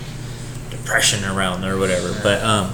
[0.88, 2.18] depression around or whatever.
[2.22, 2.72] But um,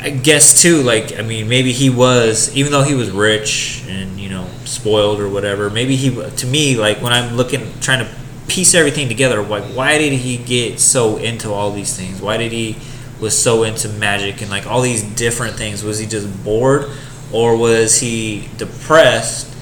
[0.00, 4.18] I guess too, like I mean, maybe he was, even though he was rich and
[4.20, 5.70] you know spoiled or whatever.
[5.70, 8.14] Maybe he, to me, like when I'm looking, trying to
[8.48, 12.20] piece everything together, like why did he get so into all these things?
[12.20, 12.76] Why did he
[13.20, 15.82] was so into magic and like all these different things?
[15.82, 16.90] Was he just bored,
[17.32, 19.52] or was he depressed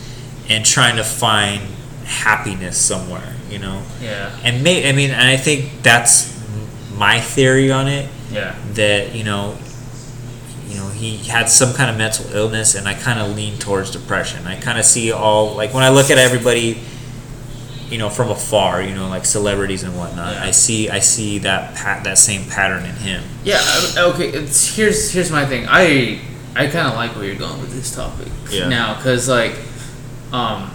[0.49, 1.63] and trying to find
[2.05, 3.33] happiness somewhere?
[3.49, 4.37] You know Yeah.
[4.43, 6.36] and may I mean, and I think that's
[6.97, 8.09] my theory on it.
[8.31, 8.55] Yeah.
[8.73, 9.57] That you know,
[10.69, 13.91] you know, he had some kind of mental illness, and I kind of lean towards
[13.91, 14.47] depression.
[14.47, 16.81] I kind of see all like when I look at everybody,
[17.89, 20.35] you know, from afar, you know, like celebrities and whatnot.
[20.35, 20.45] Yeah.
[20.45, 23.23] I see, I see that pat that same pattern in him.
[23.45, 23.61] Yeah.
[23.97, 24.29] Okay.
[24.31, 25.67] It's here's here's my thing.
[25.69, 26.21] I
[26.57, 28.69] I kind of like where you're going with this topic Yeah.
[28.69, 29.55] now, cause like,
[30.33, 30.71] um,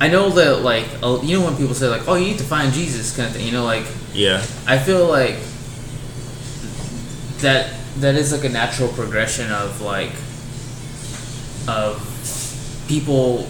[0.00, 0.86] I know that like
[1.24, 3.46] you know when people say like, oh, you need to find Jesus kind of thing.
[3.46, 5.36] You know, like Yeah, I feel like
[7.40, 10.12] that that is like a natural progression of like
[11.68, 12.06] of
[12.88, 13.48] people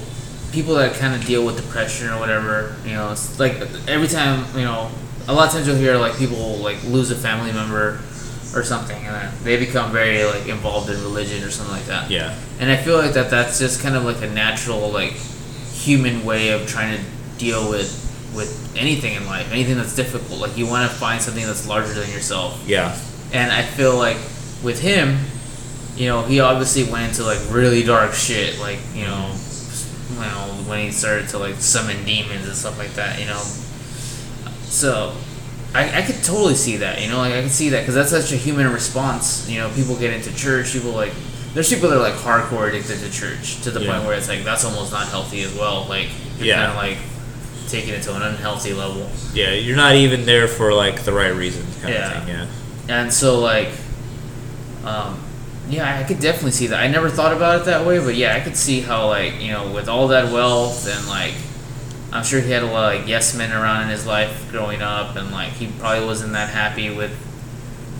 [0.52, 3.52] people that kind of deal with depression or whatever you know it's like
[3.88, 4.90] every time you know
[5.28, 8.00] a lot of times you'll hear like people like lose a family member
[8.54, 12.10] or something and then they become very like involved in religion or something like that.
[12.10, 15.12] Yeah, and I feel like that that's just kind of like a natural like
[15.72, 17.04] human way of trying to
[17.38, 17.96] deal with
[18.34, 20.40] with anything in life, anything that's difficult.
[20.40, 22.62] Like you want to find something that's larger than yourself.
[22.66, 22.96] yeah,
[23.32, 24.16] And I feel like
[24.62, 25.18] with him,
[25.96, 29.34] you know, he obviously went into like really dark shit, like you know,
[30.12, 33.42] you know when he started to like summon demons and stuff like that, you know.
[34.64, 35.14] So,
[35.74, 38.10] I, I could totally see that, you know, like I can see that because that's
[38.10, 39.48] such a human response.
[39.48, 41.12] You know, people get into church, people like
[41.54, 43.90] there's people that are like hardcore addicted to church to the Yeah.
[43.92, 45.86] point where it's like that's almost not healthy as well.
[45.88, 46.08] Like
[46.38, 46.66] you're Yeah.
[46.66, 46.98] kind of like
[47.70, 49.08] taking it to an unhealthy level.
[49.34, 49.52] yeah.
[49.52, 52.18] You're not even there for like the right reasons, kind Yeah.
[52.18, 52.34] of thing.
[52.34, 52.46] Yeah,
[52.88, 53.68] And so like,
[54.84, 55.20] um,
[55.68, 56.80] yeah, I could definitely see that.
[56.80, 59.52] I never thought about it that way, but yeah, I could see how like you
[59.52, 61.34] know with all that wealth and like,
[62.12, 64.82] I'm sure he had a lot of like yes men around in his life growing
[64.82, 67.12] up, and like he probably wasn't that happy with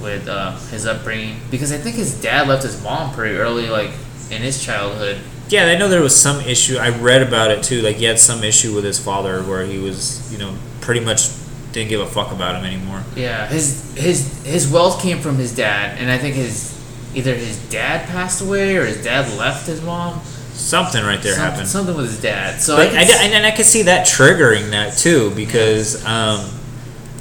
[0.03, 3.91] with uh, his upbringing because I think his dad left his mom pretty early, like
[4.31, 5.19] in his childhood.
[5.51, 5.67] Yeah.
[5.67, 6.77] I know there was some issue.
[6.79, 7.83] I read about it too.
[7.83, 11.29] Like he had some issue with his father, where he was, you know, pretty much
[11.73, 13.03] didn't give a fuck about him anymore.
[13.17, 16.77] Yeah, his his his wealth came from his dad, and I think his
[17.15, 20.21] either his dad passed away or his dad left his mom.
[20.53, 21.69] Something right there something, happened.
[21.69, 22.61] something with his dad.
[22.61, 26.51] So But I, I, and I could see that triggering that too because um,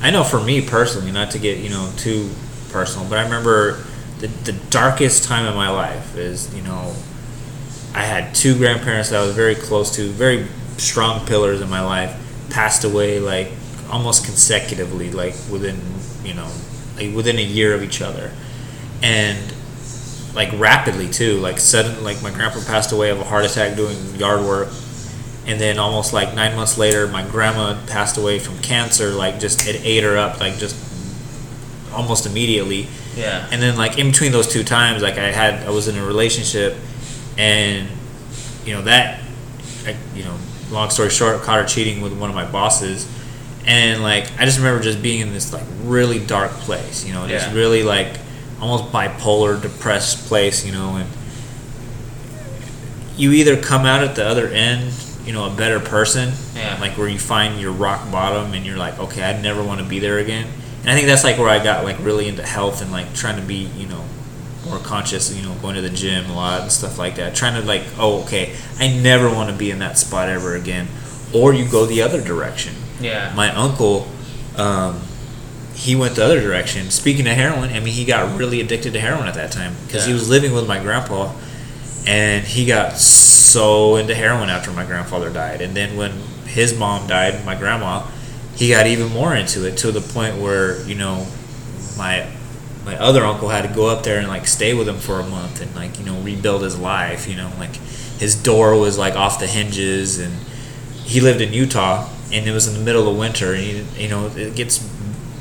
[0.02, 2.30] I know for me personally, not to get you know too
[2.70, 3.84] personal, but I remember
[4.20, 6.94] the, the darkest time of my life is you know
[7.94, 10.48] I had two grandparents that I was very close to, very
[10.78, 12.16] strong pillars in my life,
[12.50, 13.52] passed away like
[13.92, 15.80] almost consecutively, like within
[16.24, 16.50] you know
[16.96, 18.32] like within a year of each other,
[19.02, 19.38] and
[20.34, 21.38] like rapidly too.
[21.38, 24.70] Like sudden, like my grandpa passed away of a heart attack doing yard work,
[25.46, 29.10] and then almost like nine months later, my grandma passed away from cancer.
[29.10, 30.76] Like just it ate her up, like just
[31.94, 32.88] almost immediately.
[33.16, 33.48] Yeah.
[33.52, 36.06] And then like in between those two times, like I had I was in a
[36.06, 36.78] relationship,
[37.40, 37.88] and
[38.66, 39.22] you know that,
[39.86, 40.36] I, you know,
[40.70, 43.08] long story short, caught her cheating with one of my bosses,
[43.66, 47.26] and like I just remember just being in this like really dark place, you know,
[47.28, 48.18] this really like
[48.62, 51.10] almost bipolar, depressed place, you know, and
[53.18, 54.94] you either come out at the other end,
[55.26, 56.78] you know, a better person, Yeah.
[56.80, 59.86] like where you find your rock bottom and you're like, okay, I never want to
[59.86, 60.48] be there again.
[60.82, 63.36] And I think that's like where I got like really into health and like trying
[63.36, 64.04] to be, you know,
[64.70, 67.36] more conscious, you know, going to the gym a lot and stuff like that.
[67.36, 70.88] Trying to like, oh, okay, I never want to be in that spot ever again.
[71.34, 72.74] Or you go the other direction.
[73.00, 73.34] Yeah.
[73.36, 74.08] My uncle,
[74.58, 75.02] um,
[75.74, 76.90] he went the other direction.
[76.90, 80.06] Speaking of heroin, I mean, he got really addicted to heroin at that time because
[80.06, 81.34] he was living with my grandpa,
[82.06, 85.62] and he got so into heroin after my grandfather died.
[85.62, 86.12] And then when
[86.46, 88.06] his mom died, my grandma,
[88.56, 91.26] he got even more into it to the point where you know,
[91.98, 92.30] my
[92.86, 95.28] my other uncle had to go up there and like stay with him for a
[95.28, 97.28] month and like you know rebuild his life.
[97.28, 100.34] You know, like his door was like off the hinges and
[101.04, 104.10] he lived in Utah and it was in the middle of winter and he, you
[104.10, 104.88] know it gets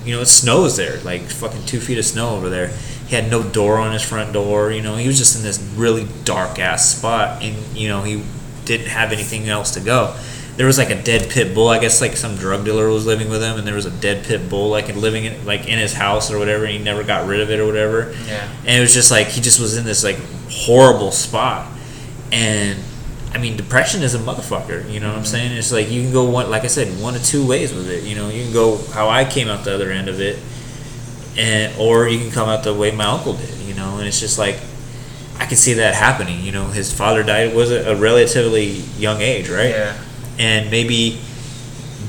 [0.04, 2.68] you know it snows there like fucking two feet of snow over there
[3.06, 5.58] he had no door on his front door you know he was just in this
[5.76, 8.22] really dark ass spot and you know he
[8.64, 10.16] didn't have anything else to go
[10.58, 11.68] there was like a dead pit bull.
[11.68, 14.24] I guess like some drug dealer was living with him and there was a dead
[14.24, 17.28] pit bull like living in like in his house or whatever and he never got
[17.28, 18.12] rid of it or whatever.
[18.26, 18.52] Yeah.
[18.66, 20.18] and it was just like he just was in this like
[20.50, 21.70] horrible spot.
[22.32, 22.78] And
[23.32, 25.30] i mean depression is a motherfucker you know what i'm mm-hmm.
[25.30, 25.52] saying?
[25.52, 28.02] It's like you can go one like i said one of two ways with it
[28.02, 28.28] you know?
[28.30, 30.38] You can go how i came out the other end of it
[31.36, 33.98] and or you can come out the way my uncle did you know?
[33.98, 34.56] And it's just like
[35.38, 36.66] i can see that happening you know?
[36.68, 38.66] His father died was a relatively
[38.98, 39.70] young age right?
[39.70, 39.96] Yeah.
[40.38, 41.20] And maybe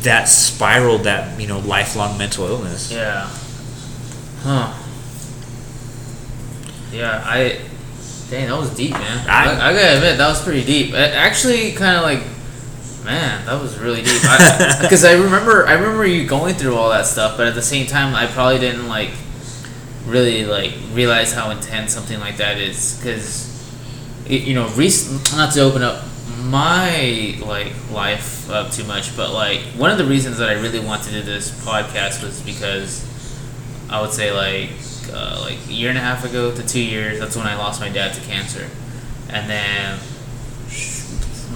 [0.01, 3.27] that spiraled that you know lifelong mental illness Yeah.
[4.41, 4.73] Huh.
[6.91, 7.59] Yeah, I.
[8.29, 9.27] Dang, that was deep, man.
[9.27, 10.89] I- I, I gotta admit, that was pretty deep.
[10.93, 12.19] It actually, kind of like,
[13.03, 14.21] man, that was really deep.
[14.81, 17.87] Because I, remember, I remember you going through all that stuff, but at the same
[17.87, 19.09] time, I probably didn't like
[20.05, 22.97] really like realize how intense something like that is.
[22.97, 23.47] Because,
[24.27, 26.03] you know, recent, not to open up
[26.49, 30.79] my like life up too much, but like one of the reasons that I really
[30.79, 33.05] wanted to do this podcast was because
[33.89, 34.71] I would say like
[35.13, 37.19] uh, like a year and a half ago to two years.
[37.19, 38.67] That's when I lost my dad to cancer,
[39.29, 39.99] and then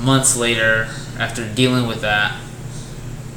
[0.03, 0.87] months later,
[1.17, 2.39] after dealing with that,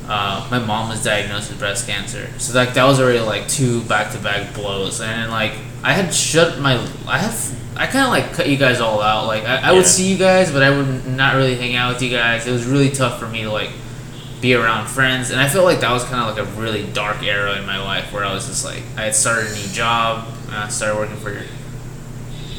[0.08, 2.28] uh, my mom was diagnosed with breast cancer.
[2.38, 6.12] So like that was already like two back to back blows, and like I had
[6.12, 6.74] shut my
[7.06, 7.54] I have.
[7.76, 9.26] I kind of like cut you guys all out.
[9.26, 12.02] Like I, I would see you guys, but I would not really hang out with
[12.02, 12.46] you guys.
[12.46, 13.70] It was really tough for me to like
[14.40, 17.22] be around friends, and I felt like that was kind of like a really dark
[17.22, 20.28] era in my life where I was just like I had started a new job,
[20.46, 21.38] and I started working for.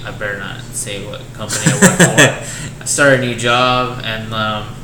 [0.06, 2.82] I better not say what company I work for.
[2.82, 4.76] I started a new job, and um,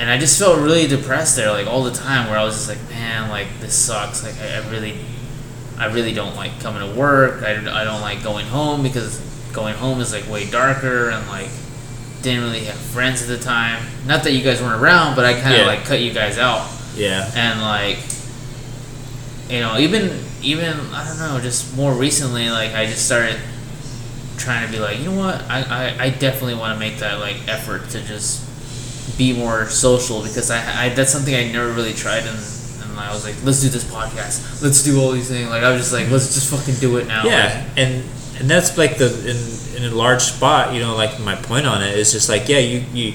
[0.00, 2.68] and I just felt really depressed there, like all the time, where I was just
[2.68, 4.24] like, man, like this sucks.
[4.24, 4.96] Like I, I really,
[5.80, 7.42] I really don't like coming to work.
[7.42, 9.18] I, I don't like going home because
[9.52, 11.48] going home is like way darker and like
[12.22, 13.82] didn't really have friends at the time.
[14.06, 15.66] Not that you guys weren't around, but I kind of Yeah.
[15.66, 17.98] like cut you guys out yeah and like
[19.48, 20.10] you know even
[20.42, 23.36] even i don't know just more recently like i just started
[24.36, 25.62] trying to be like you know what i
[25.98, 28.44] i, I definitely want to make that like effort to just
[29.16, 32.38] be more social because i, I that's something i never really tried and
[32.90, 35.70] and i was like let's do this podcast let's do all these things like i
[35.70, 38.04] was just like let's just fucking do it now Yeah, and
[38.38, 41.82] and that's like the in in a large spot, you know, like my point on
[41.82, 43.12] it is just like yeah, you you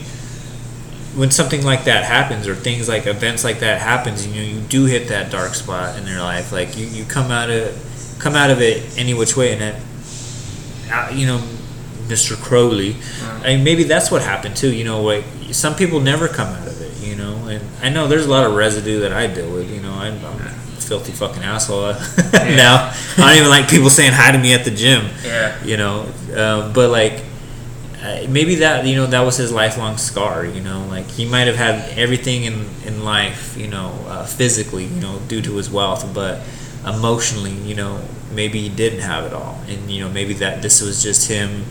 [1.15, 4.59] when something like that happens or things like events like that happens, you know, you
[4.67, 6.51] do hit that dark spot in your life.
[6.51, 7.73] Like you, you come out of
[8.19, 9.75] come out of it any which way, and it,
[10.91, 11.39] uh, you know,
[12.07, 12.35] Mr.
[12.41, 12.95] Crowley.
[13.43, 14.71] I mean, maybe that's what happened too.
[14.73, 16.74] You know, like some people never come out of it.
[17.05, 19.71] You know, and I know there's a lot of residue that I deal with.
[19.71, 20.49] You know, I'm, I'm a
[20.81, 21.93] filthy fucking asshole
[22.33, 22.93] now.
[23.17, 25.05] I don't even like people saying hi to me at the gym.
[25.23, 27.23] yeah You know, um, but like
[28.03, 30.45] uh, maybe that you know that was his lifelong scar.
[30.45, 33.55] You know, like he might have had everything in in life.
[33.57, 36.41] You know, uh, physically, you know, due to his wealth, but
[36.85, 38.01] emotionally, you know,
[38.31, 41.65] maybe he didn't have it all, and you know, maybe that this was just him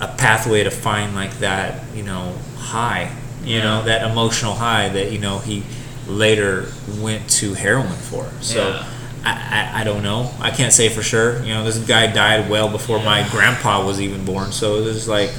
[0.00, 3.10] a pathway to find like that, you know, high.
[3.44, 5.62] You know, that emotional high that you know he
[6.06, 6.68] later
[7.00, 8.30] went to heroin for.
[8.40, 8.68] So.
[8.68, 8.90] Yeah.
[9.26, 9.30] I,
[9.74, 10.30] I, I don't know.
[10.38, 11.42] I can't say for sure.
[11.44, 14.52] You know, this guy died well before my grandpa was even born.
[14.52, 15.30] So it was like,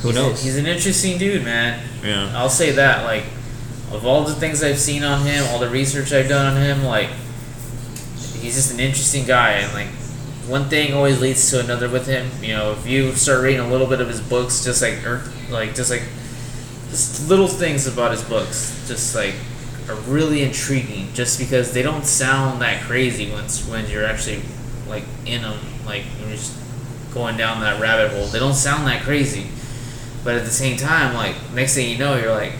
[0.00, 0.42] who knows?
[0.42, 1.80] He's an interesting dude, man.
[2.02, 2.32] yeah.
[2.34, 3.04] I'll say that.
[3.04, 3.22] Like,
[3.92, 6.84] of all the things I've seen on him, all the research I've done on him,
[6.84, 7.08] like,
[8.16, 9.52] he's just an interesting guy.
[9.52, 9.88] And like,
[10.48, 12.28] one thing always leads to another with him.
[12.42, 15.22] You know, if you start reading a little bit of his books, just like, or
[15.50, 16.02] like, just like,
[16.90, 19.34] just little things about his books, just like,
[19.88, 21.12] are really intriguing.
[21.14, 24.42] Just because they don't sound that crazy once when you're actually
[24.86, 26.58] like in them, like when you're just
[27.12, 28.26] going down that rabbit hole.
[28.26, 29.46] They don't sound that crazy.
[30.24, 32.52] But at the same time, like next thing you know, you're like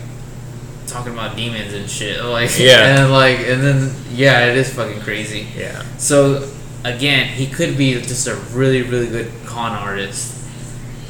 [0.86, 2.22] talking about demons and shit.
[2.24, 3.02] Like Yeah.
[3.02, 5.46] and like and then yeah, it is fucking crazy.
[5.56, 5.82] Yeah.
[5.98, 6.50] So
[6.84, 10.37] again, he could be just a really really good con artist,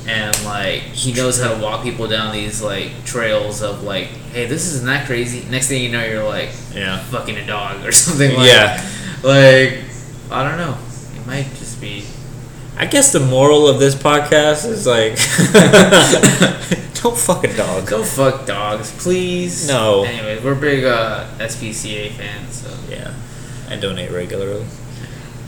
[0.09, 4.47] and like he knows how to walk people down these like trails of like, hey,
[4.47, 5.49] this isn't that crazy.
[5.51, 6.99] Next thing you know, you're like Yeah.
[6.99, 8.83] fucking a dog or something like Yeah.
[9.23, 9.81] like
[10.31, 10.77] I don't know.
[11.21, 12.05] It might just be
[12.77, 15.19] I guess the moral of this podcast is like,
[17.03, 17.87] don't fuck a dog.
[17.89, 19.67] Go fuck dogs, please.
[19.69, 20.05] No.
[20.05, 23.13] Anyways, we're big uh, SPCA fans, so Yeah,
[23.69, 24.65] I donate regularly.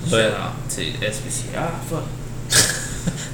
[0.09, 1.55] shout out to SPCA.
[1.57, 2.05] Ah, fuck.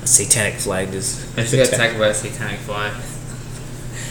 [0.06, 1.26] A satanic flag is.
[1.36, 2.92] I just got attacked by a satanic flag.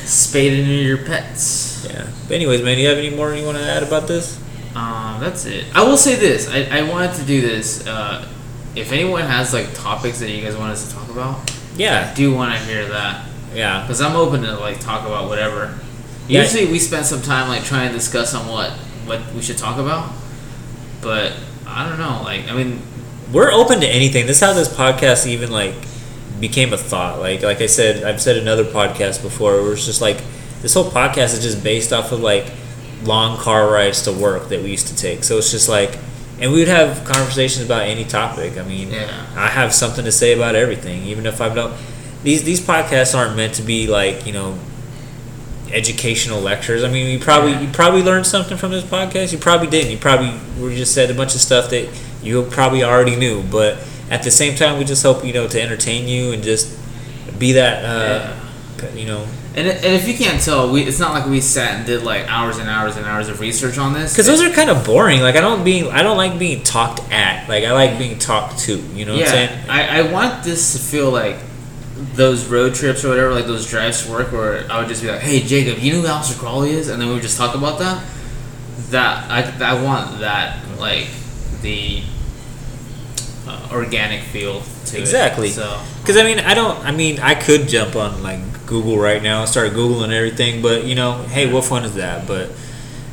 [0.05, 1.87] Spade into your pets.
[1.89, 2.05] Yeah.
[2.27, 4.37] But anyways, man, do you have any more you want to add about this?
[4.75, 5.63] Um, that's it.
[5.73, 6.49] I will say this.
[6.49, 7.87] I, I wanted to do this.
[7.87, 8.27] Uh,
[8.75, 11.93] if anyone has like topics that you guys want us to talk about, yeah, I
[12.09, 12.13] Yeah.
[12.13, 13.81] do want to hear that Yeah.
[13.83, 15.79] because I'm open to like talk about whatever.
[16.27, 16.41] Yeah.
[16.41, 18.71] Usually we spend some time like trying to discuss on what
[19.05, 20.11] what we should talk about,
[21.01, 21.31] but
[21.65, 22.21] I don't know.
[22.21, 22.81] Like I mean,
[23.31, 24.27] We're open to anything.
[24.27, 25.73] This is how this podcast even like
[26.39, 27.19] became a thought.
[27.19, 30.17] Like like I said, I've said another podcast before, where it's just like
[30.61, 32.45] this whole podcast is just based off of like
[33.03, 35.23] long car rides to work that we used to take.
[35.23, 35.97] So it's just like,
[36.39, 38.57] and we would have conversations about any topic.
[38.57, 39.25] I mean, Yeah.
[39.35, 41.73] I have something to say about everything, even if I don't.
[42.23, 44.57] These these podcasts aren't meant to be like you know
[45.71, 46.83] educational lectures.
[46.83, 47.61] I mean, you probably Yeah.
[47.61, 49.31] you probably learned something from this podcast.
[49.31, 49.91] You probably didn't.
[49.91, 51.87] You probably we just said a bunch of stuff that
[52.25, 53.43] you probably already knew.
[53.43, 53.77] But
[54.09, 56.77] at the same time, we just hope you know to entertain you and just
[57.39, 58.33] be that uh,
[58.95, 59.25] you know
[59.55, 62.27] and, and if you can't tell, we it's not like we sat and did like
[62.27, 64.11] hours and hours and hours of research on this.
[64.11, 65.21] because those are kind of boring.
[65.21, 67.47] Like I don't being I don't like being talked at.
[67.47, 68.75] Like I like being talked to.
[68.75, 69.65] You know what I'm saying?
[69.65, 71.37] yeah, I, I want this to feel like
[72.15, 75.07] those road trips or whatever, like those drives to work, where I would just be
[75.09, 77.55] like, "Hey, Jacob, you know who Aleister Crowley is?" and then we would just talk
[77.55, 78.03] about that.
[78.89, 81.07] That I, I want that like
[81.61, 82.03] the
[83.47, 85.49] uh, organic feel to Exactly.
[85.49, 85.53] it.
[85.53, 86.77] So Because I mean, I don't.
[86.85, 90.85] I mean, I could jump on like Google right now and start googling everything, but
[90.85, 92.27] you know, hey, what fun is that?
[92.27, 92.49] But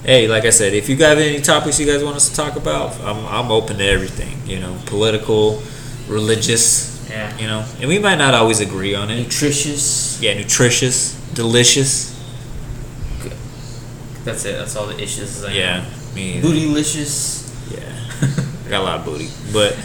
[0.04, 2.56] hey, like I said, if you have any topics you guys want us to talk
[2.56, 4.40] about, I'm I'm open to everything.
[4.46, 5.62] You know, political,
[6.08, 6.90] religious.
[7.10, 7.36] Yeah.
[7.36, 9.16] You know, and we might not always agree on it.
[9.22, 10.18] nutritious.
[10.22, 12.10] Yeah, nutritious, delicious.
[13.22, 13.32] Good.
[14.24, 14.52] That's it.
[14.56, 15.44] That's all the issues.
[15.44, 15.84] I Yeah,
[16.14, 16.40] me.
[16.40, 17.50] Bootylicious.
[17.70, 17.84] Yeah,
[18.66, 19.76] I got a lot of booty, but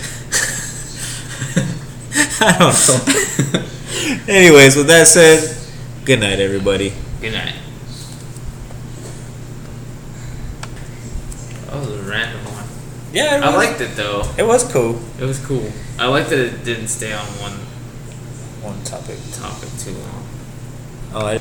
[2.41, 4.33] I don't know.
[4.33, 5.57] Anyways, with that said,
[6.05, 6.93] good night, everybody.
[7.21, 7.55] Good night.
[11.65, 12.65] That was a random one.
[13.13, 14.23] Yeah, I liked it though.
[14.37, 14.99] It was cool.
[15.19, 15.71] It was cool.
[15.99, 17.53] I like that it didn't stay on one
[18.61, 19.17] One topic.
[19.33, 20.27] topic too long.
[21.13, 21.39] Oh, I,